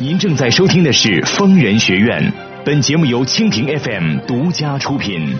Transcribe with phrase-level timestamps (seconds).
[0.00, 2.22] 您正在收听的是《疯人学院》，
[2.64, 5.34] 本节目由蜻蜓 FM 独家出品。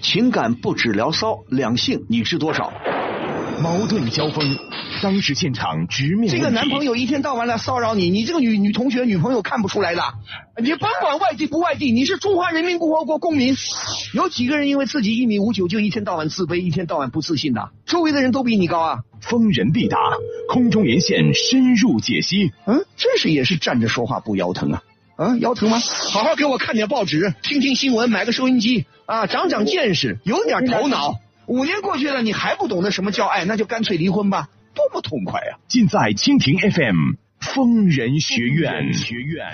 [0.00, 2.72] 情感不止聊骚，两性你知多少？
[3.64, 4.58] 矛盾交锋，
[5.00, 10.02] 当时现场直面这个男朋友一天到晚来骚扰你，你这个女女同学、女朋友看不出来的。
[10.62, 13.56] 你甭管外地不外地，你是中华人民共和国公民。
[14.12, 17.70] 有几个人因为自己一米五九就一天到晚自卑、一天到晚不自信的？
[17.86, 18.98] 周围的人都比你高啊！
[19.22, 19.96] 逢人必答，
[20.50, 22.52] 空中连线深入解析。
[22.66, 24.82] 嗯，这是也是站着说话不腰疼啊！
[25.16, 25.78] 啊，腰疼吗？
[25.78, 31.14] 好好给我看点报纸，听听新闻，买个收音机啊，长长见识，有点头脑。
[31.46, 35.58] 五年过去了，你还不懂得什么叫爱，那就干脆离婚吧，多么痛快呀！
[35.68, 38.94] 尽在蜻蜓 FM 疯人学院。
[38.94, 39.52] 学院。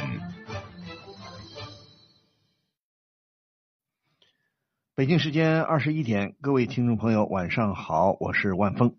[4.95, 8.95] 北京时间二十一点，各位听众朋友，晚上好，我是万峰，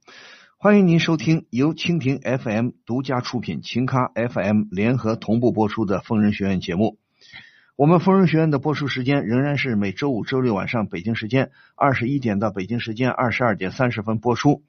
[0.58, 6.98] 欢迎您收听由蜻蜓 FM 独家出品、秦咖 FM 联合同步播出的《疯人学院》节目。
[7.82, 14.62] 我们疯人学院的播出时间仍然是每周五、周六晚上北京时间二十一点到北京时间二十二点三十分播出。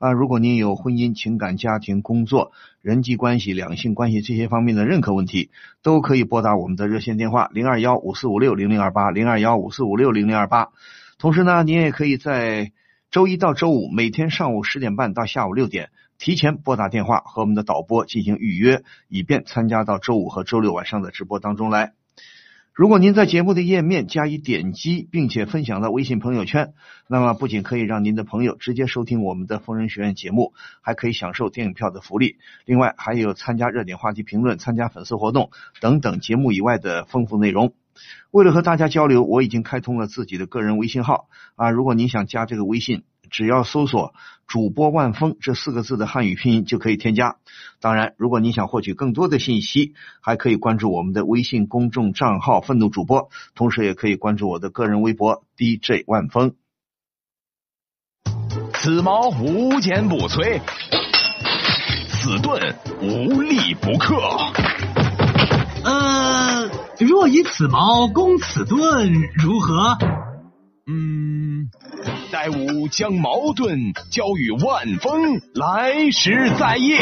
[0.00, 2.50] 啊，如果您有婚姻、情感、家庭、工作、
[2.82, 5.52] 人际关系、两性关系这些方面的任何问题，
[5.84, 10.70] 都可以拨打我们的热线电话零二幺五四五六零零二八零二幺五四五六零零二八。
[11.16, 12.72] 同时呢，您也可以在
[13.12, 21.92] 周一到周五每天上午十点半到下午六点提前拨打电话和我们的导播进行预约，以便参加到周五和周六晚上的直播当中来。
[22.78, 26.74] 如果您在节目的页面加以点击，并且分享到微信朋友圈，
[27.08, 32.36] 那么不仅可以让您的朋友直接收听我们的疯人学院节目，还可以享受电影票的福利。
[32.66, 37.74] 另外，还有参加热点话题评论、参加粉丝活动等等节目以外的丰富内容。
[38.30, 41.70] 为了和大家交流，我已经开通了自己的个人微信号啊！
[41.70, 44.14] 如果您想加这个微信，只要搜索
[44.48, 47.36] “主播万峰”这四个字的汉语拼音就可以添加。
[47.80, 56.54] 当然，如果你想获取更多的信息，还可以关注我们的微信公众账号“愤怒主播”，同时也可以关注我的个人微博 “DJ 万峰”。
[58.74, 60.60] 此矛无坚不摧，
[62.08, 64.16] 此盾无力不克。
[65.84, 69.98] 呃，若以此矛攻此盾，如何？
[70.90, 71.68] 嗯，
[72.32, 76.96] 待吾将矛盾交与万峰，来时再议。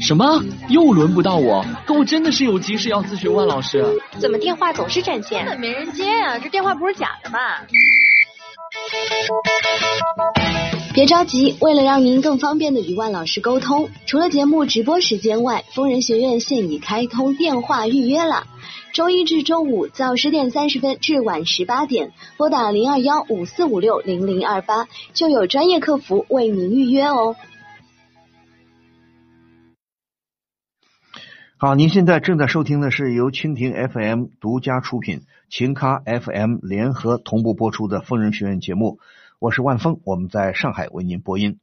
[0.00, 0.40] 什么？
[0.68, 1.64] 又轮不到我？
[1.84, 3.84] 可我真的是有急事要咨询万老师。
[4.20, 5.44] 怎么电话总是占线？
[5.44, 6.38] 根本没人接呀！
[6.38, 7.66] 这电话不是假的吧？
[10.94, 18.46] 别着急，为了让您更方便的与万老师沟通，除了节目直播时间外，疯人学院现已开通电话预约了。
[18.94, 27.34] 周一至周五早十点三十分至晚十八点，拨打零二幺五四五六零零二八，就有专业客服为您预约哦。
[31.56, 39.00] 好，您现在正在收听的是由蜻蜓 FM 独家出品、秦咖 FM 联合同步播出的疯人学院节目。
[39.40, 41.58] 我是万峰，我们在上海为您播音。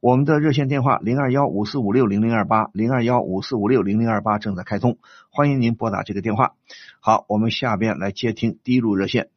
[0.00, 4.98] 我们的热线电话零二幺五四五六零零二八零二幺五四五六零零二八正在开通，
[5.30, 6.52] 欢迎您拨打这个电话。
[7.00, 9.28] 好，我们下边来接听第一路热线。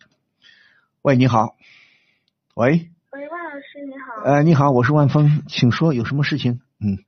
[1.01, 1.55] 喂，你好。
[2.55, 2.89] 喂。
[3.11, 4.21] 喂，万老师你好。
[4.23, 6.59] 呃，你好，我是万峰，请说，有什么事情？
[6.79, 6.99] 嗯。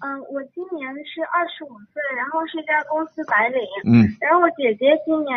[0.00, 3.60] 嗯，我今年是二十五岁，然后是一家公司白领。
[3.86, 4.16] 嗯。
[4.20, 5.36] 然后我姐姐今年，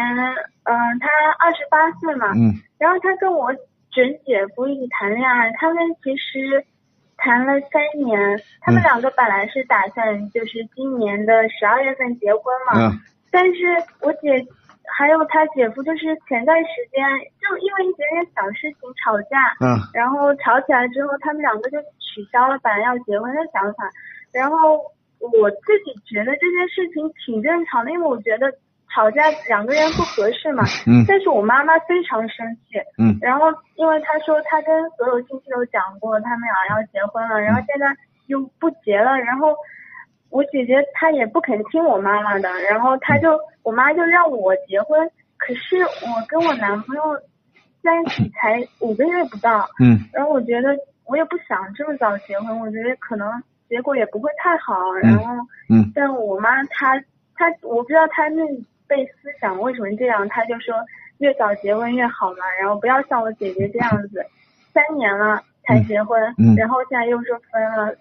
[0.63, 1.07] 嗯，她
[1.39, 2.33] 二十八岁嘛。
[2.33, 2.59] 嗯。
[2.77, 3.53] 然后她跟我
[3.91, 6.65] 准姐夫一起谈恋爱，他们其实
[7.23, 8.19] 谈了三年，
[8.59, 12.75] 他们两个本来是打算就是今年的十二月份结婚嘛。
[12.75, 12.99] 嗯。
[13.31, 13.63] 但是
[14.01, 14.45] 我姐
[14.97, 17.01] 还有他姐夫，就是前段时间
[17.39, 19.55] 就因为一点点小事情吵架。
[19.63, 19.79] 嗯。
[19.93, 23.89] 然后吵起来之后，他们两个就取消了本来要结婚的想法。
[24.33, 24.83] 然后
[25.39, 28.51] 我自己觉得这件事情挺正常的，因为我觉得
[28.93, 30.63] 吵架两个人不合适嘛。
[30.85, 31.03] 嗯。
[31.07, 32.77] 但是我妈妈非常生气。
[32.97, 33.17] 嗯。
[33.21, 37.87] 然后因为她说她跟所有亲戚都讲过，他们俩要结婚了，然后现在
[38.27, 39.55] 又不结了，然后
[40.29, 47.01] 我姐姐她也不肯听我妈妈的，然后她就我妈就让我结婚，可是我跟我男朋友
[47.81, 49.67] 在一起才五个月不到。
[49.79, 49.99] 嗯。
[50.13, 53.41] 然后我觉得我也不想这么早结婚，我觉得可能。
[53.69, 55.33] 结果也不会太好，然后，
[55.67, 56.95] 嗯，但我妈她
[57.33, 58.43] 她我不知道她那
[58.87, 60.75] 辈思想为什么这样，他就说
[61.19, 64.25] 越早结婚越好嘛，然后不要像我姐姐这样子，
[64.73, 67.95] 三年了才结婚，嗯，然后现在又说分了，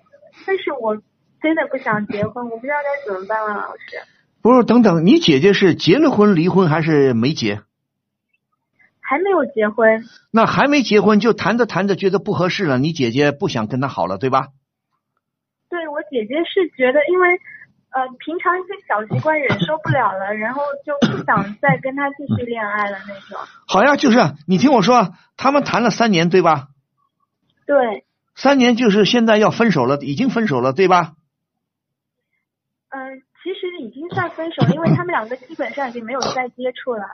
[0.47, 0.97] 但是我
[1.41, 3.99] 真的不想结婚，我不知道该怎么办了，老师。
[4.43, 7.61] 不是，等等，你姐姐是结了婚离婚还是没结？
[9.01, 10.03] 还没有结婚。
[10.33, 14.49] 那还没结婚就谈着谈着觉得不合适了，你姐姐不想跟他好了，对吧？
[15.69, 17.29] 对我姐姐是觉得，因为
[17.93, 23.39] 呃平常一些小习惯忍受不了了， 然后就不想再跟他继续恋爱了那种。
[23.67, 26.69] 好呀，就是你听我说，他们谈了三年，对吧？
[27.67, 28.05] 对，
[28.35, 31.13] 三年就是现在要分手了，已经分手了，对吧？
[32.89, 37.05] 嗯、其实已经算分手了， 因为他们两个基本上已经没有再接触了。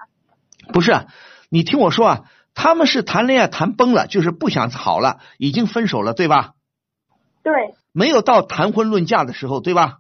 [0.72, 1.06] 不是，
[1.50, 6.54] 你听我说啊，他们是谈恋爱谈崩了，就是不想好了，已经分手了，对吧？
[7.42, 9.98] 对，没有到谈婚论嫁的时候，对吧？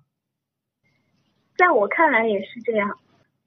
[1.58, 2.96] 在我看来也是这样。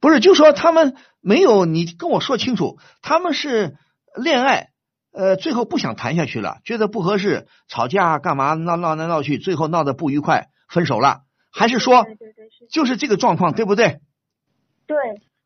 [0.01, 3.77] 不是，就说他们没有，你跟我说清楚，他们是
[4.21, 4.69] 恋爱，
[5.13, 11.21] 呃，最后不想谈下去了，觉得不合适，吵架干嘛闹闹来闹去，最后闹得不愉快，分手了，
[11.51, 12.67] 还是说对对对是。
[12.69, 14.01] 就是这个状况，对不对？
[14.87, 14.97] 对，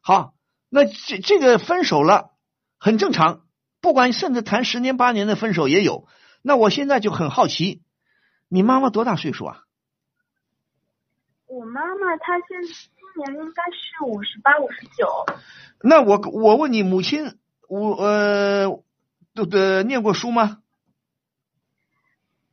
[0.01, 0.33] 好，
[0.69, 2.31] 那这这个分手了
[2.79, 3.41] 很正常，
[3.81, 6.07] 不管甚至谈十年八年的分手也有。
[6.41, 7.81] 那我现在就很好奇，
[8.47, 9.64] 你妈妈多大岁数啊？
[11.55, 15.07] 我妈妈她现今年应该是五十八、五十九。
[15.81, 17.37] 那我我问你，母亲
[17.69, 18.83] 我呃
[19.33, 20.57] 都的念过书吗？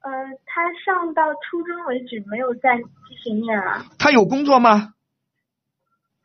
[0.03, 0.11] 呃，
[0.47, 4.95] 她上到初中为止没有再继续念了，她有工作吗？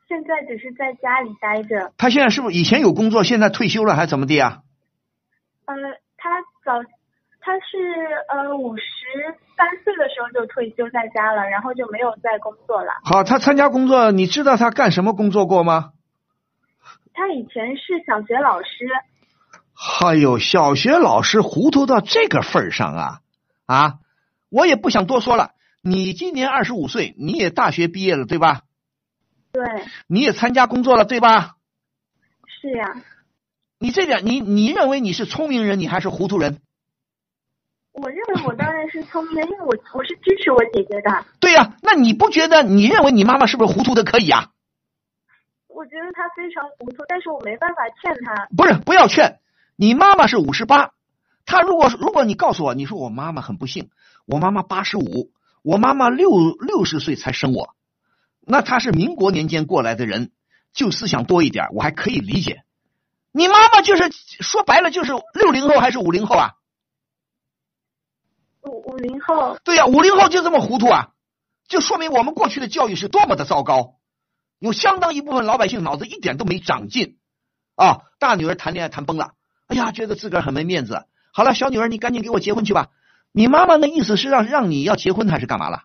[0.08, 1.92] 现在只是在家里待着。
[1.98, 4.62] 她现在是不是以前有工作，现在退休了还是怎么的啊？
[5.66, 5.76] 呃，
[6.16, 6.84] 她早，
[7.42, 7.78] 她是
[8.30, 8.84] 呃五十
[9.58, 12.92] 三岁的时候就退休在家了，然后就没有再工作了。
[13.04, 15.94] 好，他参加工作，你知道他干什么工作过吗？
[17.14, 18.88] 他以前是小学老师，
[20.06, 23.20] 哎呦，小学老师糊涂到这个份儿上啊
[23.66, 23.94] 啊！
[24.50, 25.52] 我也不想多说了。
[25.82, 28.62] 你今年二十五岁，你也大学毕业了，对吧？
[29.52, 29.64] 对，
[30.06, 31.56] 你也参加工作了，对吧？
[32.62, 33.02] 是呀。
[33.80, 36.60] 你这点，你你认为你是聪明人，你还是糊涂人？
[38.46, 41.26] 我当然是聪明的，因为我我是支持我姐姐的。
[41.40, 44.52] 对呀、那你不觉得你认为你妈妈是不是糊涂的可以啊？
[45.68, 48.48] 我觉得她非常糊涂，但是我没办法劝她。
[48.56, 49.40] 不是，不要劝。
[49.76, 50.92] 你妈妈是五十八，
[51.46, 53.90] 她如果如果你告诉我，你说我妈妈很不幸，
[54.26, 55.32] 我妈妈八十五，
[55.64, 57.76] 我妈妈六六十岁才生我，
[58.42, 60.32] 那她是民国年间过来的人，
[60.74, 62.64] 就思想多一点，我还可以理解。
[63.32, 64.10] 你妈妈就是
[64.40, 66.54] 说白了就是六零后还是五零后啊？
[68.68, 71.10] 五五零后，对呀、五零后就这么糊涂啊，
[71.68, 73.96] 就说明我们过去的教育是多么的糟糕，
[74.60, 77.18] 有相当一部分老百姓脑子一点都没长进
[77.76, 78.02] 啊。
[78.20, 79.32] 大女儿谈恋爱谈崩了，
[79.68, 81.06] 哎呀，觉得自个儿很没面子。
[81.32, 82.88] 好了，小女儿，你赶紧给我结婚去吧。
[83.32, 85.84] 你妈妈的意思是让让你要结婚还是干嘛了？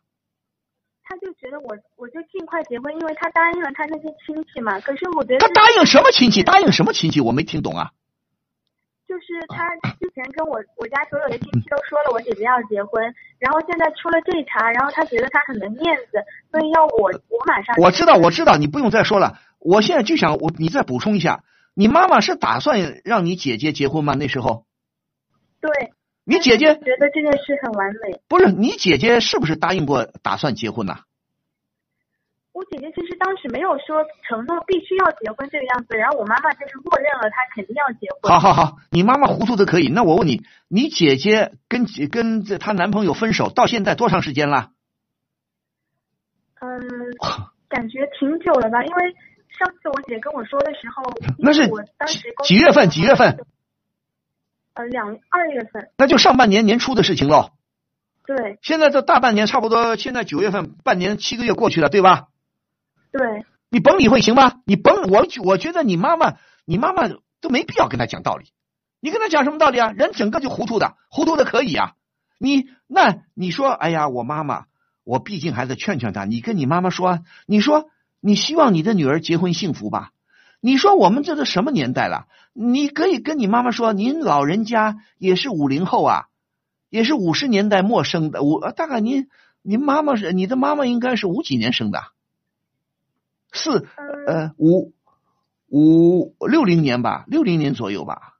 [1.04, 4.80] 他就觉得我我就尽快结婚，因为他答应了他那些亲戚嘛。
[4.80, 6.42] 可是我觉得他答应什么亲戚？
[6.42, 7.20] 答应什么亲戚？
[7.20, 7.90] 我没听懂啊。
[9.12, 9.68] 就是他
[10.00, 13.04] 之前跟我我家所有的亲戚都说了我姐姐要结婚，
[13.38, 17.76] 然后现在出了这一茬，然后他觉得他很没面子，所以要我我马上。
[17.76, 19.38] 我知道，我知道，你不用再说了。
[19.58, 21.44] 我现在就想，我你再补充一下，
[21.74, 24.14] 你妈妈是打算让你姐姐结婚吗？
[24.14, 24.64] 那时候，
[25.60, 25.92] 对。
[26.24, 28.18] 你姐姐觉得这件事很完美。
[28.28, 31.00] 不是你姐姐是不是答应过打算结婚呐、
[32.52, 38.30] 我姐姐其实当时没有说承诺必须要结婚这个样子，然后我妈妈就是默认了她肯定要结婚。
[38.30, 39.88] 好好好，你妈妈糊涂的可以。
[39.88, 44.70] 那我问你，你姐姐跟跟这她男朋友分手到现在多长时间了？
[46.60, 46.78] 嗯，
[47.68, 48.84] 感觉挺久了吧？
[48.84, 49.14] 因为
[49.58, 51.02] 上次我姐跟我说的时候，
[51.40, 52.90] 那是我当时几月份？
[52.90, 53.46] 几月份？
[54.74, 55.90] 呃，两二月份。
[55.96, 57.50] 那就上半年年初的事情喽。
[58.26, 58.58] 对。
[58.60, 62.28] 现在这大半年差不多，现在九月份，半年七个月过去了，对吧？
[63.12, 63.44] 对。
[63.70, 64.60] 你甭理会行吧？
[64.66, 66.34] 你甭我我觉得你妈妈，
[66.66, 67.08] 你妈妈
[67.40, 68.46] 都没必要跟她讲道理。
[69.00, 69.92] 你跟她讲什么道理啊？
[69.92, 71.92] 人整个就糊涂的，糊涂的可以啊。
[72.38, 74.64] 你那你说，哎呀，我妈妈，
[75.04, 76.24] 我毕竟还是劝劝她。
[76.24, 77.88] 你跟你妈妈说，你说
[78.20, 80.10] 你希望你的女儿结婚幸福吧？
[80.60, 82.26] 你说我们这都什么年代了？
[82.52, 86.26] 你可以跟你妈妈说，您老人家也是五零后啊，
[86.90, 88.42] 也是五十年代末生的。
[88.42, 89.28] 我大概您
[89.62, 92.02] 您妈妈是你的妈妈应该是五几年生的，
[93.52, 93.86] 四
[94.26, 94.92] 呃五
[95.68, 98.34] 五六零年吧，六零年左右吧。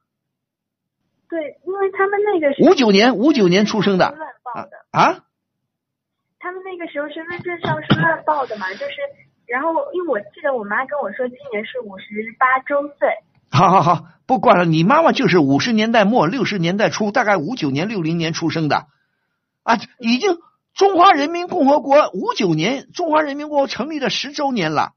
[1.29, 5.25] 对，因为他们那个五九年五九年出生的啊啊。
[6.39, 8.95] 他们那个时候身份证上是乱报的嘛，就是。
[9.45, 13.09] 然后，因为我记得我妈跟我说，今年是五十八周岁。
[13.51, 18.87] 好好好，不管了，你妈妈就是五十年代末六十年代初，大概五九年六零年出生的，
[19.63, 20.39] 啊，已经
[20.73, 24.95] 中华人民共和国五九年中华人民共和国成立了十周年了，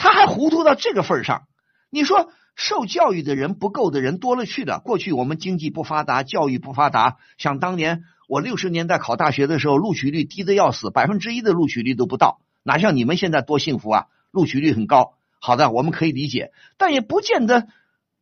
[0.00, 1.42] 他还糊涂到这个份上。
[1.90, 4.80] 你说受教育的人不够的人多了去了。
[4.80, 15.12] 过去我们经济不发达，教育不发达，想当年我六十年代考大学的时候，录取率低的要死，百分之一的录取率都不到，哪像你们现在多幸福啊，录取率很高。
[15.38, 17.68] 好的，我们可以理解，但也不见得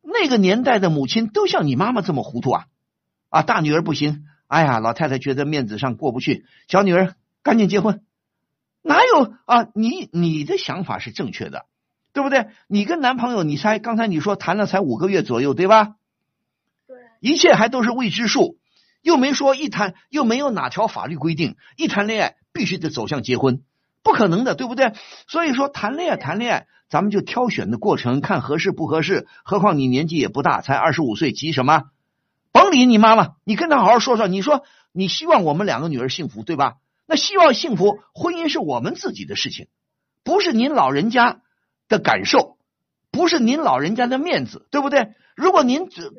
[0.01, 2.65] 那个年代的母亲都像你妈妈这么糊涂啊！
[3.29, 8.01] 啊，大女儿不行，哎呀，老太太觉得面子上过不去，小女儿赶紧结婚。
[8.89, 9.67] 哪有啊？
[9.75, 11.67] 你你的想法是正确的，
[12.11, 12.47] 对不对？
[12.67, 15.89] 你跟男朋友，你才刚才你说谈了才五个月左右，对吧？
[16.87, 18.57] 对，一切还都是未知数，
[19.03, 23.61] 又没说一谈，又没有哪条法律规定一谈恋爱必须得走向结婚，
[24.01, 24.93] 不可能的，对不对？
[25.27, 29.27] 所以说谈恋爱谈恋爱，咱们就挑选的过程看合适不合适。
[29.43, 31.83] 何况你年纪也不大，才二十五岁，急什么？
[32.51, 34.27] 甭理你妈妈，你跟她好好说说。
[34.27, 36.77] 你说你希望我们两个女儿幸福，对吧？
[37.11, 39.67] 那希望幸福，婚姻是我们自己的事情，
[40.23, 41.41] 不是您老人家
[41.87, 42.59] 的感受，
[43.09, 45.15] 不是您老人家的面子，对不对？
[45.35, 46.11] 如果您只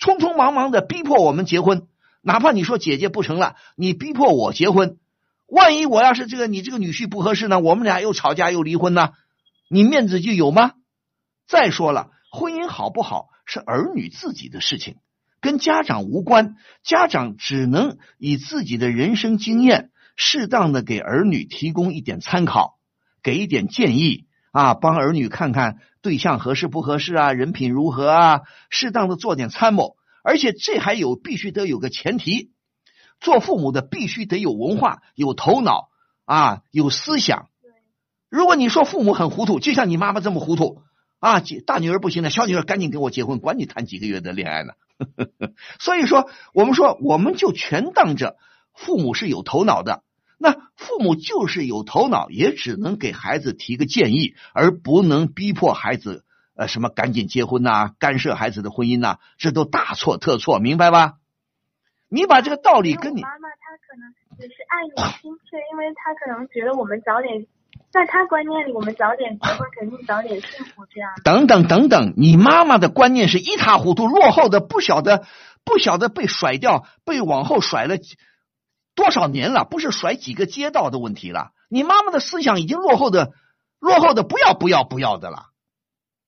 [0.00, 1.86] 匆匆忙忙的逼迫我们结婚，
[2.22, 4.96] 哪怕你说姐姐不成了，你逼迫我结婚，
[5.44, 7.60] 万一我要是这个你这个女婿不合适呢？
[7.60, 9.10] 我们俩又吵架又离婚呢？
[9.68, 10.72] 你面子就有吗？
[11.46, 14.96] 再说了，婚姻好不好是儿女自己的事情，
[15.42, 19.90] 跟家长无关，家长只能以自己的人生经验。
[20.20, 22.80] 适当的给儿女提供一点参考，
[23.22, 29.96] 给一点建议啊，帮儿女看看对象合适不合适啊，人品如何啊，适当的做点参谋。
[30.24, 32.50] 而且这还有必须得有个前提，
[33.20, 35.88] 做父母的必须得有文化、有头脑
[36.24, 37.46] 啊，有思想。
[38.28, 40.82] 如果你说父母很糊涂，就像你妈妈这么糊涂
[41.20, 44.72] 啊，大女儿不行了，小女儿赶紧跟我结婚，管你谈几个月的恋爱呢。
[45.78, 48.36] 所以说，我们说我们就全当着
[48.74, 50.02] 父母是有头脑的。
[50.38, 61.14] 那父母就是有头脑，也只能给孩子提个建议，而不能逼迫孩子呃什么赶紧结婚呐，干涉孩子的婚姻呐，这都大错特错，明白吧？
[62.08, 67.46] 你把这个道理跟你妈妈，她可能只是爱你心切，因为她可能觉得我们早点，
[67.90, 71.10] 在她观念里，我们早点结婚肯定早点幸福，这样。
[71.24, 75.26] 等等等等，你妈妈的观念是一塌糊涂、落后的，不晓得
[75.64, 77.96] 不晓得被甩掉，被往后甩了。
[78.98, 81.52] 多少年了，不是甩几个街道的问题了。
[81.70, 83.32] 你妈妈的思想已经落后的，
[83.78, 85.50] 落后的不要不要不要的了。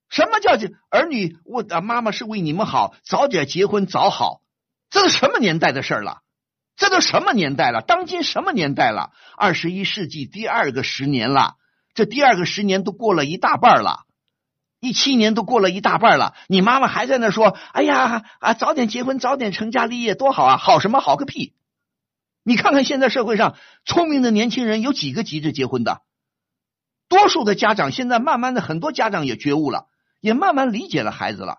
[0.08, 1.36] 什么叫这儿女？
[1.44, 4.40] 我妈妈是为你们好，早点结婚早好。
[4.88, 6.18] 这都什么年代的事儿了？
[6.76, 7.82] 这都什么年代了？
[7.82, 9.10] 当今什么年代了？
[9.36, 11.56] 二十一世纪第二个十年了，
[11.92, 14.04] 这第二个十年都过了一大半了，
[14.78, 16.36] 一七年都过了一大半了。
[16.46, 20.56] 你妈妈还在那说：“哎呀啊，早点结婚，早点成家立业，多好啊！
[20.56, 21.00] 好什么？
[21.00, 21.52] 好个屁！”
[22.50, 23.54] 你看看现在社会上
[23.84, 26.02] 聪明的年轻人有几个急着结婚的？
[27.08, 29.86] 多数的家长现在慢慢的，很多家长也觉悟了，
[30.20, 31.58] 也慢慢理解了孩子了。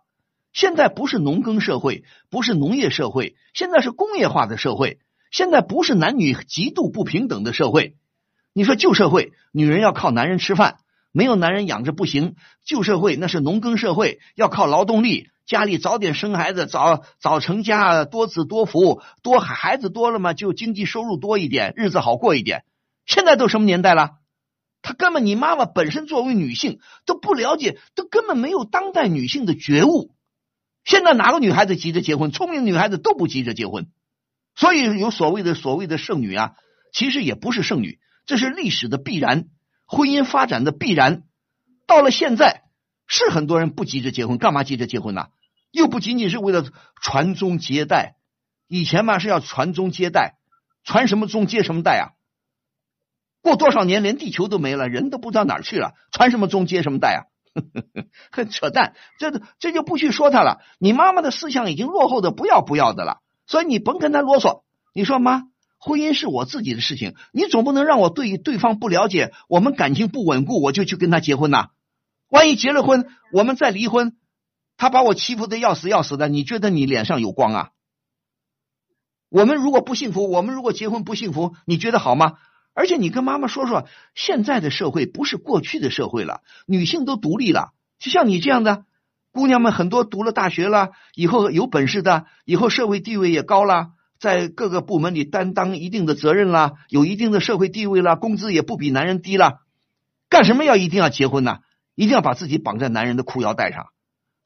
[0.51, 4.99] 现在不是农耕社会，不是农业社会，现在是工业化的社会。
[5.31, 7.95] 现在不是男女极度不平等的社会。
[8.51, 10.75] 你说旧社会，女人要靠男人吃饭，
[11.13, 12.35] 没有男人养着不行。
[12.65, 15.29] 旧社会那是农耕社会，要靠劳动力。
[15.51, 22.63] 家里早点生孩子，早早成家，多子多福，多孩子多了嘛，就经济收入多一点，日子好过一点。
[23.05, 24.11] 现在都什么年代了？
[24.81, 30.15] 他根本你妈妈本身作为女性都不了解，都根本没有当代女性的觉悟。
[30.85, 32.31] 现在哪个女孩子急着结婚？
[32.31, 33.87] 聪明女孩子都不急着结婚。
[34.55, 36.53] 所以有所谓的所谓的剩女啊，
[36.93, 39.49] 其实也不是剩女，这是历史的必然，
[39.85, 41.23] 婚姻发展的必然。
[41.87, 42.61] 到了现在，
[43.05, 45.27] 是很多人不急着结婚，干嘛急着结婚呢？
[45.71, 46.65] 又不仅仅是为了
[47.01, 48.15] 传宗接代，
[48.67, 50.35] 以前嘛是要传宗接代，
[50.83, 52.05] 传什么宗接什么代啊？
[53.41, 57.19] 过多少年连地球都没了，人都不知道哪儿去了，传什么宗接什么代啊？
[58.31, 60.61] 很 扯淡，这这就不去说他了。
[60.79, 64.61] 你妈妈的思想已经落后的不要不要的了，所以你甭跟他啰嗦。
[64.93, 65.43] 你说妈，
[65.79, 71.69] 婚姻是我自己的事情，你总不能让我对对方不了解，我们感情不稳固，我就去跟他结婚呐？
[72.29, 74.15] 万一结了婚，我们再离婚？
[74.81, 77.69] 他把我欺负的要死要死的，你觉得你脸上有光啊？
[79.29, 82.39] 我们如果不幸福，我们如果结婚不幸福，你觉得好吗？
[82.73, 83.85] 而且你跟妈妈说说，
[84.15, 88.85] 现在的社会不是过去的社会了，女性都独立了，就像你这样的
[89.31, 99.59] 姑娘们很多读了大学了，以后有本事的，以后社会地位也高了，在各个部门里担当一定的责任了，有一定的社会地位了，工资也不比男人低了，
[100.27, 101.59] 干什么要一定要结婚呢？
[101.93, 103.85] 一定要把自己绑在男人的裤腰带上？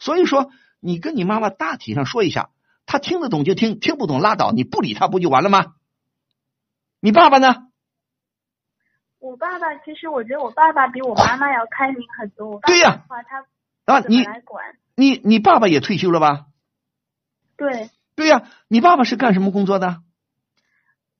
[0.05, 2.51] 所以说，你跟你妈妈大体上说一下，
[2.85, 5.73] 她听得懂就听，听不懂拉倒，你不理她不就完了吗？
[6.99, 7.71] 你爸爸呢？
[9.17, 12.59] 我爸爸其实我觉得我爸爸比我妈妈要开明很多。
[12.67, 13.03] 对呀。
[13.07, 13.47] 话他
[13.85, 14.23] 啊，你
[14.95, 16.45] 你你爸爸也退休了吧？
[17.57, 17.89] 对。
[18.15, 20.03] 对呀，你爸爸是干什么工作的？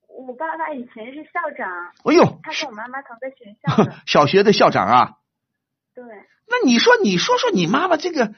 [0.06, 1.68] 我爸爸以前是校长，
[2.04, 3.96] 哎呦，他跟我妈妈同个学校的。
[4.06, 5.14] 小学的校长啊。
[5.92, 6.04] 对。
[6.48, 8.32] 那你说，你说说你妈妈这个，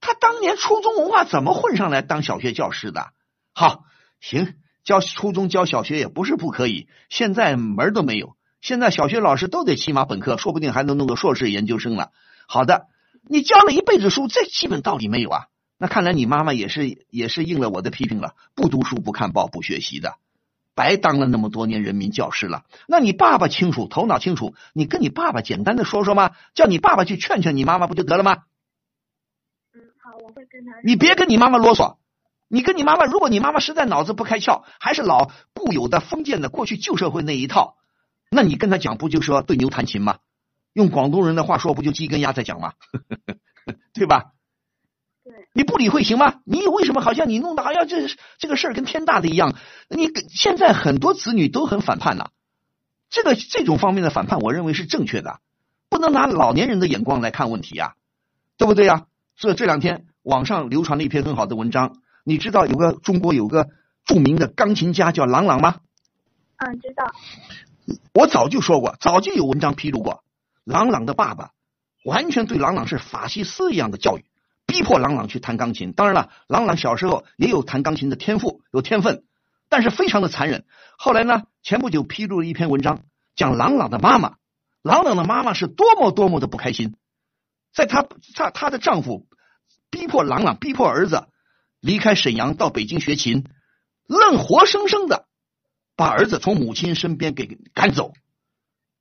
[0.00, 3.08] 他当年初中文化怎么混上来当小学教师的？
[3.52, 3.84] 好，
[4.20, 8.36] 行，教初中教小学也不是不可以，现在门都没有。
[8.60, 12.10] 现在小学老师都得起码本科，说不定还能弄个硕士研究生了。
[12.46, 12.86] 好的，
[13.28, 15.46] 你教了一辈子书，这基本道理没有啊？
[15.78, 20.16] 那看来你妈妈也是也是应了我的批评了，不读书不看报不学习的，
[20.74, 22.64] 白当了那么多年人民教师了。
[22.88, 26.32] 那你爸爸清楚，头脑清楚，你跟你爸爸简单的说说吗？
[26.54, 28.38] 叫你爸爸去劝劝你妈妈不就得了吗？
[30.84, 31.96] 你别跟你妈妈啰嗦，
[32.48, 37.76] 你跟你妈妈，如果你妈妈实在脑子不开窍，还是老固有的封建的过去旧社会那一套，
[38.30, 40.18] 那你跟他讲不就说对牛弹琴吗？
[40.72, 42.74] 用广东人的话说，不就鸡跟鸭在讲吗？
[43.92, 44.32] 对吧？
[45.52, 46.40] 你不理会行吗？
[46.44, 48.08] 你为什么好像你弄得好像这
[48.38, 49.54] 这个事儿跟天大的一样？
[49.88, 52.30] 你现在很多子女都很反叛呐，
[53.10, 55.40] 这个这种方面的反叛，我认为是正确的，
[55.88, 57.94] 不能拿老年人的眼光来看问题呀，
[58.56, 59.06] 对不对呀？
[59.36, 63.68] 所以这两天网上流传了一篇很好的文章，你知道有个中国有个
[64.04, 65.80] 著名的钢琴家叫郎朗吗？
[66.56, 67.14] 嗯，知道。
[68.12, 70.22] 我早就说过，早就有文章披露过，
[70.64, 71.52] 郎朗的爸爸
[72.04, 74.24] 完全对郎朗是法西斯一样的教育。
[74.66, 79.24] 逼迫郎朗去弹钢琴，当然了，郎朗小时候也有弹钢琴的天赋，有天分，
[79.70, 80.66] 但是非常的残忍。
[80.98, 83.00] 后来呢，前不久披露了一篇文章，
[83.34, 84.36] 讲郎朗的妈妈，
[84.82, 86.96] 郎朗的妈妈是多么多么的不开心，
[87.72, 89.26] 在她她她的丈夫
[89.90, 91.26] 逼迫朗朗，逼迫儿子
[91.80, 93.44] 离开沈阳到北京学琴，
[94.06, 95.26] 愣活生生的
[95.96, 98.12] 把儿子从母亲身边给赶走。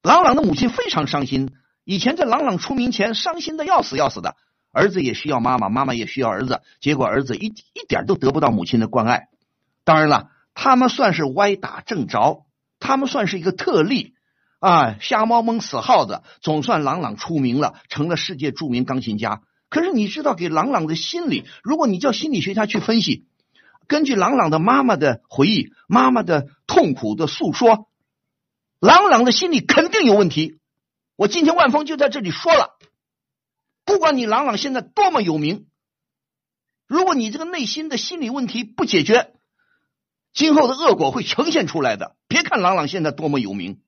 [0.01, 1.53] 朗朗的母亲非常伤心，
[1.84, 4.36] 以前在朗朗出名前，伤心的要死要死的。
[4.72, 9.27] 儿子也需要妈妈，妈妈也需要儿子，结果儿子一一点都得不到母亲的关爱。
[9.84, 12.46] 当然了，他们算是歪打正着，
[12.79, 14.13] 他们算是一个特例
[14.60, 19.42] 啊，瞎猫蒙死耗子，总算朗朗出名了，成了世界著名钢琴家。
[19.70, 23.25] 可是你知道，给朗朗的心理，如果你叫心理学家去分析，
[23.88, 27.90] 根据朗朗的妈妈的回忆，妈妈的痛苦的诉说，
[28.80, 30.60] 朗朗的心理肯定有问题。
[31.16, 32.77] 我今天万峰就在这里说了。
[33.86, 35.68] 不管你朗朗现在多么有名，
[36.86, 39.34] 如果你这个内心的心理问题不解决，
[40.34, 42.16] 今后的恶果会呈现出来的。
[42.27, 43.82] 别看朗朗现在多么有名，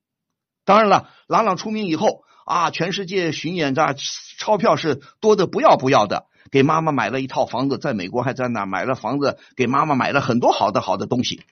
[0.66, 3.96] 当然了，朗朗出名以后啊，全世界巡演这
[4.40, 11.44] 钞票是多的不要不要的，给妈妈买了一套房子，在美国还在那买了房子，给妈妈买了很多好的好的东西。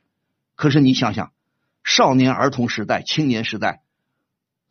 [0.56, 1.34] 可是你想想，
[1.84, 3.84] 少年儿童时代、青年时代，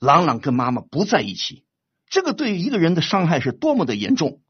[0.00, 1.62] 朗朗跟妈妈不在一起。
[2.10, 4.40] 这个对于一个人的伤害是多么的严重，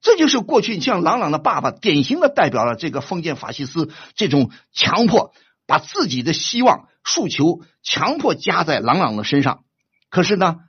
[0.00, 5.34] 这就是过去像朗朗的爸爸典型的代表了这个封建法西斯这种强迫
[5.66, 9.62] 把自己的希望诉求强迫加在朗朗的身上。
[10.08, 10.60] 可是呢，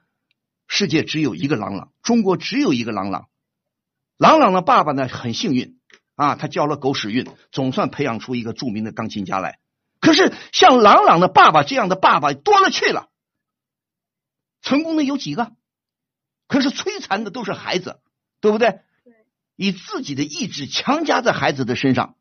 [0.67, 3.30] 世界只有一个郎朗，中国只有一个郎朗。
[4.17, 5.80] 朗朗的爸爸呢很幸运
[6.15, 9.60] 啊，他交了狗屎运，总算培养出一个著名的钢琴家来。
[9.99, 13.10] 可是像朗朗的爸爸这样的爸爸多了去了，
[14.62, 15.53] 成功的有几个？
[16.47, 17.99] 可是摧残的都是孩子，
[18.41, 18.80] 对不对？
[19.56, 22.15] 以自己的意志强加在孩子的身上，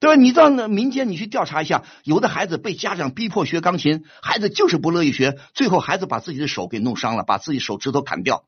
[0.00, 0.16] 对吧？
[0.16, 8.44] 你到那民间，你去调查一下，有的孩子被家长逼迫学钢琴，孩子就是不乐意学，最后孩子把自己的手给弄伤了，把自己手指头砍掉。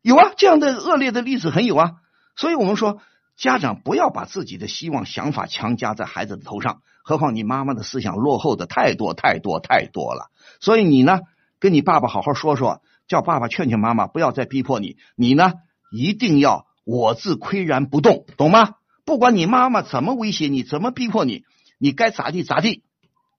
[0.00, 1.90] 有啊，这样的恶劣的例子很有啊。
[2.36, 3.02] 所以我们说，
[3.36, 6.82] 家长不要把自己的希望、想法强加在孩子的头上。
[7.02, 10.30] 何况你妈妈的思想落后的太多太多太多了。
[10.60, 11.18] 所以你呢，
[11.58, 12.80] 跟你爸爸好好说说。
[13.08, 14.96] 叫爸爸劝劝妈妈，不要再逼迫你。
[15.16, 15.54] 你呢，
[15.90, 18.76] 一定要我自岿然不动，懂吗？
[19.04, 21.44] 不管你妈妈怎么威胁你，怎么逼迫你，
[21.78, 22.84] 你该咋地咋地。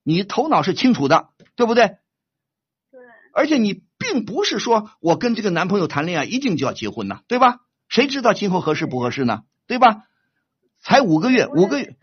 [0.02, 1.86] 你头脑是清楚的，对不对？
[2.90, 3.00] 对。
[3.32, 7.60] 而且你并不是说我跟这个男朋友谈恋爱一定就要结婚呢，对吧？
[7.88, 9.44] 谁知道今后合适不合适呢？
[9.66, 10.02] 对吧？
[10.82, 11.96] 才五个月，五个月，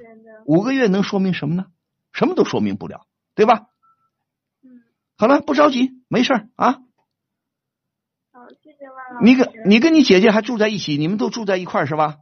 [0.45, 1.67] 五个月能说明什么呢？
[2.11, 3.67] 什么都说明不了，对吧？
[4.63, 4.81] 嗯。
[5.17, 6.79] 好了，不着急，没事啊。
[8.31, 12.17] 好谢谢万老你跟你跟你姐姐还住在一起，你们都住在一块儿是吧？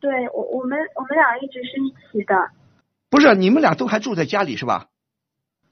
[0.00, 2.50] 对，我我们我们俩一直是一起的。
[3.10, 4.86] 不是，你们俩都还住在家里是吧？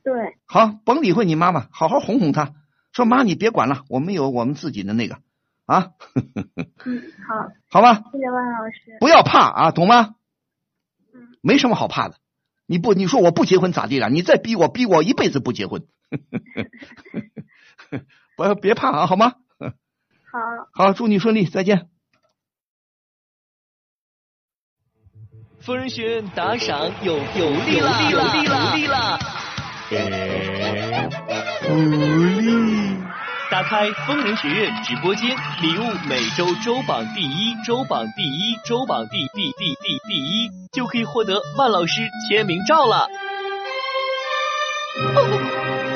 [0.02, 0.36] 对。
[0.44, 2.52] 好，甭理会你妈妈，好好哄哄她，
[2.92, 5.18] 说妈你别管了，我们有我们自己的那个
[5.66, 5.92] 啊。
[6.84, 7.48] 嗯，好。
[7.70, 8.02] 好吧。
[8.12, 8.96] 谢谢万老师。
[9.00, 10.14] 不要怕啊，懂吗？
[11.14, 11.36] 嗯。
[11.40, 12.16] 没什么好怕的，
[12.66, 14.10] 你不你说我不结婚咋地了？
[14.10, 15.86] 你再逼我逼我一辈子不结婚。
[18.36, 19.34] 不要别怕啊，好吗？
[20.30, 20.38] 好，
[20.72, 21.88] 好，祝你顺利，再见。
[25.68, 29.18] 疯人学院打赏有有利了，有利了，有利了！
[31.60, 31.74] 福
[32.40, 32.96] 利！
[33.50, 35.28] 打开疯人学院直播间，
[35.60, 42.00] 礼物每周周榜第一，周榜第一，周榜第第第第第一，就可以获得万老师
[42.30, 43.06] 签名照了。
[45.16, 45.20] 哦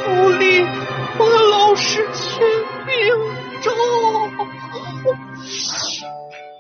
[0.04, 0.60] 福利，
[1.18, 2.44] 万老师签
[2.86, 2.94] 名
[3.62, 3.72] 照。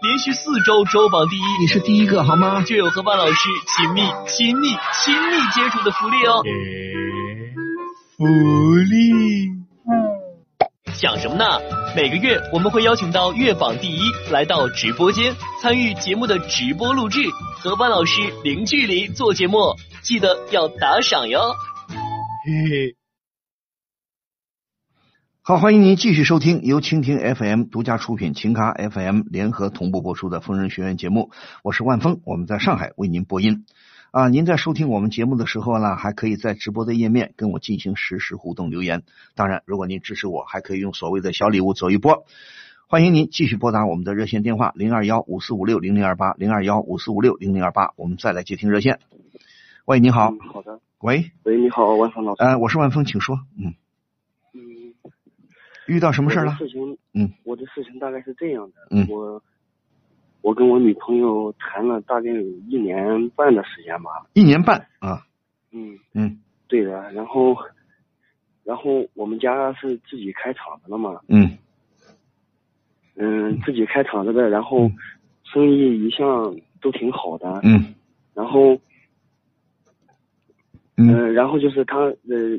[0.02, 2.60] 连续四周周榜第一，你是第一个好吗？
[2.62, 6.42] 就有和万老师亲密、亲密、亲密接触的福利哦。
[8.16, 8.24] 福
[8.90, 9.48] 利，
[10.92, 11.44] 想什么呢？
[11.94, 14.00] 每个月我们会邀请到月榜第一
[14.32, 17.20] 来到直播间参与节目的直播录制，
[17.60, 21.54] 和万老师零距离做节目，记得要打赏哟。
[22.44, 23.01] 嘿嘿。
[25.44, 31.32] 好，欢迎您继续收听由蜻蜓 FM 独家出品、情咖 FM 联合同步播出的《疯人学院》节目，
[31.64, 33.66] 我是万峰，我们在上海为您播音。
[34.12, 39.02] 啊，您在收听我们节目的时候呢，还可以在直播的页面跟我进行实时互动留言。
[39.34, 42.24] 当然，如果您支持我，还可以用所谓的小礼物走一波。
[42.86, 49.00] 欢迎您继续拨打我们的热线电话零二幺五四五六零零二八零二幺五四五六零零二八，我们再来接听热线。
[49.86, 50.30] 喂，你好。
[50.30, 50.78] 嗯，好的。
[51.00, 51.32] 喂。
[51.42, 52.44] 喂，你好，万峰老师。
[52.44, 53.40] 呃，我是万峰，请说。
[53.58, 53.70] 嗯。
[53.70, 53.74] 嗯。
[55.92, 56.54] 遇到什么事了？
[56.56, 56.96] 事情。
[57.14, 57.30] 嗯。
[57.44, 58.88] 我的事情大概是这样的。
[58.90, 59.06] 嗯。
[59.08, 59.42] 我。
[60.42, 64.10] 我跟我女朋友谈了大概有一年半的时间吧。
[64.32, 65.24] 一年半啊。
[65.70, 67.12] 嗯嗯，对的。
[67.12, 67.56] 然后，
[68.64, 71.20] 然后我们家是自己开厂子的嘛。
[71.28, 71.56] 嗯。
[73.14, 74.90] 嗯，自己开厂子的，然后
[75.44, 77.60] 生意一向都挺好的。
[77.62, 77.94] 嗯。
[78.34, 78.76] 然后，
[80.96, 82.58] 嗯，然后就是他呃，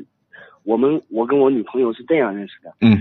[0.62, 2.74] 我们我跟我女朋友是这样认识的。
[2.80, 2.96] 嗯。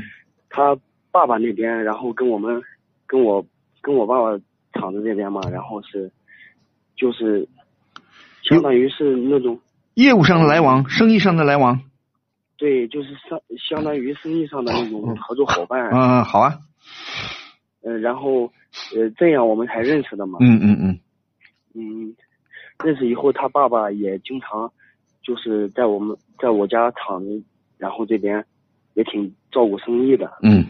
[0.53, 0.77] 他
[1.11, 2.61] 爸爸那边，然后跟我们
[3.05, 3.45] 跟我
[3.81, 4.39] 跟我爸爸。
[4.75, 6.11] 厂子这边嘛，然后是，
[6.95, 7.47] 就是，
[8.41, 9.59] 相当于是那种
[9.93, 11.79] 业务上的来往，生意上的来往。
[12.57, 13.39] 对，就是相
[13.69, 15.91] 相当于生意上的那种合作伙伴。
[15.91, 16.57] 嗯，好啊。
[17.83, 18.51] 嗯，然后
[18.95, 20.39] 呃，这样我们才认识的嘛。
[20.41, 20.99] 嗯嗯嗯。
[21.75, 22.15] 嗯，
[22.83, 24.73] 认识以后，他爸爸也经常
[25.21, 27.43] 就是在我们在我家厂子，
[27.77, 28.43] 然后这边
[28.95, 30.29] 也挺照顾生意的。
[30.41, 30.65] 嗯。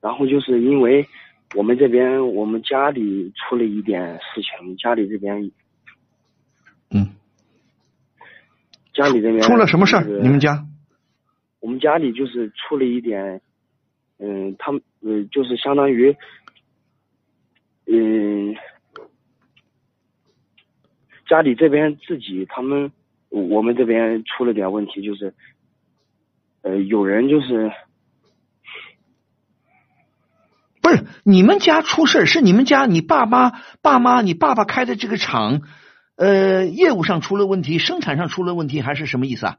[0.00, 1.06] 然后就是因为。
[1.54, 5.50] 我们这边，我们家里出了一点事情，家里这边，
[6.90, 7.08] 嗯，
[8.92, 10.04] 家里这边出了什么事儿？
[10.04, 10.62] 你们家？
[11.60, 13.40] 我们家里就是出了一点，
[14.18, 16.14] 嗯，他们，嗯，就是相当于，
[17.86, 18.54] 嗯，
[21.26, 22.92] 家里这边自己他们，
[23.30, 25.32] 我们这边出了点问题，就是，
[26.62, 27.72] 呃，有人就是。
[30.80, 35.60] 不是你们家出事是你们家你爸妈爸妈你爸爸开的这个厂，
[36.16, 39.58] 呃，业务上出了问题，生产上出了问题，还是什么意思啊？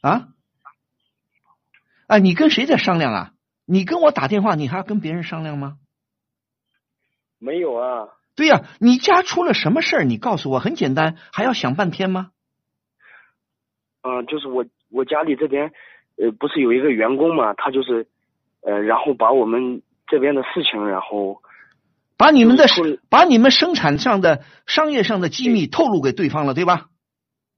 [0.00, 0.28] 啊？
[2.06, 3.32] 啊，你跟谁在商量啊？
[3.66, 5.76] 你跟我打电话，你还要跟别人商量吗？
[7.38, 8.08] 没有啊。
[8.34, 10.04] 对呀，你家出了什么事儿？
[10.04, 12.30] 你告诉我，很简单，还要想半天吗？
[14.02, 15.72] 嗯，就是我我家里这边。
[16.18, 17.54] 呃，不是有一个员工嘛？
[17.54, 18.06] 他就是，
[18.60, 21.40] 呃，然后把我们这边的事情，然后
[22.18, 22.66] 把你们的
[23.08, 26.90] 把你们生产上的商业上的机密透露给对方了，对吧？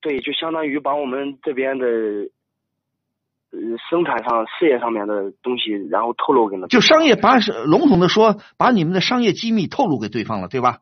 [0.00, 3.58] 对，就相当于把我们这边的呃
[3.90, 6.68] 生产上事业上面的东西，然后透露给了。
[6.68, 10.78] 就商业把笼统的说，把你们的商业机密透露给对方了，对吧？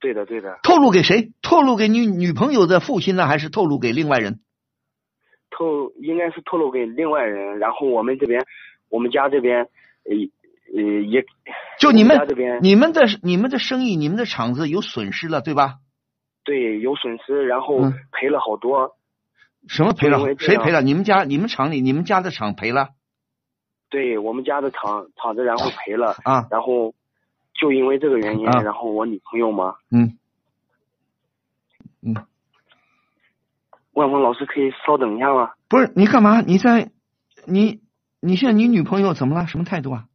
[0.00, 0.58] 对的，对的。
[0.62, 1.32] 透露给谁？
[1.42, 4.40] 透露给你女朋友的父亲呢，还是透露给另外人？
[5.56, 8.44] 透应该是透露给另外人，然后我们这边，
[8.88, 9.62] 我们家这边，
[10.04, 10.12] 呃
[10.74, 11.24] 呃也，
[11.78, 15.76] 就你们这边，你们的你们的生意，你们的厂子有损失了，对吧？
[16.42, 17.78] 对，有损失，然后
[18.10, 18.96] 赔了好多。
[19.68, 20.18] 什么赔了？
[20.38, 20.82] 谁赔了？
[20.82, 22.90] 你们家你们厂里你们家的厂赔了？
[23.88, 26.94] 对我们家的厂厂子然后赔了啊，然后
[27.54, 30.18] 就因为这个原因，然后我女朋友嘛，嗯
[32.02, 32.14] 嗯。
[33.94, 35.52] 万峰老师可以稍等一下吗？
[35.68, 36.40] 不是你干嘛？
[36.40, 36.90] 你在
[37.46, 37.80] 你
[38.20, 39.46] 你现在你女朋友怎么了？
[39.46, 40.06] 什么态度啊？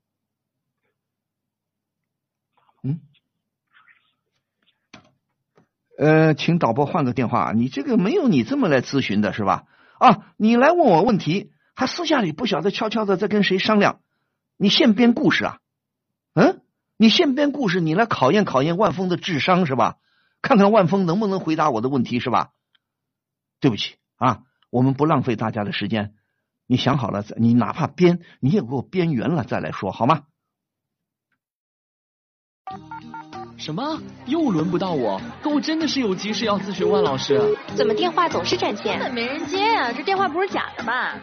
[2.83, 2.99] 嗯？
[5.97, 7.53] 呃，请导播换个电话。
[7.53, 9.63] 你这个没有你这么来咨询的是吧？
[9.97, 14.01] 啊，你来问我问题，还私下里不晓得悄悄的在跟谁商量？
[14.57, 15.59] 你现编故事啊？
[16.33, 16.61] 嗯？
[16.97, 19.95] 你现编故事，你来考验考验万峰的智商是吧？
[20.41, 22.49] 看看万峰能不能回答我的问题是吧？
[23.59, 26.13] 对不起啊，我们不浪费大家的时间。
[26.67, 30.21] 你想好了，你哪怕编，你也给我编圆了再来说，好吗？
[33.57, 33.99] 什么？
[34.27, 35.19] 又轮不到我？
[35.41, 37.57] 可我真的是有急事要咨询万老师。
[37.75, 38.99] 怎么电话总是占线？
[38.99, 39.91] 根本没人接呀！
[39.91, 41.19] 这电话不是假的吧？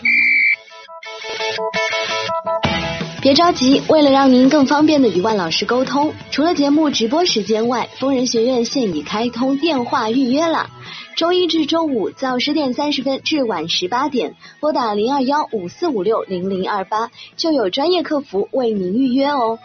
[3.22, 10.70] 别着急，为了让您更方便的与万老师沟通，除了节目直播时间外，疯人学院现已开通电话预约了。
[11.16, 19.58] 周一至周五早十点三十分至晚十八点，拨打零二幺五四五六零零二八，就有专业客服为您预约哦。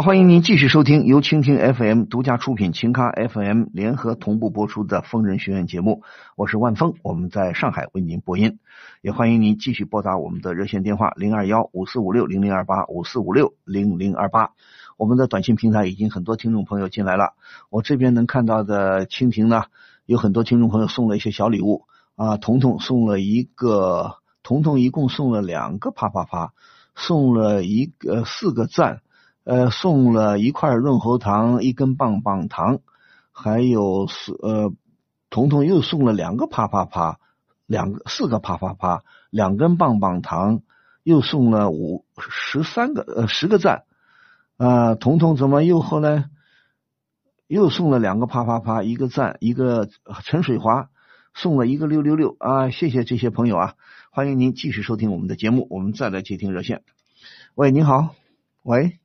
[0.00, 6.02] 欢迎您继续收听由蜻蜓 FM 独家出品、情咖 FM 联合同步播出的《疯人学院》节目，
[6.36, 8.60] 我是万峰，我们在上海为您播音，
[9.02, 14.50] 也欢迎您继续拨打我们的热线电话零二幺五四五六零零二八五四五六零零二八。
[14.96, 17.32] 我们的短信平台已经很多听众朋友进来了，
[17.68, 19.64] 我这边能看到的蜻蜓呢，
[20.06, 21.82] 有很多听众朋友送了一些小礼物
[22.14, 26.52] 啊，彤彤送了一个，彤彤一共送了两个啪啪啪，
[26.94, 29.00] 送了一个四个赞。
[29.48, 32.80] 呃，送了一块润喉糖，一根棒棒糖，
[33.32, 34.74] 还有四呃，
[35.30, 37.18] 彤彤又送了两个啪啪啪，
[37.64, 40.60] 两个四个啪啪啪，两根棒棒糖，
[41.02, 43.84] 又送了五十三个呃十个赞
[44.58, 46.28] 啊，彤彤怎么又后来
[47.46, 49.88] 又送了两个啪啪啪，一个赞，一个
[50.24, 50.90] 陈水华
[51.32, 53.74] 送了一个六六六啊，谢谢这些朋友啊，
[54.10, 56.82] 欢迎您继续收听我们的节目，我们再来接听热线。
[57.54, 58.14] 喂，你好，
[58.62, 58.98] 喂。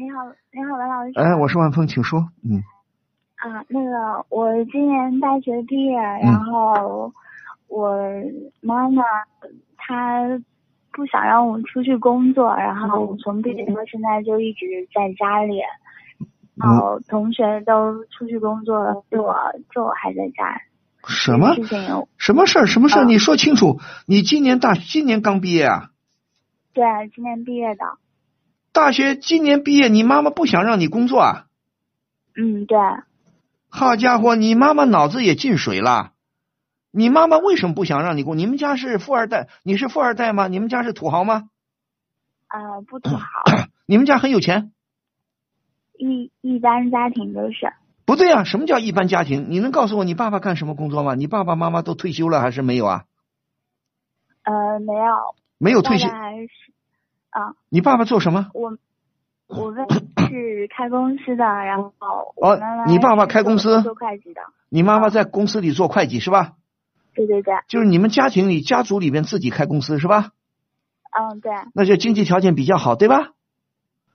[0.00, 1.12] 你好，你好，文老师。
[1.16, 2.26] 哎，我是万峰，请说。
[2.42, 2.64] 嗯。
[3.36, 7.12] 啊，那个，我今年大学毕业，然后
[7.68, 7.98] 我
[8.62, 9.02] 妈妈
[9.76, 10.40] 她
[10.90, 15.60] 不想让我出去工作，然后我从毕业到现在就一直在家里，
[16.54, 19.36] 然后同学都出去工作了，就我
[19.70, 20.62] 就我还在家。
[21.06, 21.54] 什么？
[22.16, 22.66] 什么事儿？
[22.66, 23.04] 什么事儿？
[23.04, 23.80] 你说清楚。
[24.06, 25.90] 你今年大，今年刚毕业啊？
[26.72, 26.84] 对，
[27.14, 27.84] 今年毕业的。
[28.72, 31.46] 大学今年毕业，你妈妈不想让你工作啊？
[32.36, 32.78] 嗯，对。
[33.68, 36.12] 好家伙，你妈妈脑子也进水了。
[36.92, 38.36] 你妈妈为什么不想让你工？
[38.36, 39.48] 你们家是富二代？
[39.62, 40.48] 你是富二代吗？
[40.48, 41.50] 你们家是土豪吗？
[42.48, 43.24] 呃，不土豪。
[43.86, 44.72] 你们家很有钱？
[45.98, 47.72] 一一般家庭都是。
[48.04, 49.46] 不对啊，什么叫一般家庭？
[49.50, 51.14] 你能告诉我你爸爸干什么工作吗？
[51.14, 53.04] 你爸爸妈妈都退休了还是没有啊？
[54.42, 55.14] 呃，没有。
[55.58, 56.08] 没有退休。
[57.30, 58.50] 啊，你爸爸做什么？
[58.54, 58.76] 我
[59.46, 59.86] 我们
[60.28, 61.92] 是开公司的， 然后
[62.36, 66.52] 哦，你爸爸开公司做会计的，你妈妈在公司里做会计是吧？
[67.14, 70.30] 对对对，就是你们家庭里家族里边自己开公司是吧？
[71.10, 71.52] 嗯，对。
[71.74, 73.30] 那就经济条件比较好，对吧？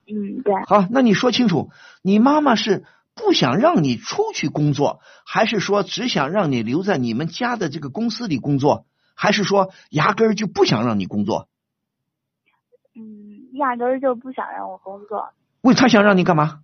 [0.08, 0.54] 嗯，对。
[0.66, 1.70] 好，那你说清楚，
[2.02, 11.50] 你妈妈是不想让你出去工作，还是说只想让你留在你们家的这个公司里工作，还是说压根儿就不想让你工作？
[13.58, 15.30] 压根儿就不想让我工作。
[15.62, 16.60] 为他想让你干嘛？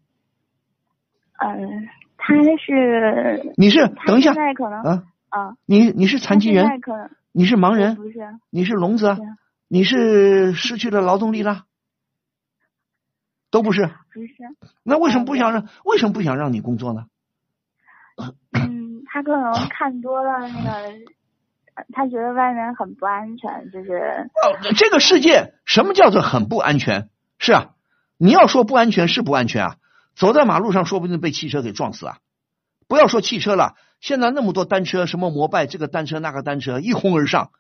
[1.40, 3.54] 嗯，他是。
[3.58, 4.34] 你是等一下。
[4.34, 4.82] 现在可能。
[4.82, 5.54] 啊啊。
[5.66, 6.66] 你你是残疾人？
[7.32, 7.96] 你是盲人？
[7.96, 8.20] 不是。
[8.50, 9.18] 你是聋子？
[9.68, 11.64] 你是失去了劳动力了？
[13.50, 13.88] 都不是。
[14.14, 14.34] 不是。
[14.84, 15.68] 那为什么不想让？
[15.84, 17.06] 为什么不想让你工作呢？
[18.52, 20.72] 嗯，他可能看多了那个。
[21.94, 27.10] 他觉得外面很不安全，就是哦，这个世界什么叫做很不安全？
[27.40, 27.76] 是啊，
[28.18, 29.78] 你要说不安全是不安全啊，
[30.18, 32.18] 走在马路上说不定被汽车给撞死啊！
[32.90, 37.52] 不要说汽车了，现在那么多单车，什么摩拜这个单车那个单车一哄而上，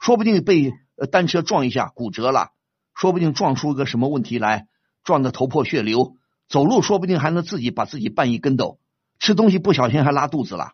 [0.00, 0.72] 说不定被
[1.12, 2.48] 单车撞一下骨折了，
[2.92, 4.66] 说不定撞出个什么问题来，
[5.04, 6.16] 撞得头破血流，
[6.48, 8.80] 走路说不定还能自己把自己绊一跟斗，
[9.20, 10.72] 吃东西不小心还拉肚子了。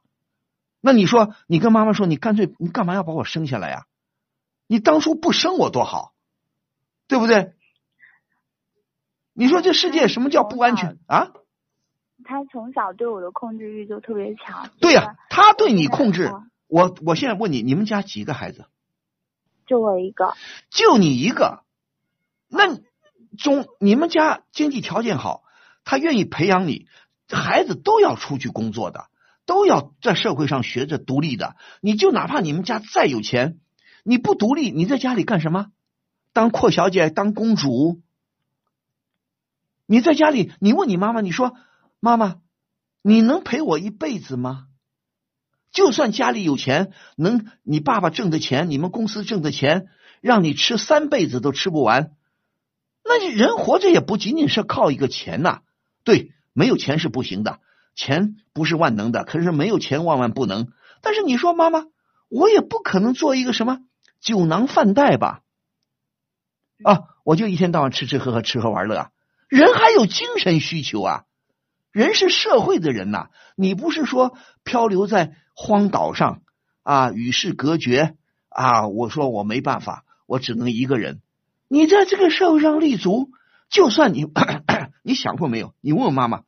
[0.80, 3.85] 那你说，你跟妈妈说，你干脆你干嘛要把我生下来呀？
[4.66, 6.14] 你当初不生我多好，
[7.09, 7.53] 对不对？
[9.33, 11.33] 你说这世界什么叫不安全啊？
[12.25, 14.71] 他从小对我的控制欲就特别强。
[14.81, 16.33] 对呀，他对你控制。
[16.66, 18.64] 我我现在问你，你们家几个孩子？
[19.66, 20.35] 就我一个。
[20.71, 21.62] 就你一个？
[22.49, 22.77] 那
[23.37, 25.45] 中你们家经济条件好，
[25.85, 26.88] 他愿意培养你，
[27.29, 29.07] 孩子都要出去工作的。
[29.45, 31.55] 都要在社会上学着独立的。
[31.81, 33.61] 你就哪怕你们家再有钱，
[34.03, 35.66] 你不独立，你在家里干什么？
[36.37, 38.03] 当阔小姐，当公主？
[39.87, 41.55] 你在家里，你问你妈妈，你说
[41.99, 42.42] 妈妈，
[43.01, 44.66] 你能陪我一辈子吗？
[45.72, 49.87] 就算家里有钱，能你爸爸挣的钱，你们公司挣的钱，
[50.20, 52.12] 让你吃三辈子都吃不完。
[53.03, 55.62] 那人活着也不仅仅是靠一个钱呐，
[56.05, 57.61] 对，没有钱是不行的，
[57.94, 60.68] 钱不是万能的，可是没有钱万万不能。
[61.01, 61.87] 但是你说妈妈，
[62.29, 63.79] 我也不可能做一个什么
[64.20, 65.40] 酒囊饭袋吧？
[66.85, 69.11] 啊，我就一天到晚吃吃喝喝，吃喝玩乐啊。
[69.49, 71.25] 人还有精神需求啊，
[71.91, 76.43] 人是社会的人呐，你不是说漂流在荒岛上
[76.83, 78.15] 啊，与世隔绝
[78.49, 78.87] 啊？
[78.89, 81.21] 我说我没办法，我只能一个人。
[81.69, 83.31] 你在这个社会上立足，
[83.69, 84.25] 就算你
[85.03, 85.75] 你想过没有？
[85.81, 86.43] 你问问妈妈，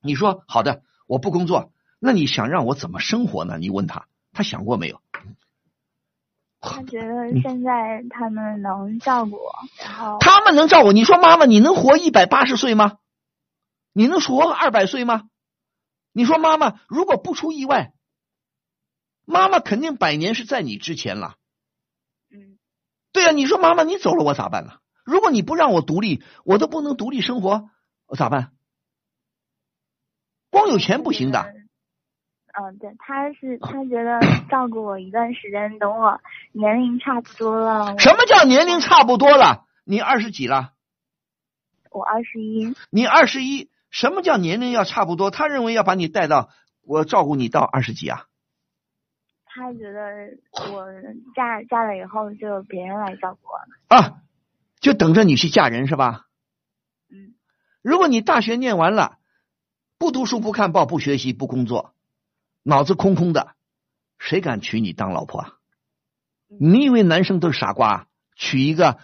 [0.00, 3.58] 你说好的，我不工作，那你想让我怎么生活呢？
[3.58, 5.01] 你问他，他想过没有？
[6.62, 9.52] 他觉得现在他们能照顾我，
[9.84, 12.98] 然后他们能照顾你说妈妈，你能活一百八十岁吗？
[13.92, 15.28] 你能活二百岁吗？
[16.12, 17.92] 你说妈妈，如果不出意外，
[19.24, 21.34] 妈妈肯定百年是在你之前了。
[22.30, 22.58] 嗯，
[23.12, 24.78] 对啊，你说妈妈，你走了我咋办呢？
[25.04, 27.68] 如果你不让我独立，我都不能独立生活，
[28.06, 28.52] 我咋办？
[30.48, 31.52] 光有钱不行的。
[32.52, 36.20] 嗯，对，他是他觉得照顾我一段时间，等我
[36.52, 37.98] 年龄差不多了。
[37.98, 39.66] 什么叫年龄差不多了？
[39.84, 40.72] 你二十几了？
[41.90, 42.74] 我二十一。
[42.90, 45.30] 你二十一，什么叫年龄要差不多？
[45.30, 46.50] 他认为要把你带到
[46.82, 48.26] 我照顾你到二十几啊？
[49.46, 50.28] 他觉得
[50.72, 50.86] 我
[51.34, 54.22] 嫁嫁了以后就别人来照顾我了啊，
[54.80, 56.26] 就等着你去嫁人是吧？
[57.10, 57.34] 嗯。
[57.82, 59.16] 如果你大学念完了，
[59.98, 61.91] 不读书不看报不学习不工作。
[62.62, 63.56] 脑子空空的，
[64.18, 65.58] 谁敢娶你当老婆啊？
[66.48, 68.08] 你以为男生都是傻瓜？
[68.36, 68.98] 娶一个，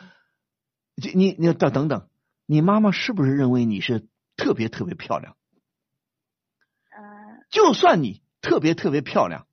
[0.95, 2.09] 你你等等等，
[2.47, 5.37] 你妈妈是不是认为你是特别特别漂亮？
[6.91, 7.45] 嗯。
[7.51, 9.47] 就算你特别特别漂亮，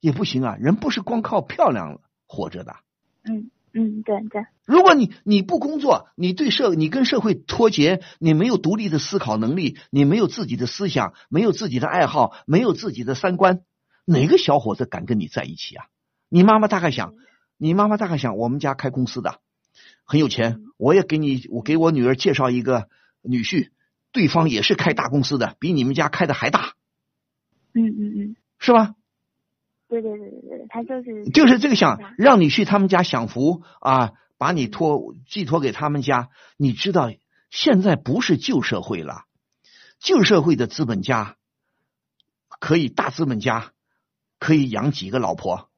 [0.00, 0.56] 也不行啊！
[0.56, 2.76] 人不是光靠漂亮活着的。
[3.22, 4.46] 嗯嗯，对对。
[4.64, 13.60] 如果你你不工作，你对社你跟社会脱节，你没有独立的思考能力，你没有自己的思想，没有自己的爱好，没有自己的三观，
[14.06, 15.84] 哪个小伙子敢跟你在一起啊？
[16.30, 17.14] 你妈妈大概想，
[17.58, 19.40] 你妈妈大概想，我们家开公司的
[20.04, 22.88] 很有钱，我也给你，我给我女儿介绍一个
[23.20, 23.68] 女婿，
[24.10, 26.72] 对方也是开大公司的，比你们家开的还大。
[27.74, 28.94] 嗯嗯嗯，是吧？
[29.88, 34.12] 对对对对对，他就是就是这个想让你去他们家享福啊。
[34.38, 37.10] 把你托寄托给他们家，你知道
[37.48, 39.22] 现在不是旧社会了，
[39.98, 41.36] 旧社会的资本家
[42.60, 43.72] 可以大资本家
[44.38, 45.70] 可以养几个老婆，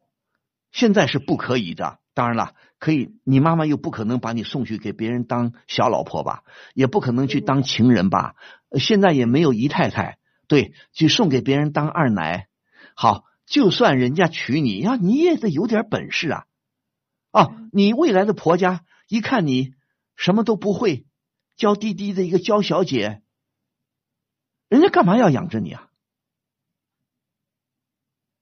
[0.73, 2.01] 现在是不可以的。
[2.15, 6.43] 当然了，可以，你妈妈又不可能把你送去给别人当小老婆吧，
[6.75, 8.35] 也不可能去当情人吧。
[8.73, 10.19] 现在也没有姨太太，
[10.49, 12.49] 对，去送给别人当二奶。
[12.97, 16.47] 好，就算人家娶你，呀，你也得有点本事啊。
[17.31, 19.75] 啊，你未来的婆家一看你
[20.17, 21.07] 什么都不会，
[21.57, 23.23] 娇滴滴的一个娇小姐，
[24.69, 25.91] 人家干嘛要养着你啊？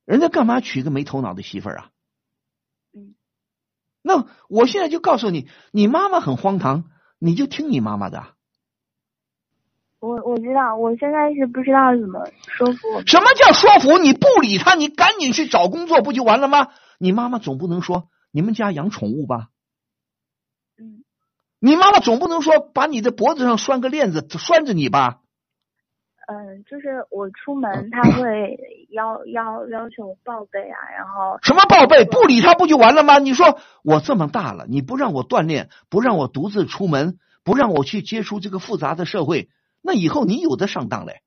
[0.05, 1.91] 人家干嘛娶个没头脑的媳妇儿啊？
[2.93, 3.17] 嗯，
[4.03, 8.36] 那我现在就告诉你，你妈妈很荒唐，你就听你妈妈的。
[10.07, 13.03] 我我知道，我现在是不知道怎么说服。
[13.07, 13.99] 什么叫说服？
[13.99, 16.69] 你不理他，你赶紧去找工作不就完了吗？
[16.99, 18.09] 你妈妈总不能说。
[18.31, 19.49] 你们家养宠物吧？
[20.79, 21.05] 嗯，
[21.59, 25.21] 你妈妈总不能说把你的脖子上拴个链子拴着你吧？
[26.29, 28.59] 嗯，就是我出门他会
[28.91, 32.05] 要要要求报备啊，然后 什么报备？
[32.05, 33.19] 不理他不就完了吗？
[33.19, 39.49] 你说我这么大了，你不让我锻炼，不让我独自出门，不让我去接触这个复杂的社会，
[39.87, 41.23] 那以后你有的上当嘞？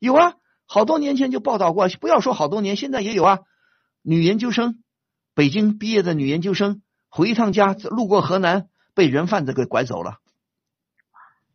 [0.00, 0.34] 有啊，
[0.66, 3.38] 好多年前就报道过，不要说好多年，现在也有啊，
[4.02, 4.82] 女研究生。
[5.36, 10.18] 北京毕业的女研究生回一趟家，路过河南，被人贩子给拐走了。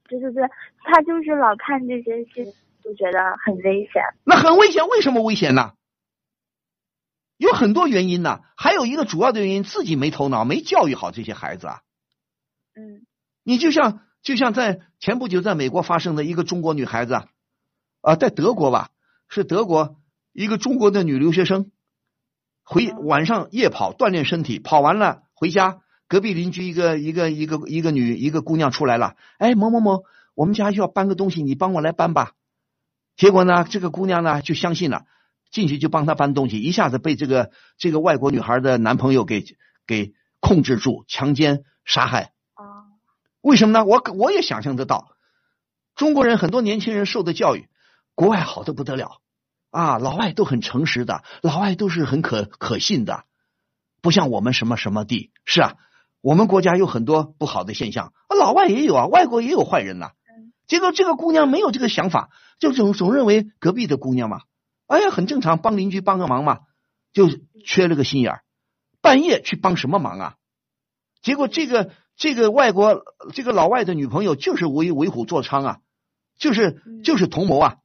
[0.07, 0.43] 对对对，
[0.83, 2.53] 他就是老看这些戏，
[2.83, 4.01] 就觉得很危险。
[4.23, 5.73] 那很危险，为什么危险呢？
[7.37, 11.81] 有很多原因呢，还有一个主要的原因，自己没头脑，没教育好这些孩子啊。
[12.75, 13.05] 嗯。
[13.43, 17.23] 你就像就像在前不久在美国发生的一个中国女孩子
[18.01, 18.89] 啊，在德国吧，
[19.27, 19.97] 是德国
[20.33, 21.71] 一个中国的女留学生。
[22.63, 30.03] 回晚上夜跑锻炼身体，跑完了回家，隔壁邻居一个一个一个一个女一个姑娘出来了，哎某某某，
[30.35, 32.33] 我们家需要搬个东西，你帮我来搬吧。
[33.15, 35.05] 结果呢，这个姑娘呢就相信了，
[35.49, 39.43] 进去就帮她搬东西，一下子被这个这个外国女孩的男朋友给
[39.87, 42.33] 给控制住，强奸杀害。
[43.49, 43.83] 为什么呢？
[43.83, 45.15] 我我也想象得到，
[45.95, 47.67] 中国人很多年轻人受的教育，
[48.13, 49.21] 国外好的不得了
[49.71, 53.23] 啊，老外都很诚实的，老外都是很可可信的，
[54.03, 55.77] 不像我们什么什么地是啊，
[56.21, 60.11] 我们国家有很多不好的现象，老外也有啊，外国也有坏人呐。
[60.67, 62.29] 结果这个姑娘没有这个想法，
[62.59, 64.41] 就总总认为隔壁的姑娘嘛，
[64.85, 66.59] 哎呀很正常，帮邻居帮个忙嘛，
[67.13, 67.27] 就
[67.65, 68.43] 缺了个心眼儿，
[69.01, 70.35] 半夜去帮什么忙啊？
[71.23, 71.89] 结果这个。
[72.19, 75.79] 这个外国这个老外的女朋友就是为为虎作伥啊，
[76.37, 77.77] 就是就是同谋啊。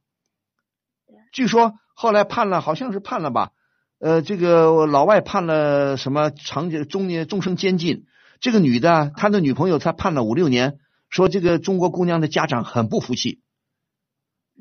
[1.31, 3.51] 据说后来判了，好像是判了吧？
[3.97, 8.07] 呃，这个老外判了什么长中年终生监禁，
[8.41, 13.41] 这个女的她的女朋友才判了五六年，说这个中国姑娘的家长很不服气，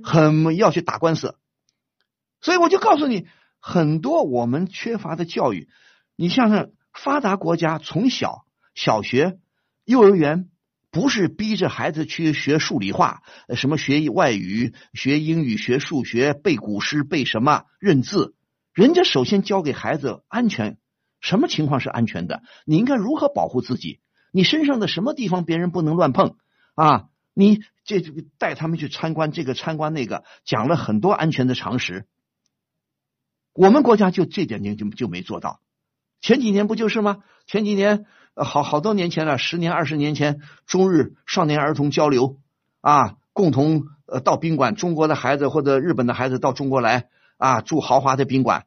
[0.04, 1.36] 很要去打官司。
[2.40, 3.26] 所以我就告诉你，
[3.58, 5.68] 很多我们缺乏的教育，
[6.14, 8.44] 你像是发达国家从小
[8.76, 9.40] 小学。
[9.84, 10.48] 幼儿园
[10.90, 13.22] 不是逼着孩子去学数理化，
[13.54, 18.34] 什么学外语、学英语、学数学、背古诗、背什么认字。
[18.72, 20.78] 人家首先教给孩子安全，
[21.20, 22.42] 什么情况是安全的？
[22.64, 24.00] 你应该如何保护自己？
[24.32, 26.36] 你身上的什么地方别人不能乱碰
[26.74, 27.08] 啊？
[27.34, 32.06] 你这这个带他们去参观这个参观那个，讲了很多安全的常识。
[33.52, 35.60] 我们国家就这点就就就没做到。
[36.20, 37.18] 前几年不就是吗？
[37.46, 38.06] 前几年。
[38.34, 42.38] 好好多年前了，十年二十年前，中日少年儿童交流
[42.80, 48.66] 啊，共同呃到宾馆，中国的孩子或者日本的孩子到中国来啊，住豪华的宾馆，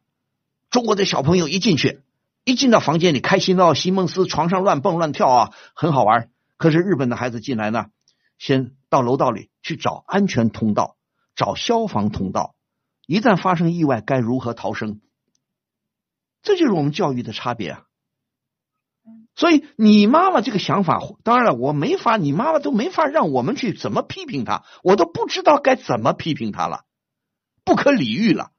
[0.70, 2.02] 中国的小朋友一进去，
[2.46, 6.30] 一进到房间里，开心到席梦思，床上乱蹦乱跳啊，很好玩。
[6.56, 7.88] 可是日本的孩子进来呢，
[8.38, 10.96] 先到楼道里去找安全通道，
[11.36, 12.56] 找消防通道，
[13.06, 15.02] 一旦发生意外该如何逃生？
[16.42, 17.84] 这就是我们教育的差别啊。
[19.38, 26.86] 所以你妈妈这个想法，当然了，我没法，你妈妈都没法让我们去怎么批评她，我都不知道该怎么批评她了，
[27.64, 28.52] 不可理喻了。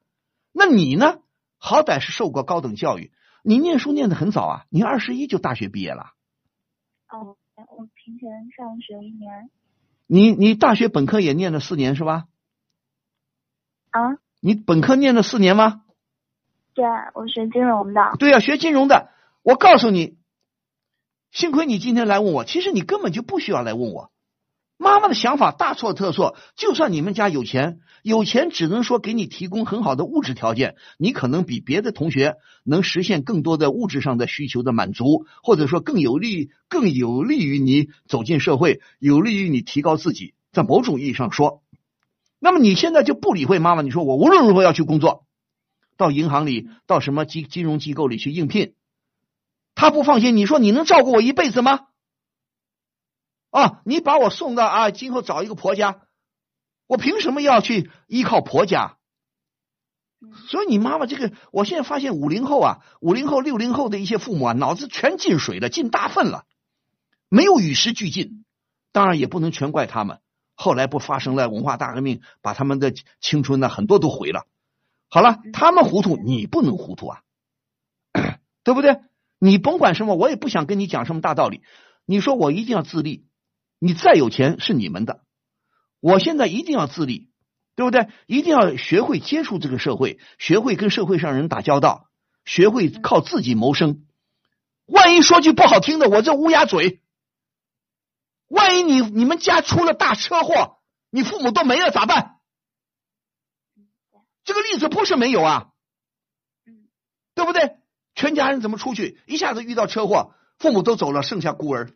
[0.53, 1.19] 那你呢？
[1.59, 3.11] 好歹是受过高等教育，
[3.43, 6.13] 你念书念的很早啊，你二十一就大学毕业了。
[7.11, 9.51] 哦，我提前上学一年。
[10.07, 12.27] 你你大学本科也念了四年是吧？
[13.91, 14.19] 啊？
[14.39, 15.83] 你本科念了四年吗？
[16.73, 18.15] 对，我学金融的。
[18.21, 19.11] 对啊，学金融的。
[19.43, 20.17] 我告诉你。
[21.31, 24.11] 幸亏你今天来问我，其实你根本就不需要来问我。
[24.81, 26.37] 妈妈的想法大错特错。
[26.57, 40.35] 就算你们家有钱，有钱只能说给你提供很好的物质条件，你可能比别的同学能实现更多的物质上的需求的满足，或者说更有利、更有利于你走进社会，有利于你提高自己。
[40.53, 41.63] 在某种意义上说，
[42.39, 45.25] 那么你现在就不理会妈妈，你说我无论如何要去工作，
[45.97, 48.75] 到银行里，到什么金金融机构里去应聘。
[49.79, 51.87] 他不放心，你说你能照顾我一辈子吗？
[53.51, 56.01] 啊，你把我送到啊，今后找一个婆家，
[56.89, 58.97] 我凭什么要去依靠婆家？
[60.49, 66.45] 所以你妈妈这个，我现在发现五零后啊，五零后、六零后的一些父母啊，脑子全进水了，进大粪了，
[67.29, 68.45] 没有与时俱进。
[68.91, 70.19] 当然也不能全怪他们，
[70.57, 74.45] 后来不发生了文化大革命，把他们的青春呢很多都毁了。
[75.09, 77.23] 好了，他们糊涂，你不能糊涂啊，
[78.65, 78.99] 对不对？
[79.39, 81.63] 你甭管什么，我也不想跟你讲什么大道理。
[82.05, 83.27] 你说我一定要自立，
[83.79, 85.25] 你再有钱是你们的，
[86.01, 87.31] 我现在一定要自立，
[87.77, 88.09] 对不对？
[88.27, 92.09] 一定要学会接触这个社会，学会跟社会上人打交道，
[92.45, 94.05] 学会靠自己谋生。
[94.87, 97.03] 万一说句不好听的，我这乌鸦嘴，
[98.49, 100.79] 万一你你们家出了大车祸，
[101.11, 102.41] 你父母都没了咋办？
[104.45, 105.73] 这个例子不是没有啊，
[107.35, 107.77] 对不对？
[108.19, 109.21] 全家人怎么出去？
[109.27, 111.93] 一下子遇到车祸，父母都走了，剩下孤儿。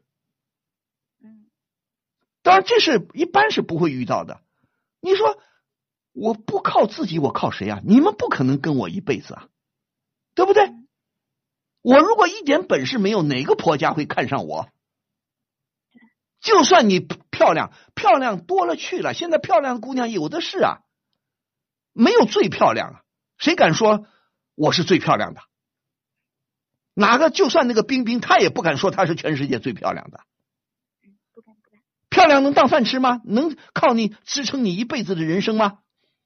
[2.42, 4.40] 当然这是一般是不会遇到的。
[5.00, 5.42] 你说
[6.12, 7.80] 我不靠自己，我靠谁啊？
[7.84, 9.48] 你们不可能跟我一辈子啊，
[10.36, 10.72] 对不对？
[11.80, 14.68] 我如果一点本事没有，哪个婆家会看上我？
[16.40, 20.82] 就算你漂亮，漂亮多了去了，现在漂亮的姑娘有的是啊，
[21.92, 23.02] 没有最漂亮啊，
[23.38, 24.06] 谁敢说
[24.54, 25.42] 我是最漂亮的？
[26.94, 30.20] 哪个就算那个冰冰，她也不敢说她是全世界最漂亮的。
[32.10, 33.20] 漂亮能当饭吃吗？
[33.24, 35.78] 能靠你支撑你一辈子的人生吗？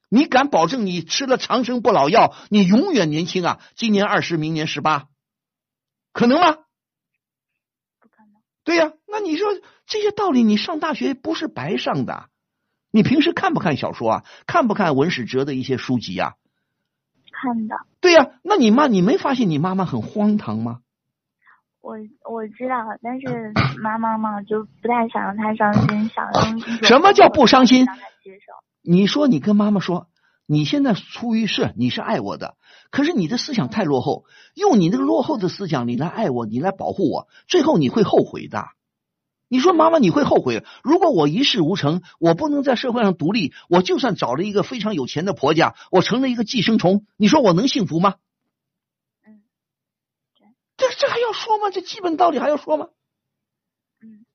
[0.08, 3.60] 你敢保证你吃了长生不老药，你永远年轻啊？
[3.74, 5.08] 今年二十，明年十八，
[6.12, 6.52] 可能吗？
[8.00, 8.40] 不可能。
[8.64, 9.48] 对呀，那你说
[9.86, 12.28] 这些道理，你上大学不是白上的。
[12.90, 14.24] 你平时看不看小说啊？
[14.46, 16.34] 看不看文史哲的一些书籍呀、
[17.46, 20.80] 看的，对呀、那你妈你没发现你妈妈很荒唐吗？
[21.80, 21.94] 我
[22.28, 27.86] 我知道，但是妈妈嘛就不太想让她伤心，想用什么叫不伤心。
[28.82, 30.08] 你说你跟妈妈说，
[30.46, 32.56] 你现在出于是你是爱我的，
[32.90, 34.24] 可是你的思想太落后，
[34.54, 38.66] 用你那个落后的思想，你来爱我，你来保护我，最后你会后悔的。
[39.48, 40.64] 你说妈妈，你会后悔。
[40.82, 48.16] 如果我一事无成，我不能在社会上独立，我就算找了一个非常有钱的婆家，我成了一个寄生虫，你说我能幸福吗？
[49.24, 49.42] 嗯，
[50.76, 51.70] 这这还要说吗？
[51.70, 52.88] 这基本道理还要说吗？
[54.02, 54.26] 嗯，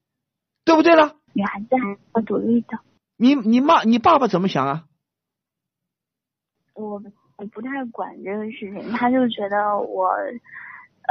[0.63, 1.17] 对不对了？
[1.33, 2.79] 女孩子还是要独立的。
[3.17, 4.85] 你你妈你爸爸怎么想啊？
[6.73, 7.03] 我
[7.35, 10.09] 我不太管这个事情，他就觉得我，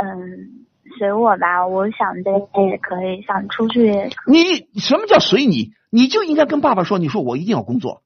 [0.02, 0.66] 嗯，
[0.98, 4.68] 随我吧，我想在家也可以，想出去也可以。
[4.72, 5.72] 你什么叫随你？
[5.90, 8.02] 你就应该跟爸爸说，你说我一定要工作，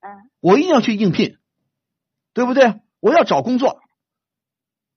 [0.00, 1.38] 嗯我一定要去应聘，
[2.34, 2.80] 对不对？
[3.00, 3.80] 我要找工作，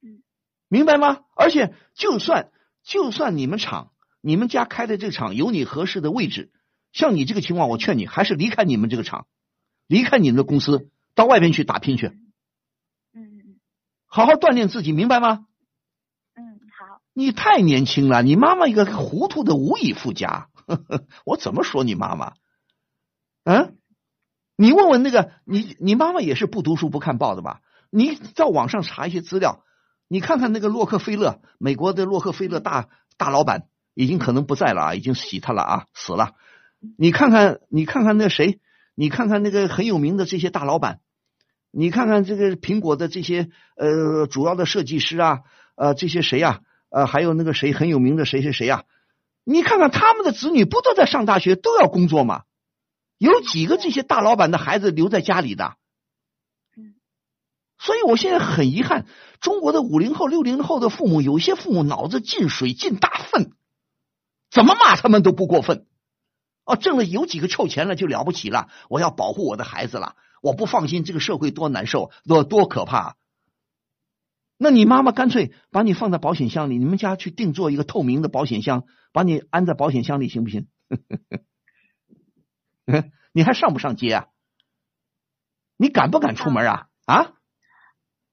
[0.02, 0.24] 嗯，
[0.68, 1.22] 明白吗？
[1.36, 2.52] 而且就算
[2.84, 6.52] 就算你们厂你们家开的这个厂有你合适的位置，
[6.92, 9.28] 像你这个情况，我劝你还是离开你们这个厂，
[9.88, 12.08] 离开你们的公司，到外边去打拼去，
[13.14, 13.60] 嗯嗯
[14.06, 15.48] 好好锻炼自己，明白吗？
[17.18, 20.50] 你太年轻了，你妈妈一个糊涂的无以复加。
[20.68, 22.34] 呵 呵我怎么说你妈妈？
[23.46, 23.78] 嗯，
[24.58, 27.62] 你问问那个你你妈妈也是不读书不看报的吧？
[27.90, 29.64] 你到网上查一些资料，
[30.10, 36.34] 你看看那个洛克菲勒，美国的洛克菲勒大大老板已经可能不在了啊，已经洗他了啊，死了。
[36.98, 38.60] 你看看你看看那谁，
[38.94, 41.00] 你看看那个很有名的这些大老板，
[41.72, 45.40] 你看看这个苹果的这些呃主要的设计师啊，
[45.76, 48.86] 呃这些谁呀、呃还有那个谁很有名的谁谁谁呀、
[49.44, 52.44] 你看看他们的子女不都在上大学，都要工作吗？
[53.18, 55.76] 有几个这些大老板的孩子留在家里的？
[56.78, 56.96] 嗯
[57.78, 59.06] 所以我现在很遗憾，
[59.42, 63.52] 中国的五零后、六零后的父母，有些父母脑子进水进大粪，
[64.50, 65.86] 怎么骂他们都不过分。
[66.64, 73.18] 哦，挣了有几个臭钱了就了不起了，我要保护我的孩子了，我不放心这个社会多难受，多多可怕。
[74.58, 80.68] 那你妈妈干脆把你放在保险箱里，你们家去定做一个透明的保险箱，把你安在保险箱里行不行？
[82.86, 84.28] 嗯 你还上不上街啊？
[85.78, 86.88] 你敢不敢出门啊？
[87.06, 87.34] 啊？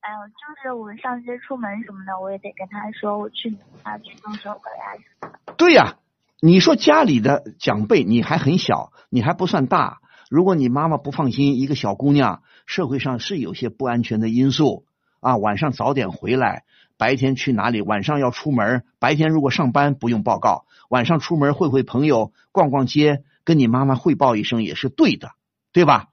[0.00, 5.34] 哎呦，就是我上街出门什么的，我也得跟他说我去哪去弄生活呀。
[5.56, 5.98] 对呀、
[6.40, 10.00] 你说家里的长辈你还很小，你还不算大。
[10.30, 14.86] 如果你妈妈不放心一个小姑娘，社会上是有些不安全的因素
[15.22, 15.38] 啊。
[15.38, 16.64] 晚上早点回来，
[16.98, 17.80] 白天去哪里？
[17.80, 25.30] 晚上要出门，白天如果上班不用报告，晚上出门会会朋友，逛逛街，跟你妈妈汇报一声也是对的，
[25.72, 26.08] 对吧？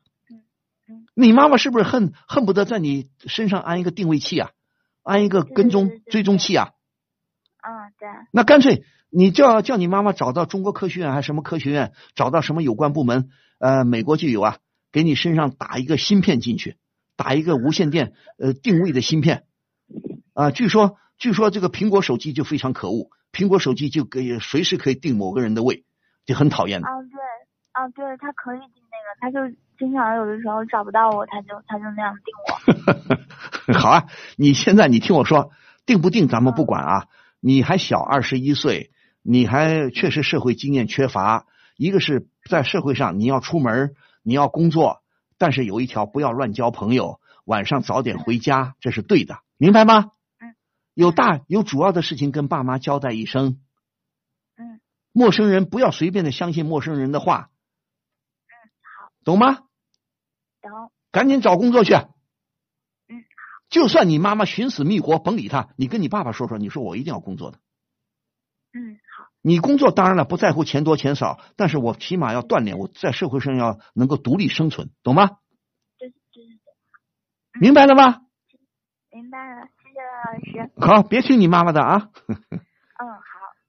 [0.87, 4.51] 嗯你妈妈是不是恨恨不得在你身上安一个定位器啊，
[5.03, 6.69] 安一个跟踪追踪器啊？
[7.61, 13.29] 嗯，对，那干脆你叫叫你妈妈找到中国科学院还是什么科学院，找到什么有关部门，
[13.59, 14.57] 呃，美国就有啊，
[14.93, 16.77] 给你身上打一个芯片进去，
[17.19, 19.43] 打一个无线电呃定位的芯片
[20.33, 25.83] 啊、据说据说这个苹果手机就非常可恶，苹果手机就可以随时可以定某个人的位，
[26.25, 26.87] 就很讨厌的。
[26.87, 27.19] 啊对，
[27.73, 32.33] 啊对，他可以定那个，他就经常有的时候找不到我，他就他就那样定
[33.67, 33.73] 我。
[33.77, 34.05] 好啊，
[34.37, 35.51] 你现在你听我说，
[35.85, 37.07] 定不定咱们不管啊。
[37.41, 38.91] 你还小，二十一岁，
[39.21, 41.47] 你还确实社会经验缺乏。
[41.75, 43.93] 一个是在社会上你要出门，
[44.23, 45.01] 你要工作，
[45.39, 50.11] 但是有一条不要乱交朋友，晚上早点回家，这是对的，明白吗？
[50.39, 50.55] 嗯。
[50.93, 53.59] 有大有主要的事情跟爸妈交代一声。
[54.57, 54.79] 嗯。
[55.11, 57.49] 陌生人不要随便的相信陌生人的话。
[58.45, 58.53] 嗯，
[59.01, 59.63] 好，懂吗？
[60.61, 60.91] 懂。
[61.11, 61.93] 赶紧找工作去。
[61.93, 63.23] 嗯，
[63.69, 67.57] 就算你妈妈寻死觅活，甭理她，你跟你爸爸说说，你说我一定要工作的。
[68.73, 69.08] 嗯，好，
[69.41, 75.37] 你工作当然了，不在乎钱多钱少，但是我起码要锻炼，我在社会上要能够独立生存，懂吗？
[75.97, 78.21] 对对对，明白了吗？
[79.11, 81.01] 明白了，谢谢老师。
[81.01, 82.09] 好，别听你妈妈的啊。
[82.27, 83.19] 嗯，好，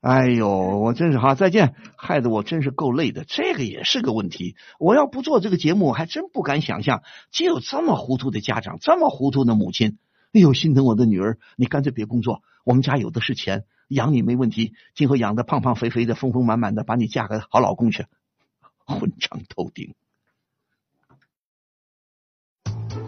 [0.01, 0.49] 哎呦，
[0.81, 3.25] 我真是好，再见，害得我真是够累的。
[3.25, 4.57] 这个也是个问题。
[4.79, 9.99] 我要不做这个节目，我还真不敢想象，竟有这么糊涂的家长，这么糊涂的母亲。
[10.33, 14.73] 哎呦，心疼我的女儿，你干脆别工作，我们家有的是钱，养你没问题。
[14.95, 18.07] 今后养的胖胖肥肥的，丰丰满满的，把你嫁个好老公去。
[18.87, 19.95] 混账透顶！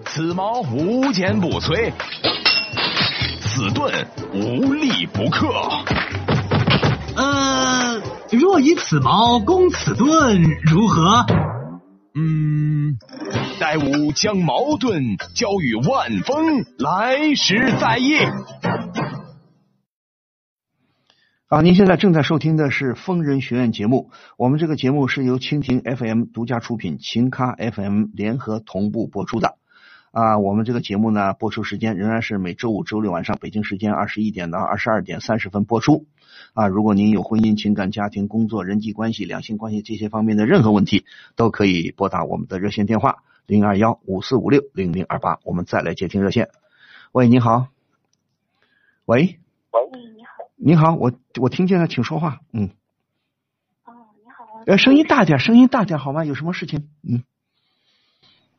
[0.04, 1.92] 此矛无坚不摧，
[3.40, 5.48] 此盾无力不克。
[7.16, 11.26] 呃，若以此矛攻此盾，如何？
[12.14, 12.98] 嗯，
[13.58, 18.18] 待吾将矛盾交与万峰，来时再议。
[21.52, 24.10] 啊，您现在正在收听的是《疯人学院》节目。
[24.38, 29.58] 我们这个节目是由蜻蜓 FM 独家出品，秦咖 FM 联合同步播出的。
[30.12, 36.06] 啊，我们这个节目呢，播出时间仍然是每周五、周六晚上北京时间二十一点到二十二点三十分播出。
[36.54, 41.04] 啊，如果您有婚姻、情感、家庭、工作、人际关系、两性关系这些方面的任何问题，
[41.36, 45.38] 都可以拨打我们的热线电话零二幺五四五六零零二八。
[45.44, 46.48] 我们再来接听热线。
[47.12, 47.66] 喂，你好。
[49.04, 49.38] 喂。
[49.72, 49.80] 喂，
[50.64, 50.94] 你好。
[50.94, 52.40] 我我听见了，请说话。
[52.52, 52.70] 嗯。
[53.84, 54.62] 哦，你好。
[54.64, 56.24] 呃，声音大点，声音大点，好吗？
[56.24, 56.88] 有什么事情？
[57.02, 57.24] 嗯。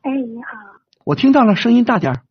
[0.02, 0.50] 哎，你好。
[1.04, 2.22] 我听到了，声音大点。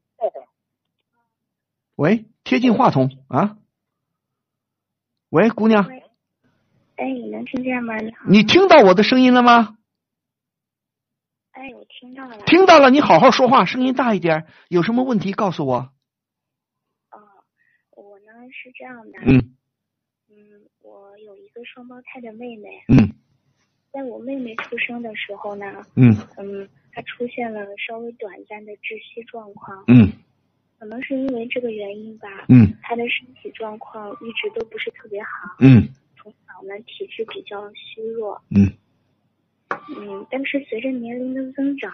[1.96, 3.58] 喂，贴近话筒啊。
[5.30, 5.90] 喂，姑娘。
[6.96, 7.98] 哎，你能听见吗？
[7.98, 8.26] 你好。
[8.28, 9.76] 你听到我的声音了吗？
[11.54, 12.38] 哎，我听到了。
[12.46, 14.46] 听到了，你好好说话，声音大一点。
[14.70, 15.92] 有什么问题告诉我。
[17.10, 17.18] 哦，
[17.96, 19.20] 我呢是这样的。
[19.26, 19.56] 嗯。
[21.24, 22.84] 有一个双胞胎的妹妹。
[22.88, 23.10] 嗯。
[23.92, 25.66] 在我妹妹出生的时候呢。
[25.96, 26.16] 嗯。
[26.38, 29.84] 嗯，她出现了稍微短暂的窒息状况。
[29.88, 30.12] 嗯。
[30.80, 35.30] 可能是因为这个原因吧，嗯，她的身体状况一直都不是特别好，
[35.62, 38.68] 嗯，从小呢体质比较虚弱，嗯，
[39.96, 41.90] 嗯，但是随着年龄的增长，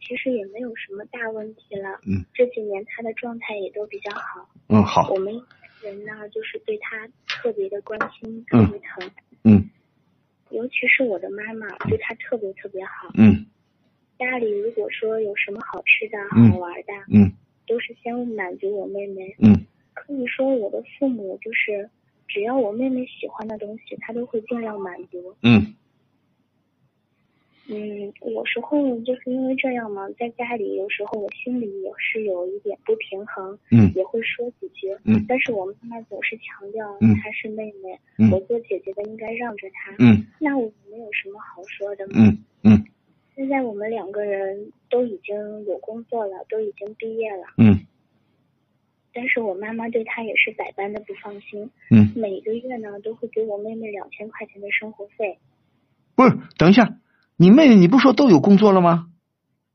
[0.00, 5.34] 其实也没有什么大问题了，嗯，这几年她的状态也都比较好，嗯，好，我们
[5.82, 9.10] 人呢就是对他特别的关心，特别疼，
[9.44, 9.70] 嗯，
[10.50, 13.46] 尤其是我的妈妈对他特别特别好，嗯，
[14.18, 17.32] 家里如果说有什么好吃的好玩的，嗯。
[17.66, 19.64] 都是先满足我妹妹，嗯，
[19.94, 21.88] 可以说我的父母就是
[22.26, 25.72] 只要我妹妹喜欢的东西，他都会尽量满足，嗯，
[27.70, 42.84] 嗯，有时候就是因为这样嘛，在家里有时候我心里也是有一点不平衡，嗯，也会说几句，嗯，但是我妈妈总是强调她是妹妹，嗯，我做姐姐的应该让着她，嗯，那我没有什么好说的嘛，嗯嗯。
[43.36, 47.44] 现在我们两个人都已经有工作了，都已经毕业了。
[47.56, 47.86] 嗯。
[49.14, 51.70] 但是我妈妈对她也是百般的不放心。
[51.90, 52.12] 嗯。
[52.14, 55.38] 每个月呢，都会给我妹妹两千块钱的生活费。
[56.14, 56.98] 不是，等一下，
[57.40, 59.06] 你妹妹你不说都有工作了吗？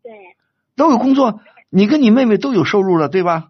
[0.03, 0.11] 对。
[0.76, 1.41] 都有工作，
[1.72, 3.49] 你跟你妹妹都有收入了，对吧？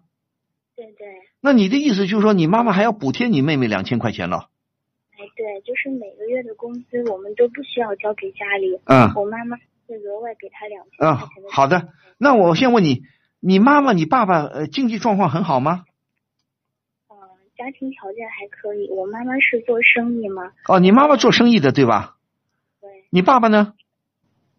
[0.74, 1.06] 对对。
[1.42, 4.48] 那你的意思就是说，你妈妈还要补贴你妹妹两千块钱了？
[5.12, 8.80] 哎，对，就是每个月的工资我们都不需要交给家里。
[8.86, 9.12] 嗯。
[9.14, 9.58] 我妈妈。
[9.88, 11.48] 会额外给她两千块钱的。
[11.48, 11.88] 嗯，好的。
[12.18, 13.02] 那我先问你，
[13.38, 15.84] 你妈妈、你爸爸呃经济状况很好吗？
[17.08, 17.14] 嗯，
[17.56, 18.90] 家庭条件还可以。
[18.90, 20.50] 我妈妈是做生意嘛。
[20.66, 22.16] 哦，你妈妈做生意的对吧？
[22.80, 23.04] 对。
[23.10, 23.74] 你爸爸呢？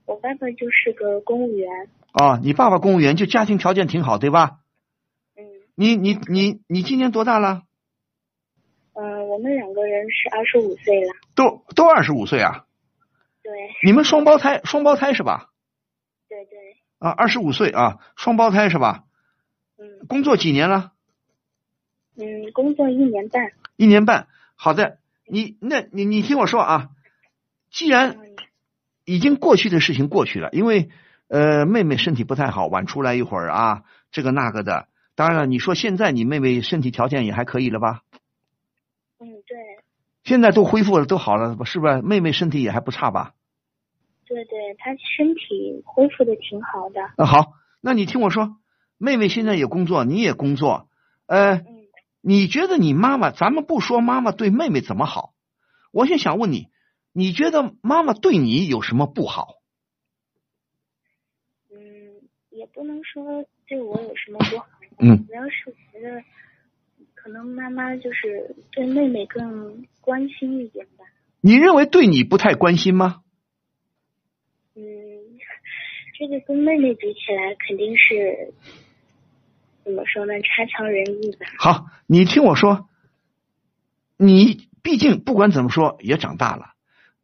[0.08, 1.70] 我爸爸就是个公务员。
[2.14, 4.60] 哦，你爸爸公务员，就家庭条件挺好，对吧？
[5.36, 5.44] 嗯。
[5.76, 7.64] 你你你你今年多大了？
[8.94, 11.14] 嗯，我们两个人是二十五岁了。
[11.36, 12.66] 都都二十五岁啊？
[13.44, 13.52] 对，
[13.84, 15.50] 你们双胞胎，双胞胎是吧？
[16.30, 16.58] 对对。
[17.00, 19.04] 啊，二十五岁啊，双胞胎是吧？
[19.78, 20.08] 嗯。
[20.08, 20.94] 工作几年了？
[22.16, 23.52] 嗯，工作一年半。
[23.76, 26.90] 一年半，好的，你那你你听我说啊，
[27.70, 28.18] 既然
[29.08, 30.90] 已经过去的事情过去了，因为
[31.30, 34.90] 呃妹妹身体不太好，晚出来一会儿啊，这个那个的。
[35.16, 38.02] 当然了，你说现在你妹妹身体条件也还可以了吧？
[39.20, 39.58] 嗯，对。
[40.26, 42.02] 现在都恢复了，都好了，是不是？
[42.02, 43.34] 妹妹身体也还不差吧？
[44.26, 47.02] 对对，她身体恢复的挺好的。
[47.16, 48.58] 啊，好，那你听我说，
[48.98, 50.90] 妹妹现在也工作，你也工作，
[51.28, 51.66] 呃，嗯、
[52.20, 55.32] 你觉得你妈妈，咱们不说妈妈对妹妹怎么好，
[55.94, 56.68] 我先想问你，
[57.18, 59.56] 你觉得妈妈对你有什么不好？
[61.72, 61.80] 嗯，
[62.52, 64.68] 也不能说对我有什么不好，
[65.00, 66.24] 嗯，主要是觉得。
[67.14, 71.04] 可能妈妈就是对妹妹更关心一点吧。
[71.42, 73.22] 你认为对你不太关心吗？
[74.76, 74.84] 嗯，
[76.18, 78.54] 这个跟妹妹比起来，肯定是
[79.84, 80.40] 怎么说呢？
[80.42, 81.48] 差强人意吧。
[81.58, 82.88] 好，你听我说，
[84.16, 86.76] 你毕竟不管怎么说也长大了，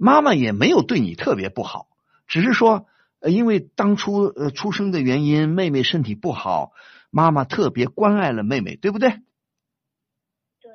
[0.03, 1.87] 妈妈也没有对你特别不好，
[2.27, 2.87] 只是说，
[3.21, 6.73] 呃，因为当初呃出生的原因，妹妹身体不好，
[7.09, 9.11] 妈妈特别关爱了妹妹，对不对？
[9.11, 10.71] 对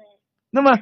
[0.48, 0.78] 那么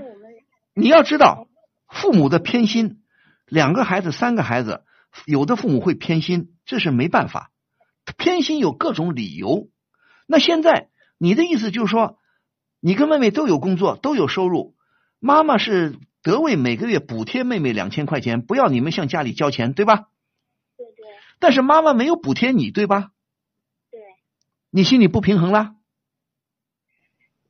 [0.74, 1.48] 你要知道，
[1.88, 3.02] 父母的偏心，
[3.46, 4.84] 两个孩子、三个孩子，
[5.24, 7.50] 有的父母会偏心，这是没办法。
[8.16, 9.66] 偏心有各种理由。
[10.28, 12.16] 那现在你的意思就是说，
[12.78, 14.76] 你跟妹妹都有工作，都有收入，
[15.18, 15.98] 妈妈是
[16.32, 20.08] 得为每个月补贴妹妹两千块钱，不要你们向家里交钱，对吧？
[20.76, 21.06] 对对。
[21.38, 23.12] 但是妈妈没有补贴你，对吧？
[23.90, 24.00] 对，
[24.70, 25.76] 你心里不平衡啦？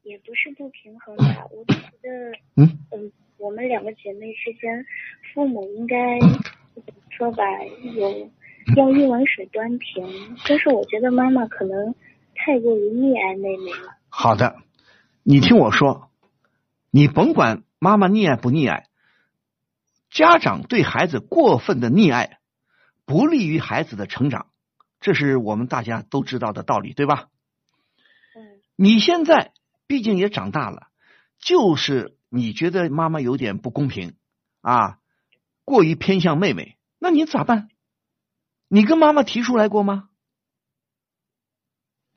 [0.03, 4.87] 也不是不平衡吧， 我就觉得，嗯嗯，我们两个姐妹之间，
[5.35, 7.43] 父母应该怎么说吧，
[7.97, 8.31] 有
[8.77, 11.95] 要一碗水端平，但是我觉得妈妈可能
[12.35, 13.97] 太过于溺爱妹妹了。
[14.09, 14.57] 好的，
[15.25, 16.09] 你听我说，
[16.91, 18.89] 你甭管妈妈溺爱不溺爱，
[20.11, 22.41] 家长对孩子过分的溺爱，
[23.05, 24.51] 不利于孩子的成长，
[24.99, 27.29] 这是我们大家都知道的道理，对吧？
[28.35, 28.61] 嗯。
[28.75, 29.53] 你现在
[29.87, 30.89] 毕竟也长大了，
[31.39, 34.17] 就是你觉得妈妈有点不公平
[34.63, 34.99] 啊，
[35.65, 37.69] 过于偏向妹妹，那你咋办？
[38.67, 40.11] 你跟妈妈提出来过吗？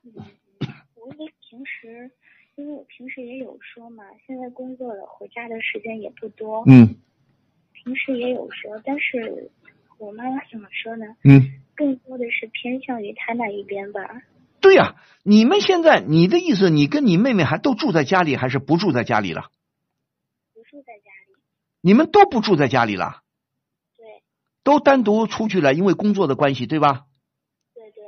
[0.02, 2.12] 我也平时，
[2.60, 6.62] 因为我平时也有说嘛，现在工作了，回家的时间也不多。
[6.68, 6.98] 嗯。
[7.72, 9.50] 平时也有说，但是
[9.98, 11.06] 我妈妈怎么说呢？
[11.24, 11.62] 嗯。
[11.74, 14.02] 更多的是偏向于她那一边吧。
[14.60, 19.44] 对呀、你们现在你的意思，你跟你妹妹还都住在家里，还是不住在家里了？
[20.54, 21.42] 不住在家里。
[21.80, 23.22] 你们都不住在家里了？
[23.96, 24.06] 对。
[24.66, 27.06] 都单独出去了，因为工作的关系，对吧？
[27.74, 28.04] 对对。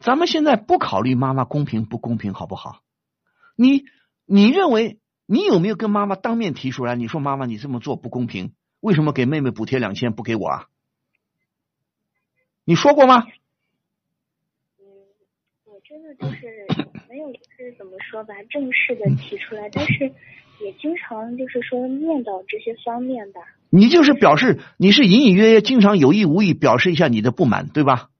[0.00, 2.82] 咱们现在不考虑妈妈公平不公平，好不好？
[3.56, 3.84] 你
[4.26, 6.96] 你认为你有没有跟妈妈当面提出来？
[6.96, 10.66] 你说妈妈，你这么做不公平，为什么给妹妹补贴两千不给我啊？
[12.64, 13.26] 你说过吗？
[14.78, 14.84] 嗯
[15.64, 16.66] 我真的就是
[17.08, 20.12] 没有就是怎么说吧，正式的提出来，但是
[20.62, 23.40] 也经常就是说念叨这些方面吧。
[23.70, 28.10] 你就是表示你是隐隐约约、经常有意无意表示一下你的不满，对吧？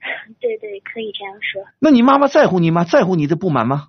[0.40, 1.64] 对对，可以这样说。
[1.78, 2.84] 那你妈妈在乎你吗？
[2.84, 3.88] 在乎你的不满吗？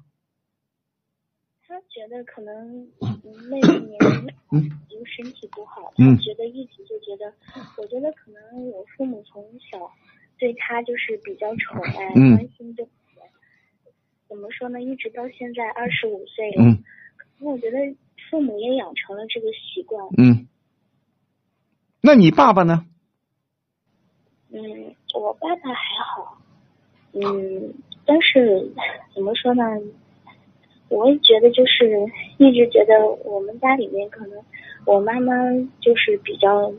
[1.93, 7.31] 他觉得可能嗯妹妹年纪 嗯因为身体不好，觉得一直就觉得，
[7.77, 9.91] 我觉得可能我父母从小
[10.39, 12.89] 对他就是比较宠爱、嗯关心这些。
[14.27, 14.81] 怎么说呢？
[14.81, 16.83] 一直到现在二十五岁了，嗯
[17.39, 17.77] 那我觉得
[18.29, 20.03] 父母也养成了这个习惯。
[20.17, 20.47] 嗯。
[22.01, 22.85] 那你爸爸呢？
[24.51, 25.75] 嗯，我爸爸还
[26.15, 26.41] 好，
[27.13, 27.73] 嗯，
[28.05, 28.71] 但是
[29.13, 29.63] 怎么说呢？
[30.89, 32.05] 我也觉得就是
[32.37, 34.43] 一直觉得我们家里面可能
[34.85, 35.33] 我妈妈
[35.81, 36.71] 就是比较，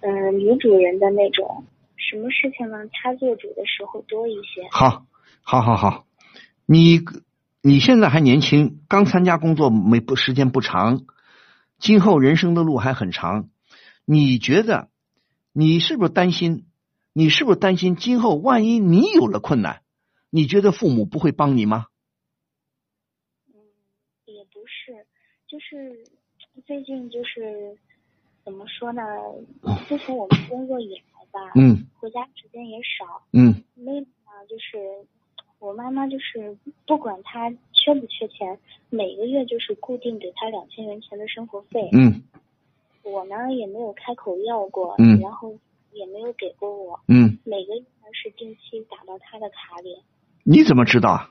[0.00, 1.64] 嗯、女主人的那种，
[1.96, 4.68] 什么事情呢，她做主的时候多一些。
[4.70, 5.06] 好，
[5.42, 6.06] 好，好，好，
[6.66, 7.00] 你
[7.62, 11.02] 你现在还年轻，刚参加工作没不时间不长，
[11.78, 13.48] 今后人生的路还很长。
[14.04, 14.88] 你觉得
[15.52, 16.66] 你是不是担心？
[17.16, 19.82] 你是不是担心今后万一你有了困难，
[20.30, 21.86] 你觉得父母不会帮你吗？
[24.26, 25.06] 也不是，
[25.54, 25.96] 就是
[26.66, 27.78] 最近就是
[28.44, 29.02] 怎么说呢？
[29.88, 35.06] 自从我们工作以来吧，嗯回家时间也少，嗯妹妹呢，就是
[35.60, 38.58] 我妈妈，就是不管她缺不缺钱，
[38.90, 41.88] 每个月就是固定给她两千元钱的生活费。
[41.92, 42.24] 嗯
[43.04, 45.56] 我呢也没有开口要过，嗯然后
[45.92, 46.98] 也没有给过我。
[47.06, 50.02] 嗯，每个月呢是定期打到她的卡里。
[50.42, 51.30] 你怎么知道啊？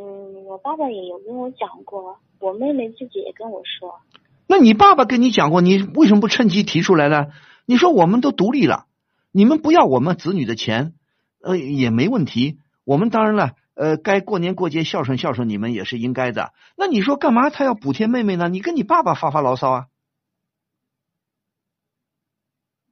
[0.00, 3.98] 嗯，我爸爸也有跟我讲过，我妹妹自己也跟我说。
[4.46, 7.32] 那你爸爸跟你讲过，你为什么不趁机提出来呢？
[7.66, 8.86] 你说我们都独立了，
[9.32, 10.94] 你们不要我们子女的钱，
[11.42, 12.60] 呃，也没问题。
[12.84, 16.52] 我们当然了，呃，该过年过节孝顺孝顺你们也是应该的。
[16.76, 18.48] 那你说干嘛他要补贴妹妹呢？
[18.48, 19.86] 你跟你爸爸发发牢骚啊？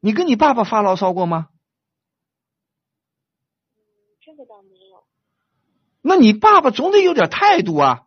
[0.00, 1.50] 你跟你爸爸发牢骚过吗？
[4.20, 4.95] 这个倒没有。
[6.09, 8.02] 那你爸爸总得有点态度啊！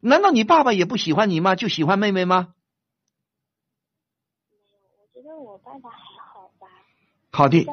[0.00, 1.54] 难道你爸爸也不喜欢你吗？
[1.54, 2.54] 就喜欢妹妹吗？
[4.98, 5.98] 我觉得我爸爸还
[6.34, 6.66] 好吧。
[7.30, 7.64] 好的，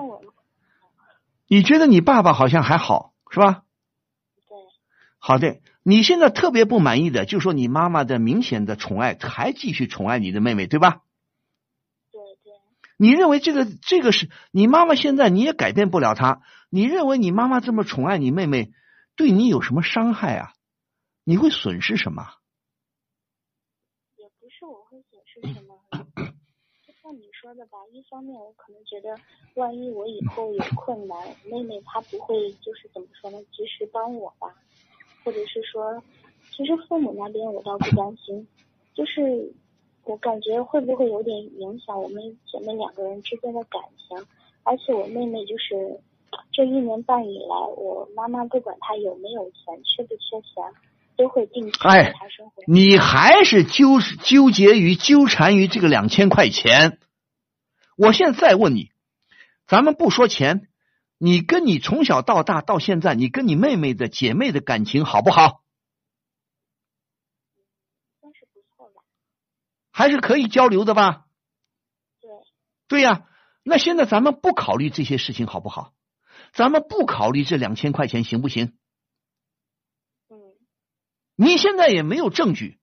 [1.48, 3.64] 你觉得你爸爸好像还好是吧？
[4.48, 4.58] 对。
[5.18, 11.02] 好的，你现在特别不满意的，就说你妈妈的明显的宠爱，还继续宠爱你的妹妹，对吧？
[12.12, 12.54] 对对。
[12.98, 18.72] 你认为这个这个是你妈妈现在你也改变不了她，你认为你妈妈这么宠爱你妹妹，
[19.16, 20.54] 对你有什么伤害啊？
[21.24, 22.24] 你会损失什么？
[24.18, 25.80] 也不是我会损失什么，
[26.86, 29.18] 就像你说的吧，一方面我可能觉得，
[29.56, 34.56] 万一我以后有困难，妹妹她不会就是怎么说呢，及时帮我吧，
[35.24, 36.02] 或者是说，
[36.52, 38.48] 其实父母那边我倒不担心，
[38.94, 39.54] 就是
[40.04, 44.28] 我感觉会不会有点影响我们姐妹两个人之间的感情，
[44.64, 46.00] 而且我妹妹就是
[46.54, 50.64] 这一年半以来，我妈妈不管她有没有钱，缺不缺钱，
[51.18, 52.62] 都会定期哎给她生活。
[52.68, 57.00] 你还是纠纠结于纠缠于这个两千块钱。
[57.98, 58.92] 我现在再问你，
[59.66, 60.70] 咱们不说钱，
[61.18, 65.64] 你跟你从小到大到现在，你跟你妹妹的姐妹的感情好不好？
[68.22, 69.02] 算是不错吧。
[69.92, 71.26] 还是可以交流的吧？
[72.22, 72.30] 对。
[72.88, 73.28] 对呀，
[73.64, 75.94] 那现在咱们不考虑这些事情好不好？
[76.54, 78.78] 咱们不考虑这两千块钱行不行？
[80.30, 80.38] 嗯。
[81.36, 82.80] 你现在也没有证据，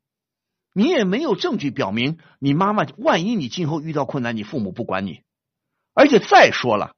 [0.75, 5.23] 你也没有证据表明你妈妈，万一你今后遇到困难，你父母不管你。
[5.95, 6.97] 而且再说了，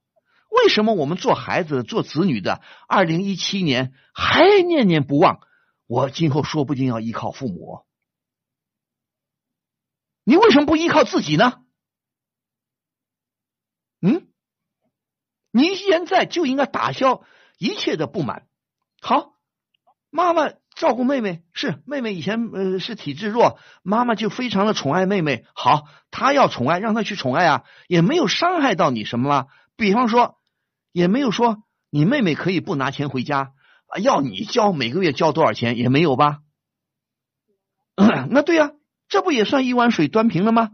[0.49, 5.39] 为什么我们做孩子、做子女的，二零一七年还念念不忘？
[5.85, 7.85] 我今后说不定要依靠父母，
[10.23, 11.63] 你为什么不依靠自己呢？
[13.99, 14.27] 嗯，
[15.55, 17.21] 你现在就应该打消
[17.59, 18.47] 一切的不满。
[19.01, 19.33] 好，
[20.09, 25.45] 妈妈照顾妹妹，是妹妹以前呃是体质弱，妈妈就非常的宠爱妹妹。
[25.53, 29.45] 好，她要宠爱，让她去宠爱啊，也没有伤害到你什么吗？
[29.75, 30.39] 比方说，
[30.91, 33.51] 也没有说你妹妹可以不拿钱回家
[33.85, 36.39] 啊，要你交每个月交多少钱也没有吧？
[38.31, 38.71] 那对呀，
[39.07, 40.71] 这不也算一碗水端平了吗？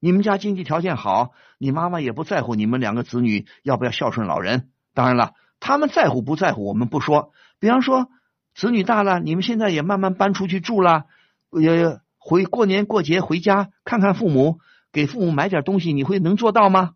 [0.00, 4.70] 你们家经济条件好，你妈妈也不在乎你们两个子女要不要孝顺老人。
[4.94, 7.32] 当然了，他们在乎不在乎我们不说。
[7.58, 8.08] 比方说，
[8.54, 11.06] 子女大了，你们现在也慢慢搬出去住了，
[11.50, 14.60] 也回过年过节回家看看父母，
[14.92, 16.94] 给父母买点东西，你会能做到吗？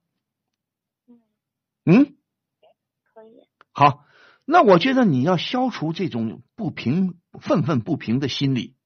[1.84, 2.14] 嗯，
[3.12, 3.48] 可以。
[3.72, 4.04] 好，
[4.44, 8.76] 那我觉得你要消除这种不平、愤愤不平的心理。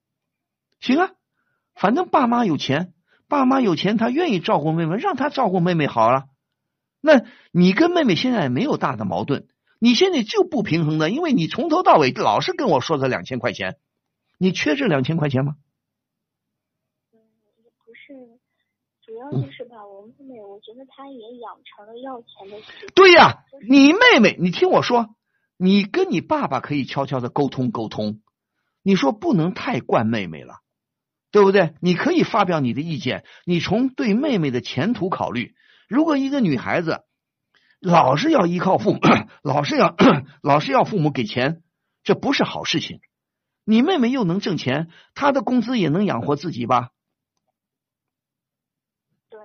[0.80, 1.10] 行啊，
[1.74, 2.94] 反正爸妈有钱。
[3.28, 6.24] 爸妈有钱，他愿意照顾妹妹，让他照顾妹妹好了。
[7.00, 7.22] 那
[7.52, 9.46] 你跟妹妹现在也没有大的矛盾，
[9.78, 13.76] 你现在就不平衡的，因为你从头到尾老是跟我说这两千块钱，
[14.38, 15.56] 你缺这两千块钱吗？
[17.12, 17.18] 嗯，
[17.62, 18.38] 也不是，
[19.04, 22.92] 主要就是吧，我妹妹，我觉得她也养成了要钱的习惯。
[22.94, 25.14] 对呀，你妹妹，你听我说，
[25.56, 28.20] 你跟你爸爸可以悄悄的沟通沟通，
[28.82, 30.60] 你说不能太惯妹妹了。
[31.30, 31.74] 对不对？
[31.80, 35.54] 你可以发表你的意见，你从对妹妹的前途考虑。
[35.88, 37.04] 如果一个女孩子
[37.80, 39.00] 老是要依靠父母，
[39.42, 39.94] 老是要
[40.42, 41.62] 老是要父母给钱，
[42.02, 43.00] 这不是好事情。
[43.64, 46.90] 你妹妹又能挣钱，她的工资也能养活自己吧？
[49.28, 49.38] 对，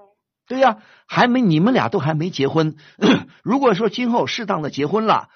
[0.47, 0.77] 对呀，
[1.07, 2.75] 还没你们俩都还没结婚。
[3.43, 5.29] 如果说今后适当的结婚了，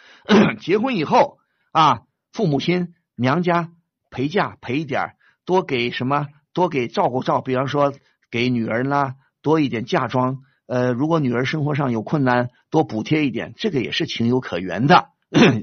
[0.61, 1.39] 结婚以后
[1.71, 3.71] 啊，父母亲娘家
[4.09, 5.15] 陪嫁陪一点，
[5.45, 6.27] 多给什么？
[6.53, 7.93] 多给照顾照，比方说
[8.31, 15.09] 给女儿啦多一点嫁妆，呃，如果女儿生活上有困难，多补贴一点，这个也是情有可原的。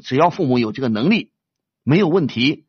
[0.03, 1.31] 只要父母有这个能力，
[1.83, 2.67] 没有问题。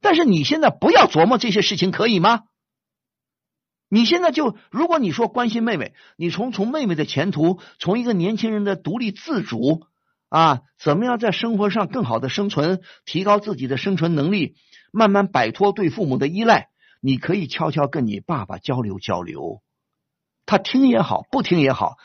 [0.00, 2.42] 但是你现在不要琢磨这些事情，可以吗？
[3.88, 9.86] 你现在就，如果你说关心妹妹，你从从妹妹的前途，从一个年轻人的独立自主
[10.28, 14.56] 啊，怎么样在生活上更好的生存，提高自己的生存能力，
[14.92, 16.68] 慢慢摆脱对父母的依赖。
[17.02, 19.62] 你可以悄悄跟你爸爸交流交流，
[20.44, 21.96] 他听也好，不听也好，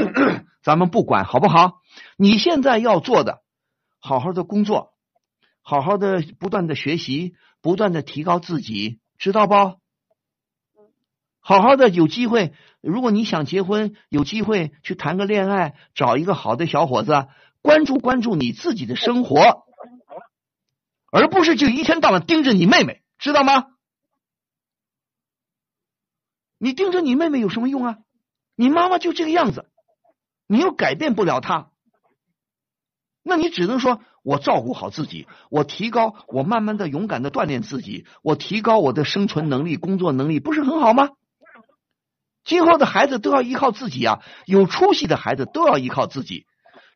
[0.62, 1.80] 咱们不管好不好？
[2.18, 3.40] 你现在要做的，
[3.98, 4.92] 好好的工作，
[5.62, 9.54] 好好的不断的学习，不断的提高自己，知道不？
[11.40, 17.26] 好好的有机会，如果你想结婚，有机会去谈个恋爱，找一个好的小伙子，
[17.62, 19.64] 关注关注你自己的生活，
[21.12, 23.66] 而不是就一天到晚盯着你妹妹，知道吗？
[26.56, 27.98] 你盯着你妹妹有什么用啊？
[28.56, 29.68] 你妈妈就这个样子，
[30.46, 31.70] 你又改变不了她，
[33.22, 41.10] 那你只能说我照顾好自己，我提高，我慢慢的勇敢的锻炼自己，我提高我的生存能力、工作能力，不是很好吗？
[42.42, 46.46] 今后的孩子都要依靠自己啊，有出息的孩子都要依靠自己。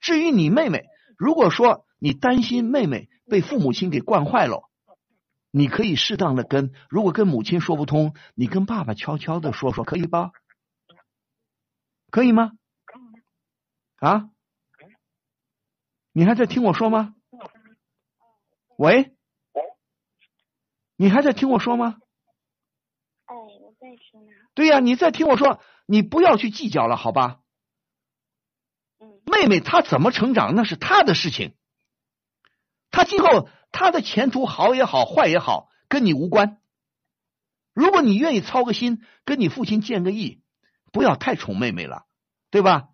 [0.01, 0.85] 至于你妹妹，
[1.19, 4.71] 如果说你担心妹妹被父母亲给惯坏了。
[5.51, 10.33] 你可以适当的跟，如果跟母亲说不通，你跟爸爸悄悄的说说，可以吧？
[12.11, 12.53] 可以吗？
[13.97, 14.31] 啊？
[16.13, 17.15] 你还在听我说吗？
[18.77, 19.15] 喂？
[20.97, 21.97] 你还在听我说吗？
[23.25, 24.33] 哎，我在听呢。
[24.55, 27.41] 对呀，你在听我说，你不要去计较了，好吧？
[28.99, 29.21] 嗯。
[29.25, 31.55] 妹妹她怎么成长，那是她的事情，
[32.91, 33.49] 她今后。
[33.73, 36.63] 他的前途好也好，坏也好，跟你无关。
[37.75, 40.41] 如果你愿意操个心，跟你父亲见个义，
[40.93, 42.05] 不要太宠妹妹了，
[42.51, 42.89] 对吧？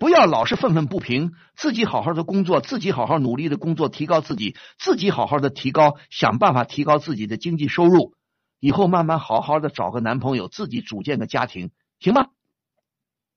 [0.00, 8.14] 不要老是愤愤不平，自己好好的工作，自己好好努力的工作，提高自己，自己好好的提高，想办法提高自己的经济收入，
[8.58, 12.28] 以后慢慢好好的找个男朋友，自己组建个家庭，行吗？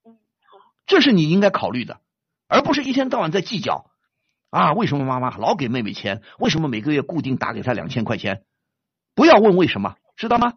[0.06, 0.16] 嗯，
[0.48, 0.60] 好。
[0.86, 2.00] 这是你应该考虑的，
[2.48, 3.92] 而不是一天到晚在计较
[4.56, 6.22] 啊，为什么妈妈老给妹妹钱？
[6.40, 8.46] 为什么每个月固定打给她两千块钱？
[9.14, 10.54] 不要问为什么，知道吗？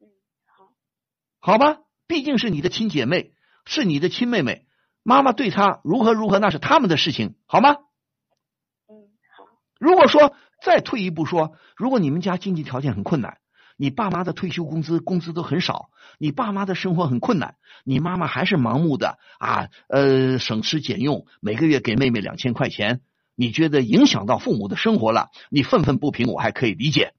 [0.00, 0.10] 嗯，
[0.46, 1.78] 好，好吧，
[2.08, 4.66] 毕竟是你的亲姐妹，是你的亲妹妹，
[5.04, 7.70] 妈妈对她如何如何，那是他们的事情，好吗？
[7.70, 9.44] 嗯，好。
[9.78, 13.38] 如果说再退一步说，如果你们家经济条件很困难，
[13.82, 23.00] 你爸妈的退休工资工资都很少，你爸妈的生活很困难，你妈妈还是盲目的啊呃省吃俭用，每个月给妹妹两千块钱，
[23.34, 27.14] 你觉得影响到父母的生活了，你愤愤不平，我还可以理解。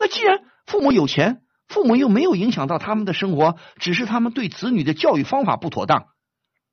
[0.00, 6.08] 那既然父母有钱，父母又没有影响到他们的生活，只是他们对子女的教育方法不妥当，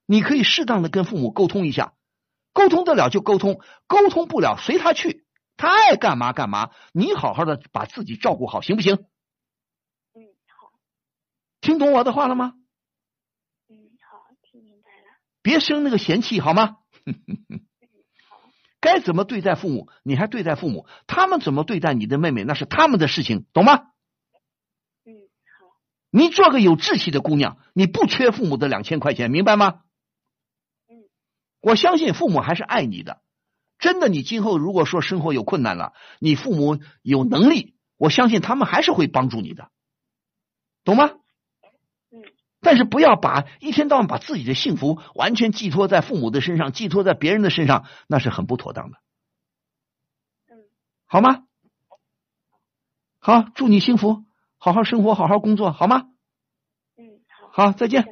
[0.07, 1.93] 你可以适当的跟父母沟通一下，
[2.53, 5.24] 沟通得了就沟通，沟通不了随他去，
[5.57, 8.95] 他爱干嘛干嘛，你好好的把自己照顾好，行不行？
[10.13, 10.71] 嗯，好。
[11.61, 12.53] 听懂我的话了吗？
[13.69, 13.75] 嗯，
[14.09, 15.17] 好，听明白了。
[15.41, 16.77] 别生那个嫌弃好吗？
[18.81, 23.91] 该怎么对待父母，你还对待父母；他们怎么对待你的妹妹，那是他们的事情，懂吗？
[25.05, 25.25] 嗯，
[25.57, 25.75] 好。
[26.11, 29.81] 你做个有志气的姑娘，你不缺父母的两千块钱，明白吗？
[30.87, 31.09] 嗯。
[31.61, 33.23] 我相信父母还是爱你的，
[33.85, 34.09] 真的。
[34.09, 39.69] 你今后如果说生活有困难了，你父母有能力，我相信他们还是会帮助你的，
[40.83, 41.11] 懂吗？
[42.11, 42.23] 嗯。
[42.61, 48.97] 但是不要把一天到晚把自己的幸福完全寄托在父母的身上，寄托在别人的身上，那是很不妥当的。
[50.49, 50.65] 嗯，
[51.05, 51.43] 好吗？
[53.19, 54.25] 好，祝你幸福，
[54.57, 56.07] 好好生活，好好工作，好吗？
[56.97, 57.21] 嗯，
[57.51, 57.65] 好。
[57.67, 58.03] 好，再见。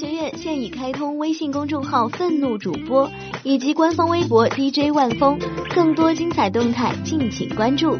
[0.00, 3.10] 学院现已开通微信公众号“愤怒主播”
[3.44, 5.38] 以及官方微博 DJ 万峰，
[5.74, 7.98] 更多精彩动态敬请关注。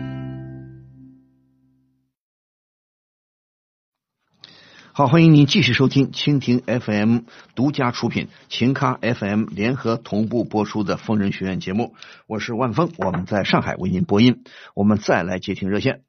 [4.92, 7.18] 好，欢迎您继续收听蜻蜓 FM
[7.55, 11.92] 独家出品、秦咖 FM 联合同步播出的《疯人学院》节目，
[12.26, 14.42] 我是万峰，我们在上海为您播音。
[14.72, 16.01] 我们再来接听热线。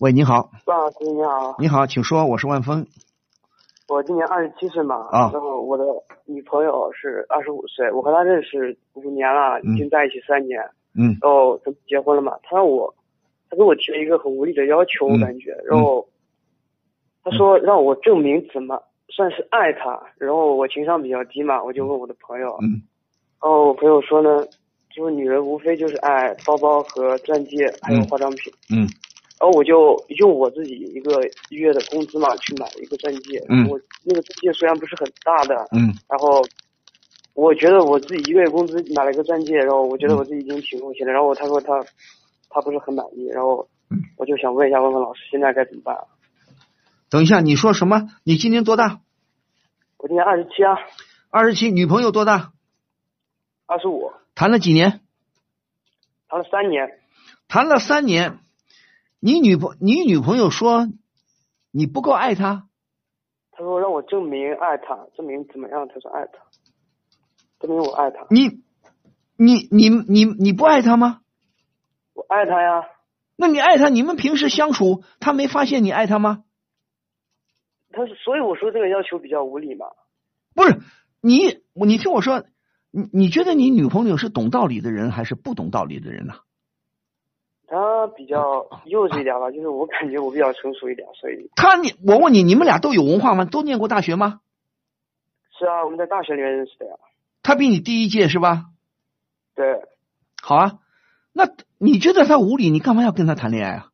[0.00, 0.50] 喂，你好。
[0.64, 1.56] 万老师你好。
[1.58, 2.86] 你好，请说，我是万峰。
[3.88, 5.84] 我今年二十七岁嘛，啊，然后我的
[6.24, 10.60] 女朋友是二十五岁，我和她认识五年了，已经在一起三年，
[10.94, 12.94] 嗯，然后准备结婚了嘛，她让我，
[13.50, 16.06] 她给我提了一个很无理的要求，我感觉，然后。
[17.24, 22.82] 她说让我证明怎么算是爱她，然后我情商比较低嘛，我就问我的朋友，嗯，
[23.40, 24.44] 然后我朋友说呢，
[24.92, 28.88] 就是女人无非就是爱包包和钻戒，还有化妆品，嗯，
[29.42, 31.20] 然后我就用我自己一个
[31.50, 36.46] 月的工资嘛去买了一个钻戒，嗯，我那个钻戒虽然不是很大的，嗯，然后
[37.34, 41.84] 我觉得我自己一个月工资买了一个钻戒，然后我觉得我自己已经挺用心了，然后他说他
[42.50, 43.68] 他不是很满意，然后
[44.16, 45.96] 我就想问一下问问老师现在该怎么办？
[45.96, 46.04] 啊
[47.10, 48.06] 等一下，你说什么？
[48.22, 49.00] 你今年多大？
[49.98, 50.76] 我今年二十七啊。
[51.30, 52.52] 二十七，女朋友多大？
[53.66, 54.12] 二十五。
[54.36, 55.00] 谈了几年？
[56.28, 57.00] 谈了三年。
[57.48, 58.38] 谈了三年，
[59.24, 60.88] 你女朋你女朋友说
[61.70, 62.68] 你不够爱她。
[63.52, 66.40] 她说让我证明爱她，证明怎么样他说爱她？
[67.60, 68.26] 证明我爱她。
[68.30, 68.64] 你
[69.36, 71.20] 你你你你不爱她吗？
[72.14, 72.82] 我爱她呀。
[73.36, 76.42] 那你爱她，你们平时相处，她没发现你爱她吗？
[77.92, 79.86] 他是，所以我说这个要求比较无理嘛。
[80.52, 80.80] 不是
[81.20, 82.44] 你，你听我说，
[82.90, 86.34] 你你觉得你女朋友是懂道理的人还是不懂道理的人呢？
[87.72, 91.50] 她比较 幼稚一点吧，就是我感觉我比较成熟一点，所以。
[91.56, 93.46] 他你我问你，你们俩都有文化吗？
[93.46, 94.40] 都念过大学吗？
[95.58, 96.92] 是啊，我们在大学里面认识的呀。
[97.42, 98.66] 他比你低一届是吧？
[99.54, 99.80] 对。
[100.42, 100.78] 好啊，
[101.32, 101.48] 那
[101.78, 103.88] 你觉得他无理，你干嘛要跟他谈恋爱啊？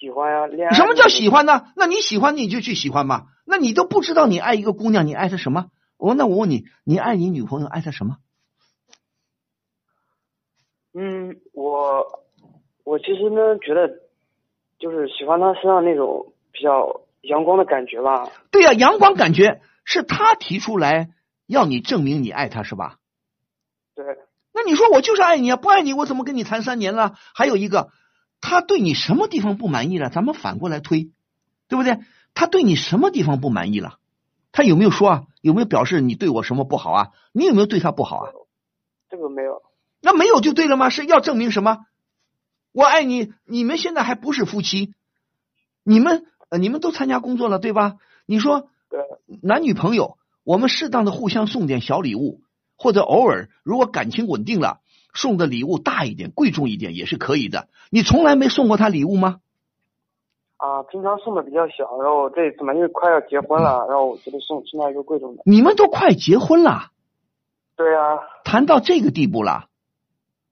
[0.00, 0.74] 喜欢呀，恋爱。
[0.74, 1.68] 什么叫喜欢呢？
[1.76, 3.26] 那你喜欢你就去喜欢嘛。
[3.44, 5.66] 那你都不知道你爱一个姑娘，你爱她什么？
[5.96, 8.16] 我那我问你，你爱你女朋友爱她什么？
[10.98, 12.24] 嗯，我
[12.82, 14.00] 我其实呢觉得，
[14.78, 18.30] 就是喜欢他身上那种比较阳光的感觉吧。
[18.50, 21.10] 对呀、阳光感觉是他提出来
[21.46, 22.96] 要你证明你爱他是吧？
[23.94, 24.06] 对。
[24.54, 27.12] 那你说我就是爱你啊，不爱你我怎么跟你谈三年了？
[27.34, 27.90] 还有一个，
[28.40, 30.08] 他对你什么地方不满意了？
[30.08, 31.10] 咱们反过来推，
[31.68, 31.98] 对不对？
[32.32, 33.98] 他对你什么地方不满意了？
[34.50, 35.22] 他有没有说啊？
[35.42, 37.08] 有没有表示你对我什么不好啊？
[37.32, 38.32] 你有没有对他不好啊？
[39.10, 39.60] 这个没有。
[40.00, 40.88] 那没有就对了吗？
[40.90, 41.86] 是要证明什么？
[42.72, 44.94] 我爱你，你们现在还不是夫妻，
[45.82, 47.96] 你们呃你们都参加工作了对吧？
[48.26, 48.68] 你说
[49.42, 52.40] 男女朋友，我们适当的互相送点小礼物，
[52.76, 54.80] 或者偶尔如果感情稳定了，
[55.14, 57.68] 送的礼物大一点、贵重一点也是可以的。
[57.90, 59.40] 你从来没送过他礼物吗？
[60.58, 65.42] 啊，平常送的比较小，然后这次嘛，因为快要结婚了，然后我觉得送送他一个贵重的。
[65.46, 66.90] 你们都快结婚了，
[67.76, 69.68] 对啊，谈到这个地步了，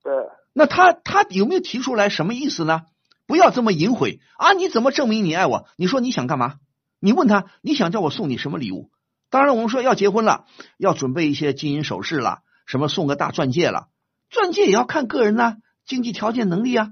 [0.04, 0.12] 对，
[0.52, 2.82] 那他他有没有提出来什么意思呢？
[3.26, 4.52] 不要这么隐晦啊！
[4.52, 5.66] 你怎么证明你爱我？
[5.78, 6.56] 你说你想干嘛？
[7.00, 8.90] 你问他你想叫我送你什么礼物？
[9.30, 10.44] 当然我们说要结婚了，
[10.76, 13.88] 要准备一些金银首饰了，什么送个大钻戒了，
[14.28, 16.90] 钻戒也要看个人呐、经济条件能力啊。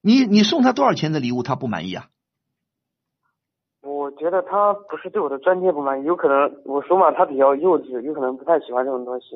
[0.00, 2.06] 你你送他多少钱的礼物，他不满意啊？
[3.82, 9.26] 我觉得他不是对我的钻戒不满意，有可能我说嘛，他比较幼稚，有可能不太喜欢这种东西。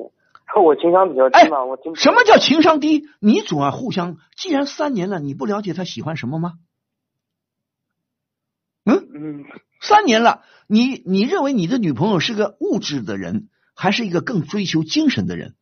[0.61, 3.07] 我情商比较低嘛，我经哎什么叫情商低？
[3.19, 6.53] 你总要互相，既然三年了，你不了解他喜欢什么吗？
[8.85, 9.45] 嗯嗯，
[9.81, 15.55] 三年了，你你认为你的女朋友是个物质的人，还是一个更追求精神的人，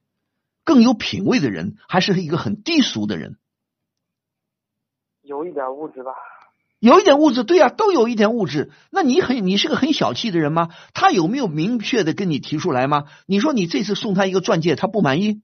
[0.65, 3.37] 更有品位的人，还是一个很低俗的人？
[5.21, 6.11] 有一点物质吧。
[6.83, 8.69] 有一点物质，对呀、都有一点物质。
[8.91, 10.67] 那你很，你是个很小气的人吗？
[10.93, 13.05] 他有没有明确的跟你提出来吗？
[13.25, 15.41] 你说你这次送他一个钻戒，他不满意？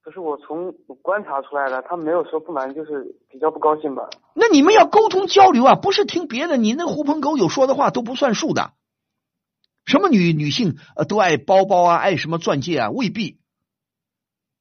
[0.00, 4.08] 可是我从观察出来的，他没有说不满意，就是比较不高兴吧。
[4.32, 8.74] 那你们要沟通交流啊，不是听别的，你那狐朋狗友说的话都不算数的。
[9.86, 13.40] 什么女女性呃都爱包包啊，爱什么钻戒啊，未必。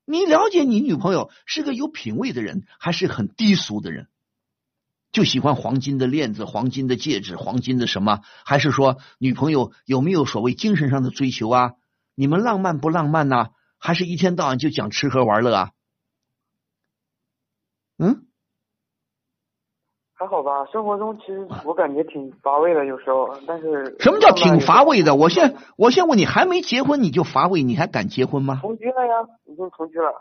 [0.06, 4.08] 你了解你女朋友是个有品位的人，还是很低俗的人？
[5.12, 8.22] 就喜欢黄金的链子、黄金的戒指、黄金的什么？
[8.45, 11.74] 还是说女朋友有没有所谓精神上的追求啊？
[12.16, 15.72] 你们浪漫不浪漫呐、还是一天到晚就讲吃喝玩乐啊？
[17.97, 18.26] 嗯，
[20.22, 23.28] 还好吧，生活中其实我感觉挺乏味的，有时候。
[23.47, 25.15] 但是 什么叫挺乏味的？
[25.15, 28.59] 我现我先问你，还没结婚你就乏味，你还敢结婚吗？
[28.61, 30.13] 同居了呀，已经同居了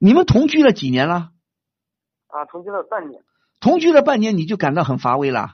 [0.00, 1.28] 你们同居了几年了？
[2.26, 3.22] 啊，同居了半年。
[3.60, 5.50] 同居了半年你就感到很乏味了？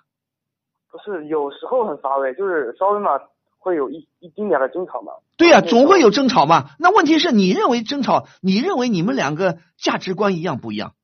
[0.91, 3.21] 不是，有时候很乏味，就是稍微嘛
[3.59, 5.13] 会有一一丁点的争吵嘛。
[5.37, 6.71] 对呀、总会有争吵嘛。
[6.79, 10.95] 那问题是你认为争吵，你认为你们两个价值观一样不一样？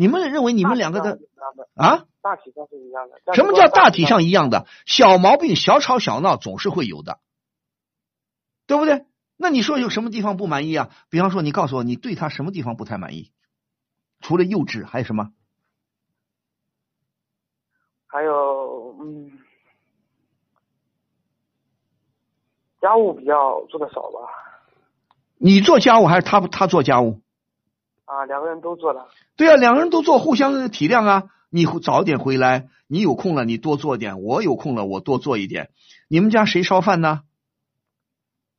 [0.00, 1.18] 你们认为你们两个的
[1.74, 2.06] 啊？
[2.22, 3.34] 大体上是一样的。
[3.34, 4.66] 什么叫大体上一样的？
[4.86, 7.20] 小毛病、小吵小闹总是会有的，
[8.66, 9.04] 对不对？
[9.36, 10.88] 那你说有什么地方不满意啊？
[11.10, 13.30] 比方说，你告诉我，你对他什么地方不太满意？
[14.20, 15.32] 除了幼稚，还有什么？
[18.06, 19.32] 还有嗯，
[22.80, 24.20] 家务比较做的少吧。
[25.36, 27.20] 你做家务还是他他做家务？
[28.06, 29.06] 啊，两个人都做的。
[29.40, 31.30] 对啊，两个人都做，互相体谅啊。
[31.48, 35.70] 你早点回来，你有空了你多做点，我有空了我多做一点。
[36.08, 37.22] 你们家谁烧饭呢？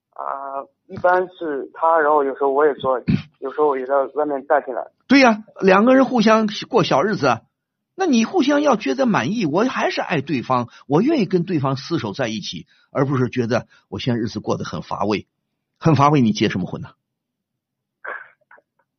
[0.10, 3.00] 啊，一般是他，然后有时候我也做，
[3.38, 4.88] 有时候我也在外面带进来。
[5.06, 7.42] 对呀、两个人互相过小日子，
[7.94, 15.28] 那你互相要觉得满意，我还是爱对方，我愿意跟对方厮守在一起，而不是觉得我现在日子过得很乏味，
[15.78, 16.90] 很乏味，你结什么婚呢？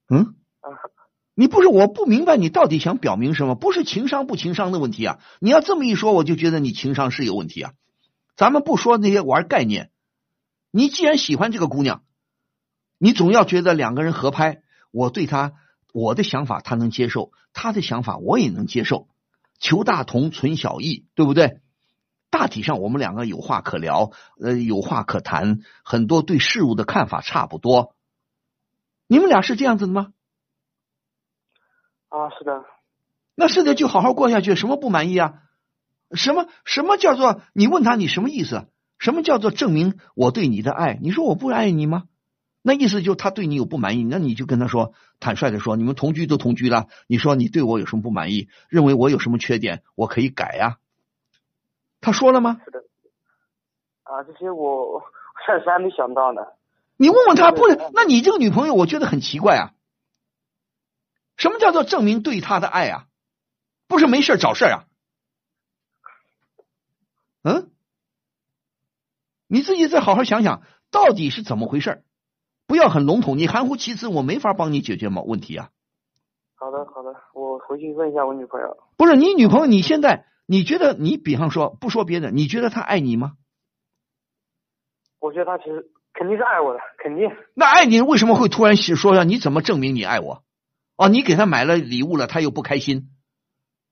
[0.08, 0.36] 嗯？
[1.34, 3.54] 你不是我不明白你到底想表明什么？
[3.54, 5.18] 不是情商不情商的问题啊！
[5.40, 7.72] 你要这么一说，我就觉得你情商是有问题啊。
[8.36, 9.90] 咱们不说那些玩概念，
[10.70, 12.02] 你既然喜欢这个姑娘，
[12.98, 15.52] 你总要觉得两个人合拍，我对她
[15.92, 19.08] 我的想法她能接受，她的想法我也能接受，
[19.58, 21.60] 求大同存小异，对不对？
[22.30, 24.10] 大体上我们两个有话可聊，
[24.40, 27.94] 呃，有话可谈，很多对事物的看法差不多。
[29.06, 30.12] 你们俩是这样子的吗？
[32.12, 32.64] 啊，是的。
[33.34, 35.34] 那是的，就好好过下去，什么不满意啊？
[36.12, 38.66] 什么什么叫做你问他你什么意思？
[38.98, 40.98] 什么叫做证明我对你的爱？
[41.00, 42.04] 你说我不爱你吗？
[42.60, 48.48] 那意思就他对你有不满意，那你就跟他说，坦率的说，你们同居都同居了，你说你对我有什么不满意？
[48.68, 50.76] 认为我有什么缺点，我可以改呀、
[52.02, 52.60] 他说了吗？
[52.64, 52.84] 是的。
[54.04, 55.02] 啊，这些我我
[55.48, 56.42] 暂时还没想到呢。
[56.98, 57.80] 你问问他，不是？
[57.94, 59.72] 那你这个女朋友，我觉得很奇怪啊。
[61.42, 63.06] 什么叫做证明对他的爱啊？
[63.88, 64.84] 不是没事找事啊？
[67.42, 67.72] 嗯，
[69.48, 70.62] 你自己再好好想想，
[70.92, 72.04] 到底是怎么回事
[72.68, 75.70] 不要很笼统，你含糊其辞，我没法帮你解决某问题啊。
[76.54, 78.76] 好的，好的，我回去问一下我女朋友。
[78.96, 83.32] 不是你女朋友，你现在你觉得你比方说不说别的，你觉得她爱你吗？
[85.18, 87.28] 我觉得她其实肯定是爱我的，肯定。
[87.54, 90.44] 那爱你为什么会突然说要你怎么证明你爱我？
[91.02, 93.10] 哦，你给他买了礼物了，他又不开心。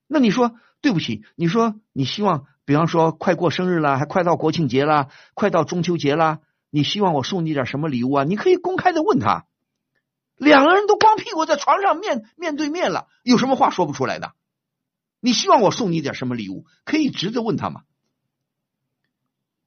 [0.06, 6.38] 那你说对不起，你说你希望，比方说快过生日了，还快到国庆节了，快到中秋节了，
[6.70, 8.22] 你希望我送你点什么礼物啊？
[8.22, 9.46] 你可以公开的问他，
[10.36, 14.34] 两个人都光屁股在床上面面对面了，有什么话说不出来的？
[15.18, 16.64] 你希望我送你点什么礼物？
[16.84, 17.82] 可以直着问他嘛。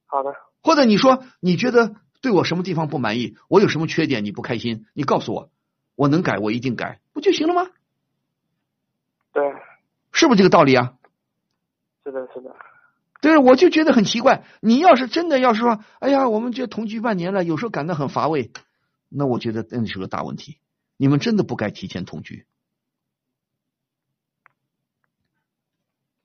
[0.06, 0.34] 好的。
[0.61, 5.52] 或者你说你觉得对我什么地方不满意，我有什么缺点你不开心，你告诉我，
[5.95, 7.69] 我能改，我一定改，不就行了吗？
[9.31, 9.44] 对。
[10.11, 10.95] 是不是这个道理啊？
[12.03, 12.56] 是的，是的。
[13.22, 14.44] 对，我就觉得很奇怪。
[14.60, 18.52] 你要是真的要是说，哎呀，我们这同居半年了，有时候感到很乏味，
[19.07, 20.57] 那我觉得真的是个大问题。
[20.98, 22.45] 你们真的不该提前同居，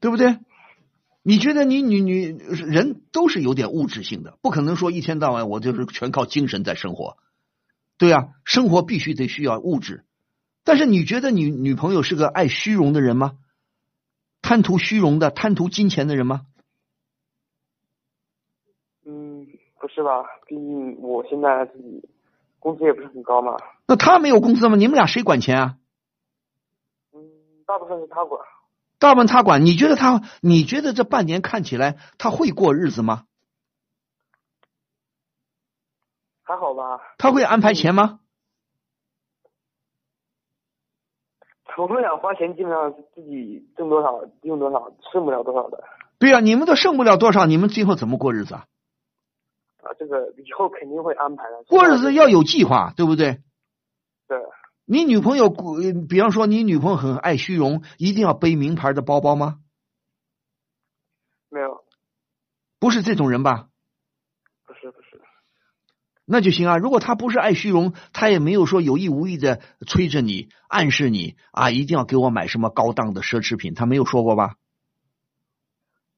[0.00, 0.38] 对不对？
[1.22, 7.16] 你觉得你女女人都是有点物质性的，不可能说一天到晚我就是全靠精神在生活。
[7.96, 10.04] 对啊，生活必须得需要物质。
[10.64, 13.38] 但是你觉得你女朋友是个爱虚荣的人吗？
[14.42, 16.42] 贪图虚荣的、贪图金钱的人吗？
[19.04, 19.46] 嗯，
[19.80, 20.24] 不是吧？
[20.46, 22.08] 毕竟我现在自己
[22.58, 23.56] 工资也不是很高嘛。
[23.86, 24.76] 那他没有工资吗？
[24.76, 25.76] 你们俩谁管钱啊？
[27.12, 27.20] 嗯，
[27.66, 28.40] 大部分是他管。
[28.98, 29.64] 大部分他管。
[29.64, 30.22] 你觉得他？
[30.40, 33.24] 你觉得这半年看起来他会过日子吗？
[36.42, 37.00] 还好吧。
[37.18, 38.20] 他会安排钱吗？
[41.78, 45.84] 我们俩花钱基本上自己挣多少用多少，剩不了多少的。
[46.18, 48.66] 对呀，你们都剩不了多少，你们今后怎么过日子啊？
[49.82, 51.62] 啊，这个以后肯定会安排的。
[51.68, 53.38] 过日子要有计划，对不对？
[54.26, 54.38] 对。
[54.86, 55.50] 你女朋友，
[56.08, 59.58] 比方说你女朋友很爱虚荣，一定要背名牌的包包吗？
[61.48, 61.84] 没有。
[62.80, 63.68] 不是这种人吧？
[66.30, 66.76] 那就行啊！
[66.76, 74.56] 如果他不是爱虚荣，他也没有说有意无意的催着你、暗示你啊，一定要给我买什么高档的奢侈品，他没有说过吧？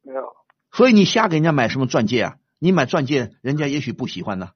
[0.02, 0.34] 没有。
[0.72, 2.36] 所以你瞎给人家买什么钻戒啊？
[2.58, 4.50] 你买钻戒，人家也许不喜欢呢，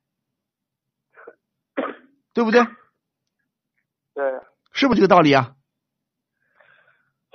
[2.35, 2.65] 对不对？
[4.15, 4.25] 对。
[4.73, 5.55] 是不是这个道理啊？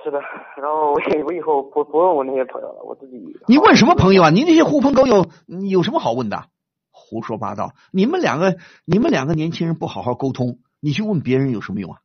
[0.04, 0.20] 是的。
[0.58, 3.16] 然后我我以后不不问我那些朋友了，我自己。
[3.48, 4.28] 你问什么朋友啊？
[4.30, 5.30] 你那些狐朋狗友，
[5.70, 6.50] 有什么好问的？
[6.90, 7.74] 胡说八道！
[7.90, 12.00] 你们两个，你们两个年轻人不好好沟通，你去问别人有什么用啊？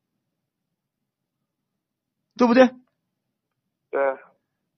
[2.37, 2.67] 对不对？
[3.89, 4.01] 对。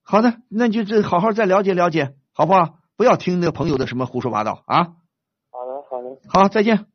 [0.03, 2.79] 好的，那就这好好再了解了解，好不好？
[2.95, 4.95] 不要听那朋友的什么胡说八道啊！
[5.51, 6.17] 好的，好的。
[6.29, 6.85] 好，再见。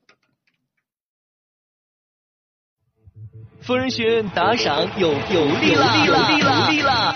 [3.61, 7.15] 夫人学院打赏有有利了，有利了，有利了！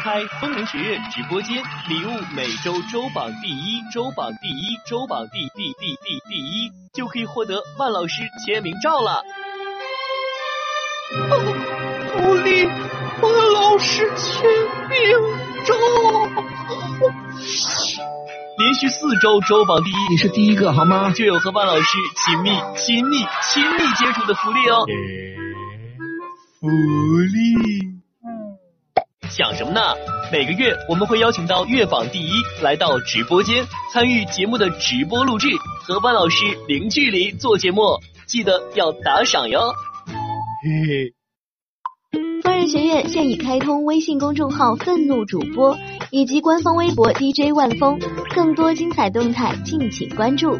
[0.00, 9.22] 开疯人学院直播间，礼物每周周榜第一，周榜第一，周榜第第第第第一，就可以获得万老师签名照了。
[12.16, 14.42] 福利，万老师签
[14.88, 14.98] 名
[15.66, 15.74] 照。
[18.58, 21.10] 连续四周周榜第一，你是第一个好吗？
[21.10, 23.18] 就有和万老师亲密、亲密、
[23.52, 24.86] 亲密接触的福利哦。
[26.58, 27.99] 福利。
[29.30, 29.80] 想什么呢？
[30.32, 32.32] 每个月我们会邀请到月榜第一
[32.62, 35.46] 来到直播间参与节目的直播录制，
[35.84, 37.82] 和万老师零距离做节目，
[38.26, 39.72] 记得要打赏哟。
[40.62, 41.14] 嘿嘿。
[42.42, 45.78] 疯人学院现已开通微信公众号“愤怒主播”
[46.10, 48.00] 以及官方微博 DJ 万峰，
[48.34, 50.58] 更多精彩动态敬请关注。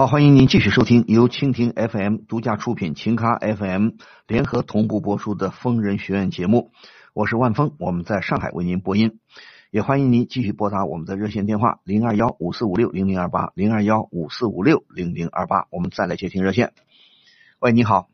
[0.00, 3.90] 好，欢迎您继续收听由蜻蜓 FM 独家出品、秦咖 FM
[4.26, 6.70] 联合同步播出的《疯人学院》节目，
[7.12, 9.18] 我是万峰，我们在上海为您播音，
[9.70, 16.72] 也欢迎您继续拨打我们的热线电话零二幺五四五六零零二八零二幺五四五六零零二八，我们再来接听热线。
[17.58, 18.08] 喂，你好。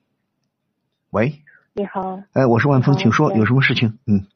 [1.11, 1.35] 喂。
[1.73, 2.21] 你好。
[2.33, 3.97] 哎，我是万峰，请说，有什么事情？
[4.09, 4.27] 嗯。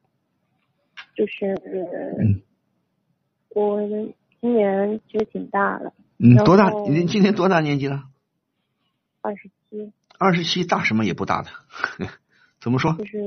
[1.16, 1.56] 就是
[2.16, 2.42] 嗯，
[3.56, 3.80] 我
[4.40, 5.92] 今年其实挺大了。
[6.22, 6.70] 嗯，多大？
[6.88, 8.04] 你今年多大年纪了？
[9.22, 9.90] 二十七。
[10.18, 11.48] 二十七，大什么也不大的，
[12.60, 12.92] 怎么说？
[12.92, 13.18] 就是，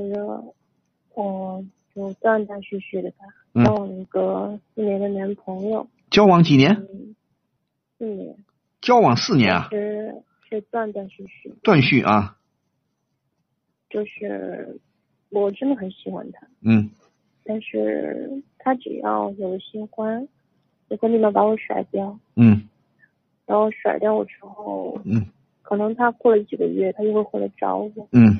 [1.12, 3.16] 我，就断断续续的吧。
[3.64, 5.88] 交往一个四年的男朋友。
[6.08, 6.86] 交往几年？
[7.98, 8.36] 四年。
[8.80, 9.68] 交往四年啊？
[9.72, 11.52] 是是断断续续。
[11.64, 12.36] 断续啊。
[13.90, 14.80] 就是
[15.30, 16.46] 我真的很喜欢他。
[16.60, 16.90] 嗯。
[17.44, 20.28] 但是他只要有了新欢，
[20.88, 22.20] 就会立马把我甩掉。
[22.36, 22.68] 嗯。
[23.46, 25.26] 然后甩掉我之后，嗯，
[25.62, 28.38] 可能他过了几个月，他就会回来找我，嗯。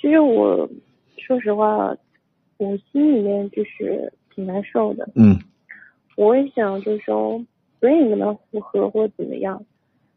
[0.00, 0.68] 其实我
[1.18, 1.96] 说实话，
[2.58, 5.38] 我心里面就是挺难受的，嗯。
[6.16, 7.38] 我也想就是说
[7.80, 9.64] 不愿意跟他复合或者怎么样，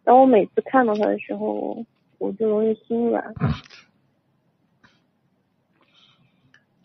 [0.03, 1.85] 但我每次看到他的时候，
[2.17, 3.33] 我就容易心软。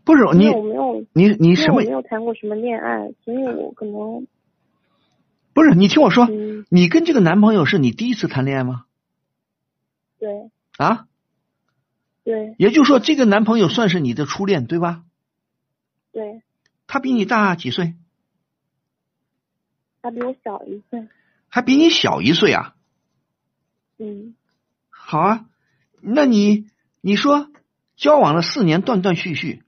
[0.04, 4.26] 不是你我没有你你什么我没有谈过什么恋爱，所以我可能
[5.52, 6.66] 不是你听我说，嗯。
[6.68, 8.84] 你跟这个男朋友是你第一次谈恋爱吗？
[10.18, 10.50] 对。
[10.76, 11.06] 啊，
[12.24, 12.54] 对。
[12.58, 15.04] 也就是说这个男朋友算是你的初恋对吧？
[16.12, 16.42] 对，
[16.88, 17.94] 他比你大几岁？
[20.02, 21.06] 他比我小一岁，
[21.48, 22.74] 还比你小一岁啊？
[23.98, 24.34] 嗯，
[24.88, 25.46] 好啊，
[26.00, 26.66] 那你
[27.00, 27.48] 你说
[27.96, 29.62] 交往了四年，断断续续，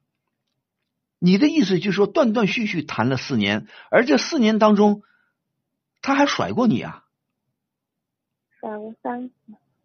[1.20, 5.02] 你的意思就是说断断续续谈了四年，而这四年当中，
[6.02, 7.04] 他还甩过你啊？
[8.60, 9.34] 甩过三次，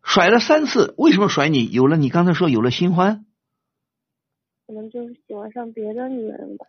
[0.03, 1.69] 甩了三次，为什么甩你？
[1.71, 3.25] 有了你刚才说有了新欢，
[4.67, 6.65] 可能就是喜欢上别的女人吧。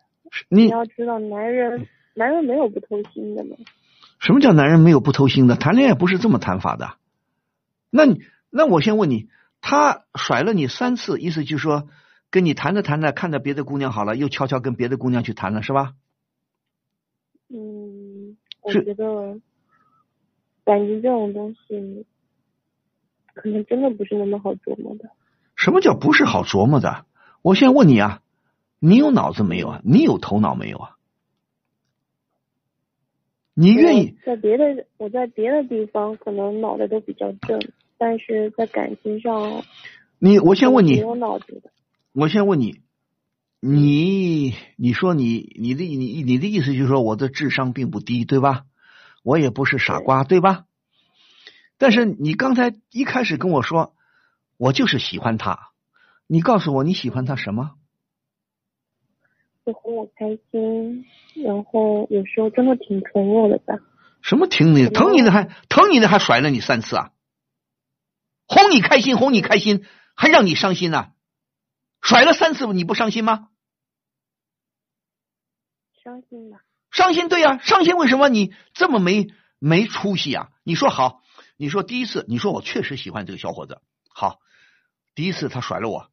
[0.47, 3.57] 你要知道，男人男人没有不偷心的嘛。
[4.19, 5.55] 什么叫男人没有不偷心的？
[5.55, 6.97] 谈恋爱不是这么谈法的。
[7.89, 9.29] 那你那我先问你，
[9.61, 11.87] 他甩了你三次，意思就是说
[12.29, 15.93] 跟你谈着谈着，看着别的姑娘好了，又悄悄跟别的姑娘去谈了，是吧？
[17.51, 17.88] 嗯，
[18.69, 19.39] 我觉得
[20.63, 22.05] 感情这种东西，
[23.33, 25.09] 可能真的不是那么好琢磨的。
[25.55, 27.05] 什么叫不是好琢磨的？
[27.41, 28.21] 我先问你啊，
[28.79, 29.81] 你有脑子没有啊？
[29.83, 30.95] 你有头脑没有啊？
[33.53, 34.15] 你愿意？
[34.25, 37.59] 在别的我在别的地方可能脑袋都比较正，
[37.97, 39.63] 但是在感情上，
[40.17, 41.71] 你我先问你没，有脑子的。
[42.13, 42.79] 我先问你，
[43.61, 48.63] 你你说你你的你你的意思就是说我的智商并不低，对吧？
[49.21, 50.65] 我也不是傻瓜，对吧？
[51.77, 53.95] 但是你刚才一开始跟我说，
[54.57, 55.71] 我就是喜欢他，
[56.25, 57.71] 你告诉我你喜欢他什么？
[59.65, 61.05] 会哄我开心，
[61.45, 63.75] 然后有时候真的挺宠我的吧。
[64.21, 67.11] 什么疼你疼你的还疼你的还甩了你三次啊？
[68.47, 69.83] 哄你开心哄你开心，
[70.15, 71.11] 还让你伤心啊、
[72.01, 73.48] 甩了三次你不伤心吗？
[76.03, 76.59] 伤心吧。
[76.91, 79.27] 伤心对呀、伤心为什么你这么没
[79.59, 80.49] 没出息啊？
[80.63, 81.21] 你说好，
[81.57, 84.39] 你说第一次，你说我确实喜欢这个小伙子，好，
[85.13, 86.09] 第一次他甩了我，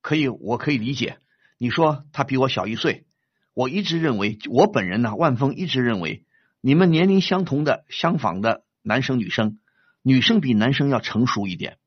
[0.00, 1.18] 可以，我可以理解。
[1.56, 3.06] 你说他比我小一岁，
[3.54, 6.26] 我一直认为，我本人呢，万峰一直认为，
[6.60, 9.60] 你们年龄相同的、相仿的男生女生，
[10.02, 11.78] 女生比男生要成熟一点。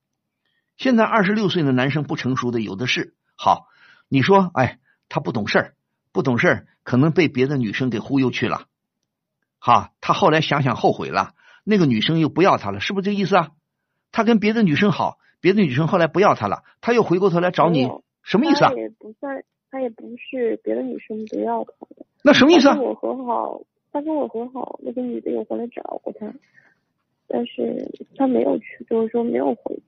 [0.77, 3.15] 现在二十六岁的男生不成熟的有的是。
[3.35, 3.67] 好，
[4.07, 4.79] 你说，哎，
[5.09, 5.75] 他不懂事儿，
[6.15, 8.67] 不懂事儿，可能被别的女生给忽悠去了。
[9.59, 11.33] 好，他后来想想后悔了，
[11.65, 13.49] 那个女生又不要他了，是不是这个意思啊？
[14.13, 17.89] 他跟别的女生好，别的女生后来不要他了，他又回过头来找你，
[18.23, 18.75] 什么意思啊他？
[18.75, 22.05] 也不算，他也不是别的女生不要他的。
[22.23, 26.33] 那什么意思啊跟我和好，他跟我和好，那个女的又回来找过他，
[27.27, 29.83] 但是他没有去，就是说没有回去。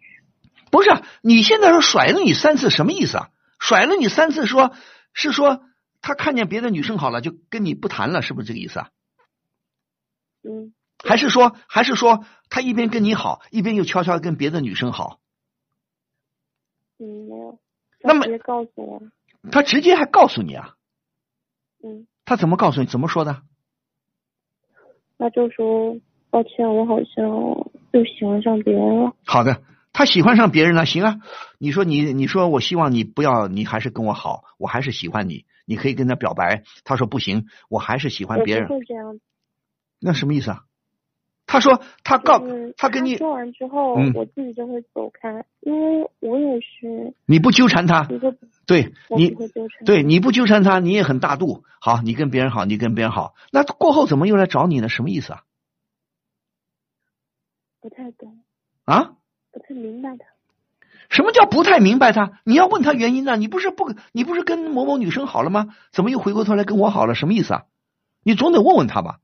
[0.72, 0.90] 不是，
[1.22, 3.30] 你现在说甩了你三次，什么意思啊？
[3.60, 4.74] 甩了你三次说，
[5.14, 5.62] 是说
[6.08, 8.92] 他看见别的女生好了，就跟你不谈了，是不是这个意思啊？
[10.42, 10.74] 嗯，
[11.04, 15.20] 还是说，还是说他一边跟你好，一边又悄悄跟别的女生好？
[16.98, 17.60] 嗯，没有。
[18.02, 19.04] 那么他直接告诉我，
[19.52, 20.76] 他直接还告诉你啊？
[21.84, 22.88] 嗯，他怎么告诉你？
[22.88, 23.42] 怎么说的？
[25.18, 27.26] 那就说抱歉，我好像
[27.92, 29.14] 又喜欢上别人了。
[29.26, 29.62] 好的，
[29.92, 31.18] 他喜欢上别人了，行啊。
[31.58, 36.64] 你说你，你说我希望你不要，你还是跟我好，我还是喜欢你，你可以跟他表白。
[36.84, 38.80] 他说不行，我还是喜欢别人我不。
[38.80, 39.20] 会这样，
[40.00, 40.64] 那什么意思啊？
[41.50, 48.06] 他说他告就是他跟你说完之后，嗯我自己就会走开，因为我也是你不纠缠他，
[48.66, 49.34] 对你
[49.86, 51.64] 对你不纠缠他，你也很大度。
[51.80, 54.90] 好，你跟别人好，你跟别人好，那过后怎么又来找你呢？
[54.90, 55.44] 什么意思啊？
[57.80, 58.44] 不太懂，
[58.84, 59.14] 啊？
[59.52, 60.26] 不太明白他。
[61.10, 62.40] 什么叫不太明白他？
[62.44, 65.76] 你要问他原因呢、你不是不你不是跟某某女生好了吗？
[65.92, 67.16] 怎么又回过头来跟我好了？
[67.16, 67.64] 什么意思啊？
[68.24, 69.20] 你总得问问他吧。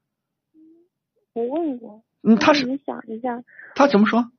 [1.33, 3.43] 我问过，嗯，他是你想一下，
[3.75, 4.31] 他怎么说？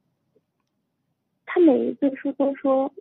[1.44, 2.92] 他每一次说都说，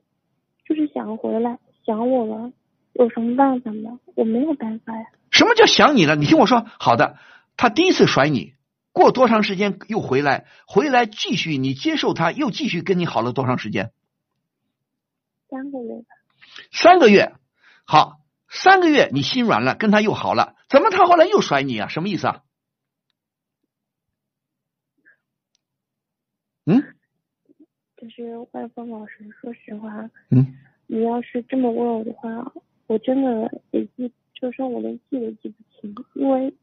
[0.67, 2.51] 就是想回来，想我了，
[2.93, 3.99] 有什么办法吗？
[4.15, 5.05] 我没有办法呀。
[5.31, 6.15] 什么叫想你了？
[6.15, 7.17] 你听我说，好的，
[7.55, 8.53] 他第一次甩你，
[8.91, 10.45] 过多长时间又回来？
[10.67, 13.91] 回来继续你接受他，又继续跟你好了多长时间？
[15.53, 16.05] 三个月吧，
[16.71, 17.35] 三个月。
[17.85, 21.89] 好，三个月你心软了，跟他又好了，怎么他后来又甩你啊？
[21.89, 22.41] 什么意思啊？
[26.65, 26.81] 嗯
[27.97, 30.57] 就是万峰老师，说实话，嗯，
[30.87, 32.51] 你要是这么问我的话，
[32.87, 36.55] 我真的也记，就说我连记都记不清，因为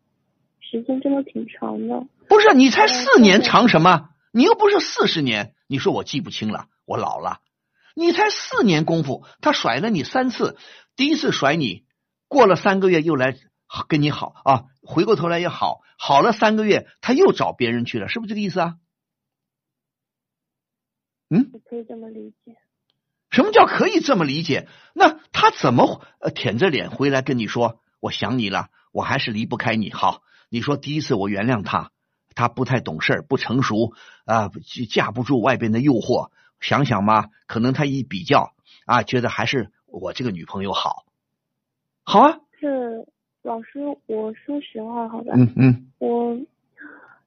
[0.59, 2.05] 时间真的挺长的。
[2.29, 4.11] 不是，你才四年长什么？
[4.33, 7.41] 你又不是四十年，你说我记不清了，我老了。
[7.95, 10.57] 你才四年功夫，他甩了你三次，
[10.97, 11.85] 第一次甩你，
[12.29, 13.37] 过了三个月又来
[13.89, 18.75] 跟你好啊，回过头来也好，好了三个月他又找别人去了，是不是这个意思啊？
[21.29, 22.57] 嗯，可以这么理解。
[23.31, 24.67] 什么叫可以这么理解？
[24.93, 29.93] 那他怎么呃舔着脸回来跟你说我想你了，我还是离不开你？
[29.93, 31.93] 好，你说第一次我原谅他，
[32.35, 33.93] 他不太懂事不成熟
[34.25, 34.51] 啊，
[34.91, 36.31] 架不住外边的诱惑。
[36.61, 38.53] 想想嘛，可能他一比较
[38.87, 41.05] 啊，觉得还是我这个女朋友好。
[42.05, 42.39] 好啊。
[42.59, 43.07] 是
[43.43, 45.33] 老师，我说实话，好吧。
[45.37, 45.91] 嗯嗯。
[45.99, 46.37] 我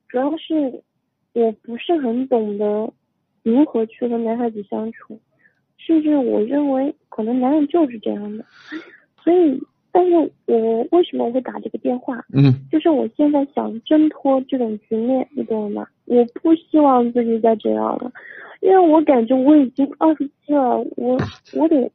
[0.07, 0.83] 主要是
[1.33, 2.93] 我不是很懂得
[3.41, 5.19] 如何去和男孩子相处。
[5.85, 8.45] 甚至我认为，可能男人就是这样的，
[9.21, 9.59] 所以，
[9.93, 12.17] 但是我为什么我会打这个电话？
[12.33, 15.85] 嗯，就是我现在想挣脱这种局面，你懂吗？
[16.05, 18.11] 我不希望自己再这样了，
[18.59, 21.15] 因为我感觉我已经二十七了，我
[21.53, 21.91] 我得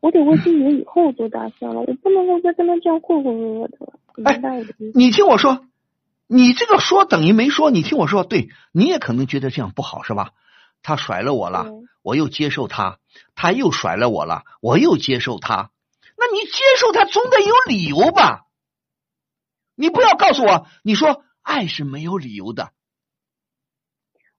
[0.00, 3.92] 我得为自己的以后做打算了，我不能够再跟他这样浑浑噩噩的了。
[4.16, 4.98] 明白我的意思？
[4.98, 5.64] 你听我说，
[6.28, 10.30] 你这个说等于没说，你听我说，对，你也可能觉得这样不好，是吧？
[10.84, 11.66] 他甩了我了，
[12.02, 12.98] 我又接受他；
[13.34, 15.70] 他又甩了我了，我又接受他。
[16.22, 18.46] 那你接受他总得有理由吧？
[19.74, 22.70] 你不要告诉我，你说爱是没有理由的。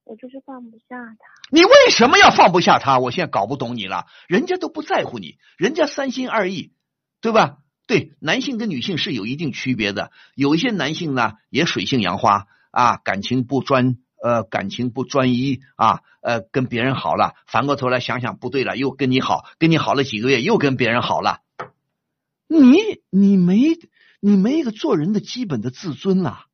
[0.06, 1.18] 我就是放不下他。
[1.52, 3.00] 你为什么要放不下他？
[3.00, 4.06] 我现在搞不懂你了。
[4.30, 6.72] 人家都不在乎你，人家三心二意，
[7.20, 7.58] 对吧？
[7.86, 10.14] 对，男性跟女性是有一定区别的。
[10.36, 13.98] 有一些男性呢，也水性杨花啊，感情不专。
[14.24, 21.42] 呃，感情不专一啊，呃，跟别人好了，反过头来想想不对了，又跟你好，跟你好了几个月，又跟别人好了，
[22.62, 23.78] 你你没
[24.20, 26.46] 你没一个做人的基本的自尊啊？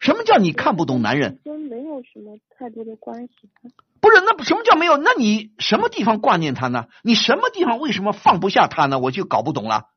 [0.00, 1.40] 什么叫你看不懂男人？
[1.44, 3.32] 跟没有什么太多的关系。
[4.00, 4.96] 不是，那什么叫没有？
[4.96, 6.86] 那你什么地方挂念他呢？
[7.02, 8.98] 你什么地方为什么放不下他呢？
[8.98, 9.90] 我就搞不懂了。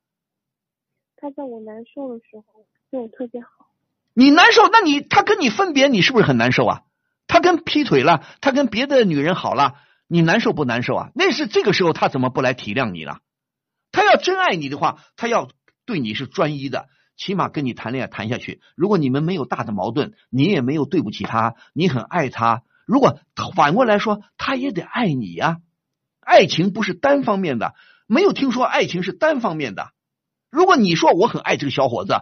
[1.16, 3.48] 他在我难受的时候对我特别好。
[4.12, 6.82] 你难受，那你他跟你分别，你是不是很难受啊？
[7.26, 9.76] 他跟劈腿了，他跟别的女人好了，
[10.06, 11.10] 你难受不难受啊？
[11.14, 13.20] 那是这个时候他怎么不来体谅你了？
[13.94, 15.48] 他要真爱你的话，他要
[15.86, 18.60] 对你是专一的，起码跟你谈恋爱谈下去。
[18.74, 22.64] 如果你们没有大的矛盾，你也没有对不起他，你很爱他。
[22.86, 23.20] 如果
[23.54, 25.58] 反过来说，他也得爱你呀。
[26.18, 27.74] 爱情不是单方面的，
[28.08, 29.92] 没有听说爱情是单方面的。
[30.50, 32.16] 如果你说我很爱这个小伙子，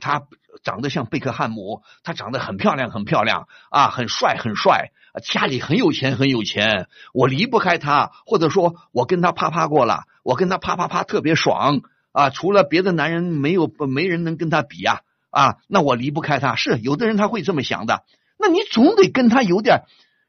[0.00, 0.26] 他
[0.62, 4.90] 长得像贝克汉姆，他长得很漂亮很漂亮啊，很帅很帅，
[5.22, 11.82] 家里很有钱很有钱，我离不开他，或者说我跟他啪啪过了，我跟他啪啪啪特别爽
[12.12, 15.00] 啊，除了别的男人没有没人能跟他比呀
[15.30, 16.54] 啊，那我离不开他。
[16.54, 18.04] 是有的人他会这么想的，
[18.38, 19.82] 那你总得跟他有点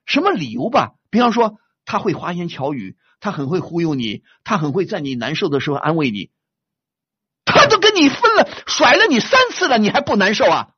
[0.05, 0.93] 什么理由吧？
[1.09, 6.31] 比方说他会花言巧语，他很会忽悠你，他很会在你难受的时候安慰你。
[7.45, 10.75] 他都跟你分了，甩了你三次了，你还不难受啊？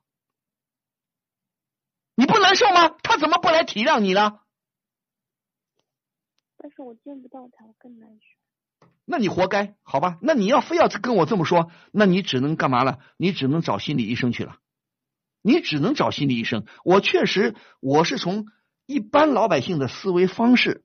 [2.14, 2.90] 你不难受吗？
[3.02, 4.40] 他怎么不来体谅你呢？
[6.58, 8.88] 但是我见不到他，我更难受。
[9.04, 10.18] 那你活该，好吧？
[10.20, 12.98] 那你要非要跟我这么说，那你只能干嘛了？
[13.16, 14.58] 你只能找心理医生去了。
[15.40, 16.66] 你只能找心理医生。
[16.84, 18.46] 我确实，我是从
[18.84, 20.84] 一般老百姓的思维方式。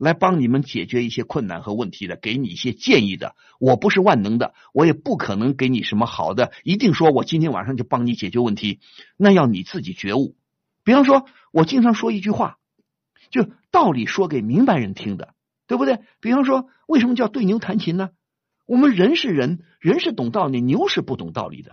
[0.00, 3.36] 来帮你们解决一些困难和问题的，给你一些建议的。
[3.58, 8.80] 我不是万能的，我也不可能给你什么好的，一定说我今天晚上就帮你解决问题。
[9.18, 10.36] 那要你自己觉悟。
[10.82, 12.56] 比方说，我经常说一句话，
[13.30, 15.34] 就道理说给明白人听的，
[15.66, 16.00] 对不对？
[16.20, 18.08] 比方说，为什么叫对牛弹琴呢？
[18.64, 21.72] 我们人是人，人是懂道理，牛是不懂道理的。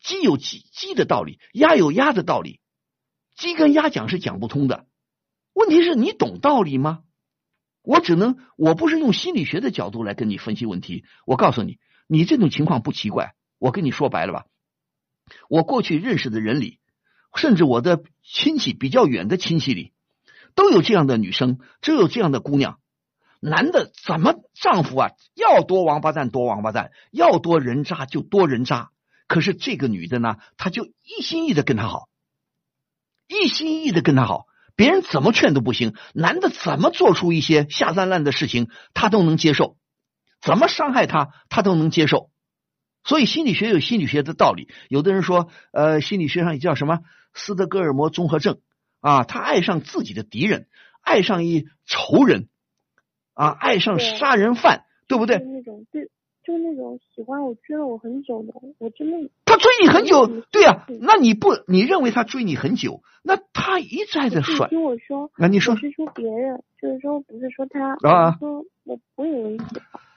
[0.00, 2.60] 鸡有鸡鸡的道理，鸭有鸭的道理，
[3.36, 4.86] 鸡跟鸭讲是讲不通的。
[5.52, 7.00] 问题是你懂道理吗？
[7.84, 11.04] 我只能，我不是用心理学的角度来跟你分析问题。
[11.26, 13.34] 我告诉你，你这种情况不奇怪。
[13.58, 14.46] 我跟你说白了吧，
[15.48, 16.80] 我过去认识的人里，
[17.34, 19.92] 甚至我的亲戚比较远的亲戚里，
[20.54, 22.78] 都有这样的女生，都有这样的姑娘。
[23.40, 28.90] 男的怎么丈夫啊，要多王八蛋多王八蛋，要多人渣就多人渣。
[29.28, 32.08] 可是这个女的呢，她就一心一意的跟他好，
[33.28, 34.46] 一心一意的跟他好。
[34.76, 39.76] 别人怎么劝都不行，男的怎么做出一些下三滥的事情，他都能接受；
[40.40, 42.30] 怎么伤害他，他都能接受。
[43.04, 44.68] 所以心理学有心理学的道理。
[44.88, 47.00] 有的人说，呃，心理学上也叫什么
[47.34, 48.60] 斯德哥尔摩综合症
[49.00, 50.66] 啊，他爱上自己的敌人，
[51.02, 52.48] 爱上一仇人
[53.34, 55.36] 啊，爱上杀人犯，对不对？
[55.36, 56.10] 那种对。
[56.44, 64.68] 就那种喜欢我追了我很久的，我真的他追你很久，对呀，那你不你认为他追你很久，那他一再的甩。
[64.68, 68.36] 听我说，那你说是说别人，就是说不是说他啊？
[68.38, 69.56] 说我我以为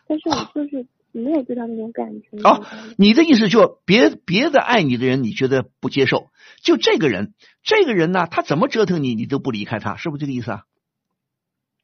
[0.07, 2.41] 但是我就是没有对他那种感觉。
[2.43, 2.63] 好、
[2.97, 6.29] 你的意思就别别的爱你的人，你觉得不接受，
[6.61, 7.33] 就这个人，
[7.63, 10.63] 这个人呢，他怎么折腾你，你都不离开他，是不是这个意思啊？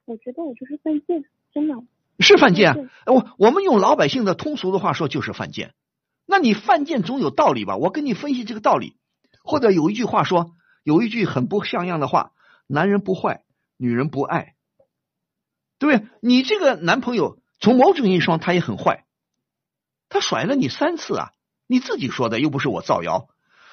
[0.05, 1.75] 我觉得我就是犯贱，真的。
[2.19, 2.77] 是犯贱啊！
[3.05, 5.73] 我我们用老百姓的通俗的话说，就是犯贱。
[6.25, 7.75] 那你犯贱总有道理吧？
[7.75, 8.95] 我跟你分析这个道理，
[9.43, 12.31] 或者有一句话说，有一句很不像样的话：
[12.67, 13.43] 男人不坏，
[13.77, 14.55] 女人不爱，
[15.79, 16.09] 对不对？
[16.21, 19.05] 你这个男朋友从某种意义上他也很坏，
[20.07, 21.31] 他甩了你三次啊！
[21.67, 23.27] 你自己说的，又不是我造谣。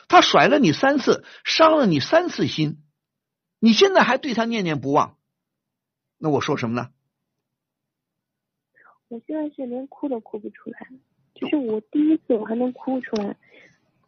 [0.08, 2.82] 他甩了你三次，伤了你三次心，
[3.60, 5.16] 你现在还对他念念不忘，
[6.18, 6.88] 那我说什么呢？
[9.10, 10.86] 我现在是连哭都哭不出来，
[11.34, 13.36] 就是我第一次我还能哭出来，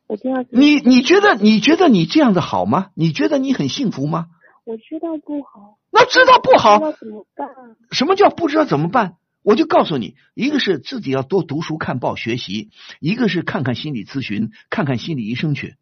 [0.07, 2.93] 我第二次你你觉得你觉得你这样的好吗？
[2.95, 4.29] 你觉得你很幸福吗？
[4.63, 7.49] 我知道不好，那知道不好那怎么办？
[7.91, 9.17] 什么叫不知道怎么办？
[9.43, 12.71] 我就告诉你，一个是自己要多读书看报学习，
[13.01, 15.75] 一个是看看心理咨询，看看心理医生去。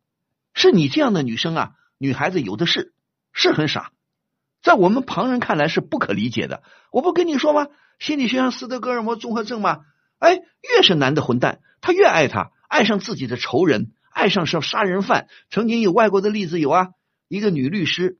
[0.54, 2.94] 是你这样的女生啊，女孩子有的是，
[3.34, 3.92] 是很傻，
[4.62, 6.62] 在我们旁人看来是不可理解的。
[6.90, 7.68] 我不跟你说吗？
[7.98, 9.80] 心理学上斯德哥尔摩综合症吗，
[10.18, 15.28] 哎，越是男的混蛋，他越爱他，爱上自己的仇人，爱上是杀人犯。
[15.50, 16.88] 曾经有外国的例子有啊，
[17.28, 18.18] 一个女律师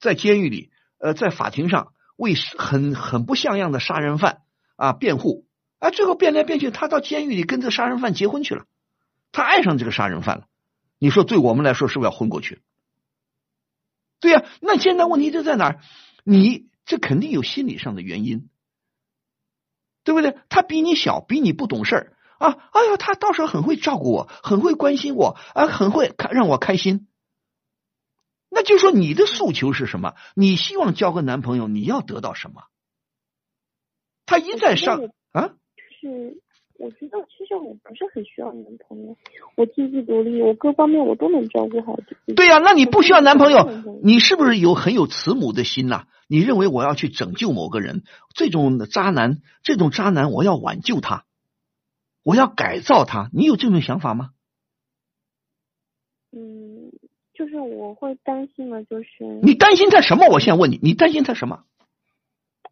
[0.00, 4.38] 在监狱里，呃，在法庭上为很很不像样的杀人犯
[4.76, 5.44] 啊辩护，
[5.78, 8.64] 啊，最后变来变去，她到监狱里跟这个杀人犯结婚去了，
[9.32, 10.44] 她爱上这个杀人犯了。
[10.98, 12.62] 你说对我们来说是不是要昏过去？
[14.24, 15.80] 对呀、那现在问题就在哪儿？
[16.24, 18.48] 你这肯定有心理上的原因，
[20.02, 20.38] 对不对？
[20.48, 22.56] 他比你小，比你不懂事儿啊！
[22.72, 27.06] 哎呀，他到时候很会照顾我，很会关心我啊，很会开让我开心。
[28.48, 30.14] 那就说你的诉求是什么？
[30.34, 32.62] 你希望交个男朋友，你要得到什么？
[34.24, 35.02] 他一再上
[35.32, 35.50] 啊，
[36.00, 36.40] 是
[36.76, 39.16] 我觉得其实我不是很需要男朋友，
[39.56, 42.34] 我经济独立，我各方面我都能照顾好自己。
[42.34, 43.68] 对呀、那你不需要男朋友，
[44.02, 48.02] 你是不是有很有慈母的心呐、你认为我要去拯救某个人，
[48.34, 51.24] 这种渣男，这种渣男，我要挽救他，
[52.24, 54.30] 我要改造他，你有这种想法吗？
[56.32, 56.90] 嗯，
[57.34, 60.26] 就是我会担心的，就是你担心他什么？
[60.28, 61.62] 我现在问你，你担心他什么？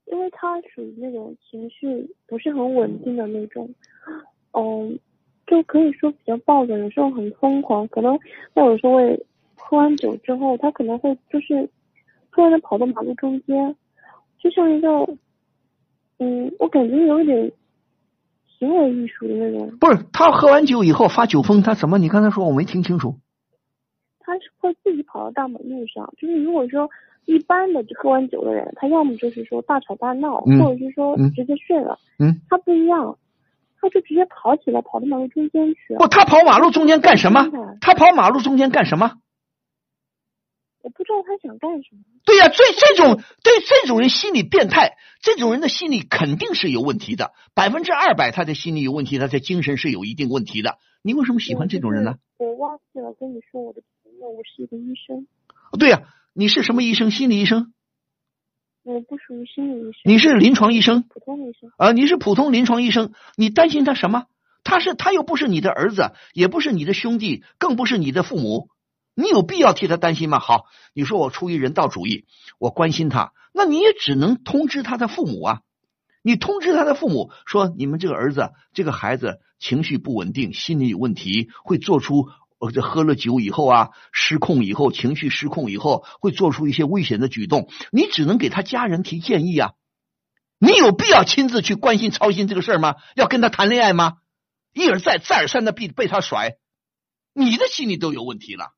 [0.06, 3.70] 因为他属于那种情绪不是很稳定的那种，
[4.52, 4.98] 嗯，
[5.46, 8.18] 就可以说比较暴躁，有时候很疯狂，可能
[8.54, 9.26] 他有时候会
[9.56, 11.68] 喝完酒之后，他可能会就是
[12.30, 13.74] 突然的跑到马路中间，
[14.38, 14.88] 就像一个，
[16.18, 17.52] 嗯，我感觉有一点
[18.58, 21.98] 行为艺术的那种，不是他喝完酒以后发酒疯，他怎么？
[21.98, 23.16] 你刚才说我没听清楚。
[24.24, 26.88] 他是会自己跑到大马路上，就是如果说
[27.26, 33.18] 一般的喝完酒的人，他要么就是说大吵大闹，嗯或者是说嗯直接睡了，嗯，他不一样，
[33.82, 35.96] 他就直接跑起来，跑到马路中间去。
[35.98, 37.50] 不，他跑马路中间干什么？
[37.80, 39.18] 他跑马路中间干什么？
[40.82, 42.02] 我不知道他想干什么。
[42.24, 50.78] 对呀、这这种对这种人心理变态，这种人的心理肯定是有问题的，百分之二百他的心理有问题，他的精神是有一定问题的。
[51.02, 52.14] 你为什么喜欢这种人呢？
[52.38, 55.26] 我忘记了跟你说我的朋友，我是一个医生，
[55.76, 56.02] 对呀、
[56.32, 57.10] 你是什么医生？
[57.10, 57.74] 心理医生？
[58.84, 60.00] 我不属于心理医生。
[60.04, 61.02] 你是临床医生？
[61.02, 61.70] 普通医生。
[61.76, 64.26] 啊，你是普通临床医生，你担心他什么？
[64.64, 68.68] 他是他又不是你的儿子，也不是你的兄弟，更不是你的父母，
[69.14, 70.40] 你有必要替他担心吗？
[70.40, 72.26] 好，你说我出于人道主义，
[72.58, 75.60] 我关心他，那你也只能通知他的父母啊。
[76.24, 82.28] 你通知他的父母说，你们这个儿子、这个孩子情绪不稳定，心理有问题，会做出
[82.62, 87.68] 呃这喝了酒以后啊，失控以后，情绪失控以后，会做出一些危险的举动。
[87.90, 89.72] 你只能给他家人提建议啊。
[90.60, 92.94] 你有必要亲自去关心操心这个事儿吗？
[93.16, 94.18] 要跟他谈恋爱吗？
[94.72, 96.52] 一而再再而三的被被他甩，
[97.34, 98.70] 你的心里都有问题了。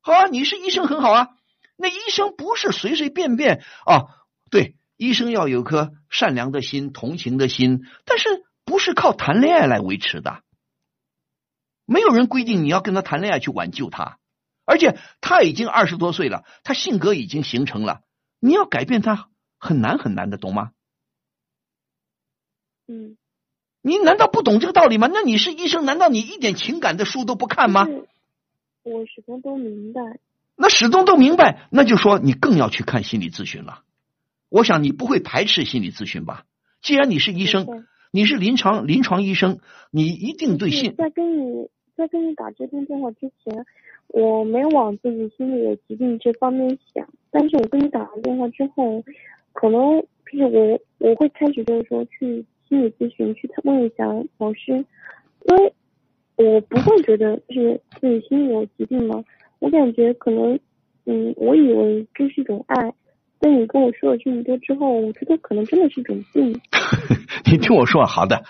[0.00, 1.28] 好啊，你是医生很好啊，
[1.76, 4.06] 那医生不是随随便便啊，
[4.50, 8.30] 对，医生要有颗善良的心、同情的心，但是
[8.64, 10.42] 不是靠谈恋爱来维持的。
[11.84, 14.18] 没有人规定你要跟他谈恋爱去挽救他，
[14.64, 18.02] 而且他已经二十多岁了，他性格已经形成了，
[18.40, 19.28] 你要改变他
[19.58, 20.72] 很难很难的，懂吗？
[22.88, 23.16] 嗯，
[23.80, 25.08] 你难道不懂这个道理吗？
[25.12, 27.86] 那你是医生，难道你一点情感的书都不看吗？
[28.82, 30.00] 我始终都明白。
[30.56, 33.82] 那始终都明白，那就说你更要去看心理咨询了。
[34.48, 36.44] 我想你不会排斥心理咨询吧？
[36.82, 37.66] 既然你是医生，
[38.12, 39.58] 你是临床临床医生，
[39.90, 43.64] 你一定对心在跟你在跟你打这通电话之前，
[44.08, 49.02] 我没往自己心里有疾病这方面想，但是我跟你打完电话之后，
[49.54, 54.06] 可能就是我我会开始就是说去心理咨询去问一下
[54.36, 55.72] 老师，因为
[56.36, 59.24] 我不会觉得是自己心里有疾病嘛？
[59.58, 60.58] 我感觉可能，
[61.06, 62.92] 嗯，我以为这是一种爱，
[63.42, 66.60] 但你跟我说了这么多之后，我觉得可能真的是种病。
[67.44, 68.44] 你听我说，好的，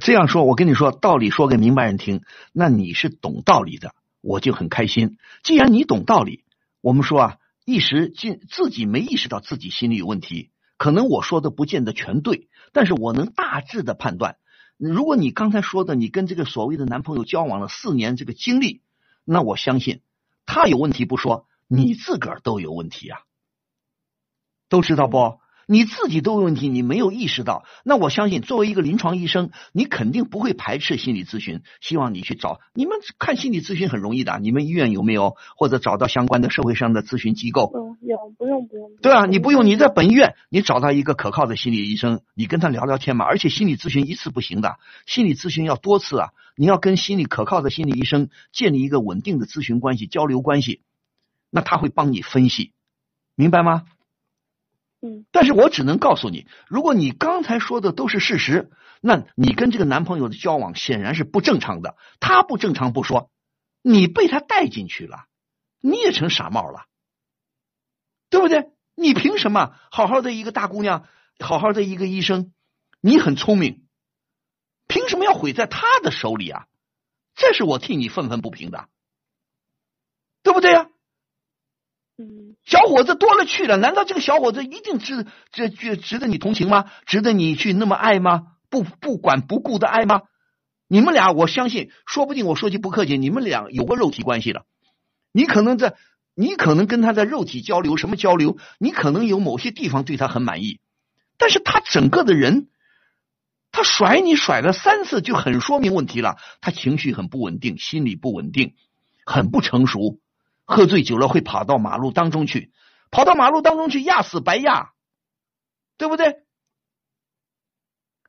[0.00, 2.22] 这样说，我跟你说道理说给明白人听，
[2.54, 5.18] 那你是懂道理的，我就很开心。
[5.42, 6.44] 既然你懂道理，
[6.80, 7.36] 我们说啊，
[7.66, 10.48] 一时尽自己没意识到自己心里有问题，
[10.78, 14.36] 可能我说的不见得全对，但是我能大致的判断。
[14.78, 18.80] 如果你刚才说的，你跟这个所谓的男朋友交往了四年，这个经历，
[19.26, 20.00] 那我相信
[20.46, 23.20] 他有问题不说，你自个儿都有问题啊，
[24.72, 25.38] 都知道不？
[25.66, 31.60] 你自己都有问题，你没有意识到，那我相信作为一个临床医生，你肯定不会排斥心理咨询。
[31.82, 37.70] 希望你去找你们看心理咨询很容易的，你们医院有没有或者找到相关的社会上的咨询机构？
[37.74, 38.90] 嗯，有，不用不用。
[39.02, 43.26] 对啊，你不用，你在本医院你找到一个可靠的心理医生，你跟他聊聊天嘛。
[43.26, 44.76] 而且心理咨询一次不行的，
[45.06, 46.30] 心理咨询要多次啊。
[46.56, 50.80] 你要跟心理可靠的心理医生建立一个稳定的咨询关系、交流关系，
[51.50, 52.72] 那他会帮你分析，
[53.36, 53.84] 明白吗？
[55.32, 58.70] 但是我只能告诉你，如果你刚才说的都是事实，
[59.00, 61.96] 那你跟这个男朋友的交往显然是不正常的。
[62.20, 63.30] 他不正常不说，
[63.82, 65.26] 你被他带进去了，
[65.80, 66.86] 你也成傻帽了，
[68.30, 68.70] 对不对？
[68.94, 71.08] 你凭什么好好的一个大姑娘，
[71.40, 72.52] 好好的一个医生，
[73.00, 73.84] 你很聪明，
[74.86, 76.68] 凭什么要毁在他的手里啊？
[77.34, 78.88] 这是我替你愤愤不平的，
[80.44, 80.90] 对不对呀？
[82.64, 86.90] 小伙子多了去了，难道这个小伙子一定值这值值得你同情吗？
[87.06, 88.48] 值得你去那么爱吗？
[88.70, 90.22] 不不管不顾的爱吗？
[90.88, 94.64] 你们俩，我相信，说不定我说句不客气，你们俩有过肉体关系了。
[95.32, 95.94] 你可能在，
[96.34, 98.58] 你可能跟他在肉体交流，什么交流？
[98.78, 100.80] 你可能有某些地方对他很满意，
[101.38, 102.68] 但是他整个的人，
[103.70, 106.36] 他甩你甩了三次，就很说明问题了。
[106.60, 108.74] 他情绪很不稳定，心理不稳定，
[109.24, 110.18] 很不成熟。
[110.64, 112.72] 喝醉酒了会跑到马路当中去，
[113.10, 114.92] 跑到马路当中去压死白压，
[115.96, 116.42] 对不对？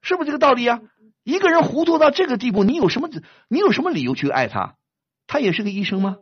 [0.01, 0.81] 是不是这个道理啊？
[1.23, 3.09] 一个人糊涂到这个地步，你有什么
[3.47, 4.75] 你有什么理由去爱他？
[5.27, 6.17] 他也是个医生吗？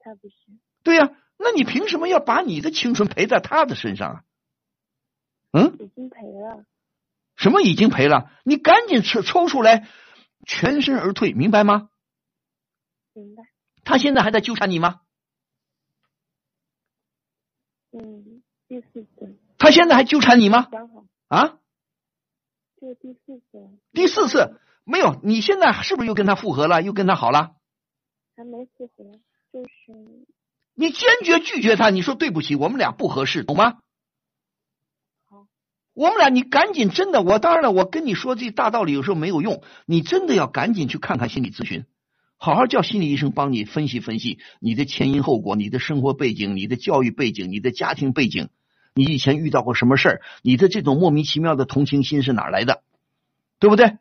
[0.00, 0.34] 他不是。
[0.82, 4.22] 对呀，那你凭什么要把你的青春赔在他的身上啊？
[5.52, 5.76] 嗯？
[5.78, 6.64] 已经赔了。
[7.36, 8.32] 什么已经赔了？
[8.44, 9.86] 你赶紧抽抽出来，
[10.44, 11.88] 全身而退，明白吗？
[13.12, 13.44] 明白。
[13.84, 15.00] 他现在还在纠缠你吗？
[17.92, 19.38] 嗯，第四次。
[19.58, 20.68] 他现在还纠缠你吗？
[21.28, 21.58] 啊？
[22.80, 23.70] 这第四次。
[23.92, 25.20] 第四次没有？
[25.22, 26.82] 你现在是不是又跟他复合了？
[26.82, 27.54] 又跟他好了？
[28.34, 29.04] 还没复合，
[29.52, 30.26] 就是。
[30.74, 33.78] 你坚决拒绝他，你说对不起，我们俩不合适，懂吗？
[35.28, 35.46] 好。
[35.92, 41.84] 我们俩，你赶紧真的，我当然了，我跟你说这大道理有时候没有用，你真的要赶紧去看看心理咨询。
[42.44, 48.48] 好好叫心理医生帮你分析分析你的前因后果、你的生活背景、你的教育背景、你的家庭背景，
[48.96, 50.22] 你以前遇到过什么事儿？
[50.42, 52.82] 你的这种莫名其妙的同情心是哪来的？
[53.60, 53.96] 对不对？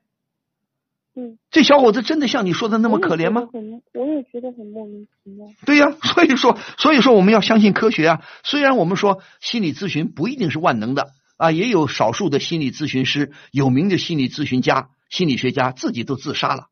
[1.16, 1.38] 嗯。
[1.52, 3.48] 这小伙子真的像你说的那么可怜吗？
[3.94, 5.46] 我也觉得很莫名其妙。
[5.68, 8.24] 对呀， 所以说，所以说我们要相信科学啊。
[8.44, 16.70] 虽然我们说心理咨询不一定是万能的啊，也有少数的心理咨询师、有名的心理咨询家、心理学家自己都自杀了，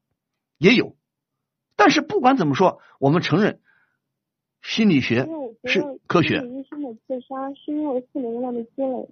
[0.57, 0.95] 也有。
[1.79, 3.61] 但是不管怎么说，我们承认
[4.61, 5.25] 心理学
[5.63, 6.39] 是科学。
[6.39, 9.09] 医生的自杀是因为负能量的积累。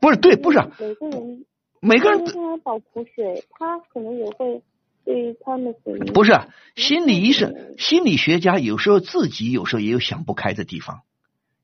[0.00, 1.46] 不是对，不是每个人
[1.80, 4.60] 每个人都倒苦水，他可能也会
[5.04, 5.72] 对他们
[6.12, 6.36] 不是
[6.74, 11.02] 心理医生、心理学家有时候自己有时候也有想不开的地方，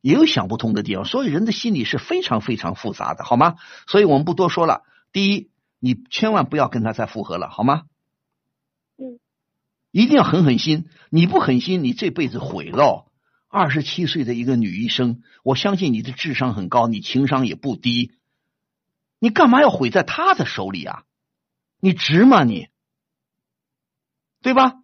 [0.00, 1.04] 也有想不通的地方。
[1.04, 3.56] 所以人的心理是非常非常复杂的，好吗？
[3.88, 4.82] 所以我们不多说了。
[5.10, 5.50] 第一，
[5.80, 7.82] 你千万不要跟他再复合了，好吗？
[9.96, 10.02] 嗯。
[10.02, 13.10] 一定要狠狠心，你不狠心，你这辈子毁了。
[13.48, 18.12] 二十七岁的一个女医生，我相信你的智商很高，你情商也不低，
[19.18, 21.04] 你干嘛要毁在他的手里啊？
[21.80, 22.68] 你值吗你？
[24.42, 24.82] 对吧？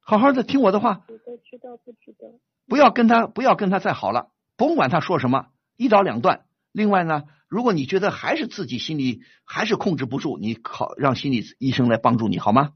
[0.00, 1.04] 好好的听我的话。
[1.48, 2.28] 知道不知道？
[2.66, 6.46] 不要跟他，不要跟他再好了，甭管他说什么，一刀两断。
[6.72, 7.24] 另外呢？
[7.50, 12.74] 如果你觉得还是自己心里还是控制不住，你考让心理医生来帮助你好吗？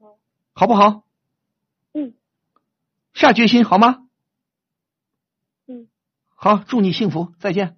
[0.00, 0.18] 好，
[0.54, 1.04] 好不好？
[1.92, 2.14] 嗯。
[3.12, 4.06] 下决心好吗？
[5.68, 5.86] 嗯。
[6.34, 7.76] 好，祝你幸福，再见。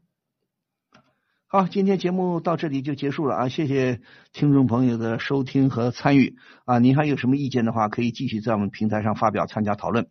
[1.49, 3.49] 好，今天节目到这里就结束了啊！
[3.49, 4.01] 谢谢
[4.33, 6.37] 听众朋友的收听和参与
[6.67, 6.79] 啊！
[6.79, 10.09] 您还有什么意见的话，可以继续在我们平台上发表参加讨论。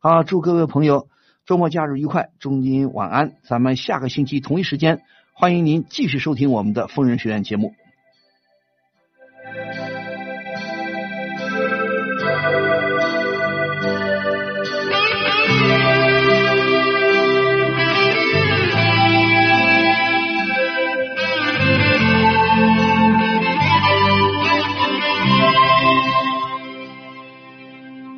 [0.00, 1.08] 好，祝各位朋友。
[1.48, 3.32] 周末假日愉快，祝您晚安。
[3.42, 5.00] 咱们下个星期同一时间，
[5.32, 7.72] 欢迎您继续收听我们的疯人学院节目。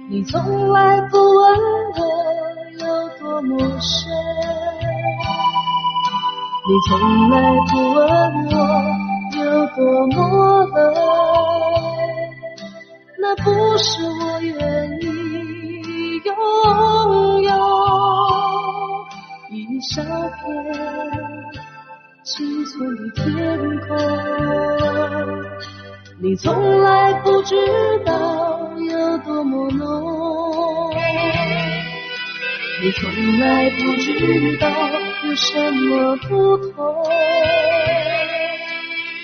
[0.09, 1.61] 你从来不问
[1.95, 2.10] 我
[3.41, 4.13] 有多么深，
[6.67, 7.35] 你从来
[7.71, 8.01] 不问
[8.49, 8.55] 我
[9.39, 9.41] 有
[9.75, 10.17] 多么
[10.67, 10.77] 冷，
[13.19, 13.45] 那不
[13.79, 14.53] 是我愿
[15.01, 15.05] 意
[16.25, 16.31] 拥
[17.43, 17.51] 有
[19.51, 20.45] 一小片
[22.25, 23.25] 青春的天
[23.89, 23.89] 空，
[26.21, 27.57] 你从来不知
[28.05, 28.13] 道。
[28.81, 29.87] 有多么浓，
[32.83, 34.67] 你从来不知道
[35.25, 37.07] 有什么不同。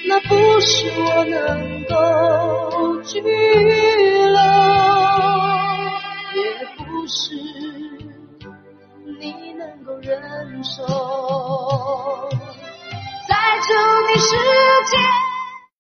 [0.07, 4.39] 那不是我能够拘留，
[6.35, 6.43] 也
[6.77, 7.35] 不是
[9.21, 10.85] 你能够忍受。
[13.27, 13.35] 在
[13.67, 14.37] 这个世
[14.91, 15.26] 界。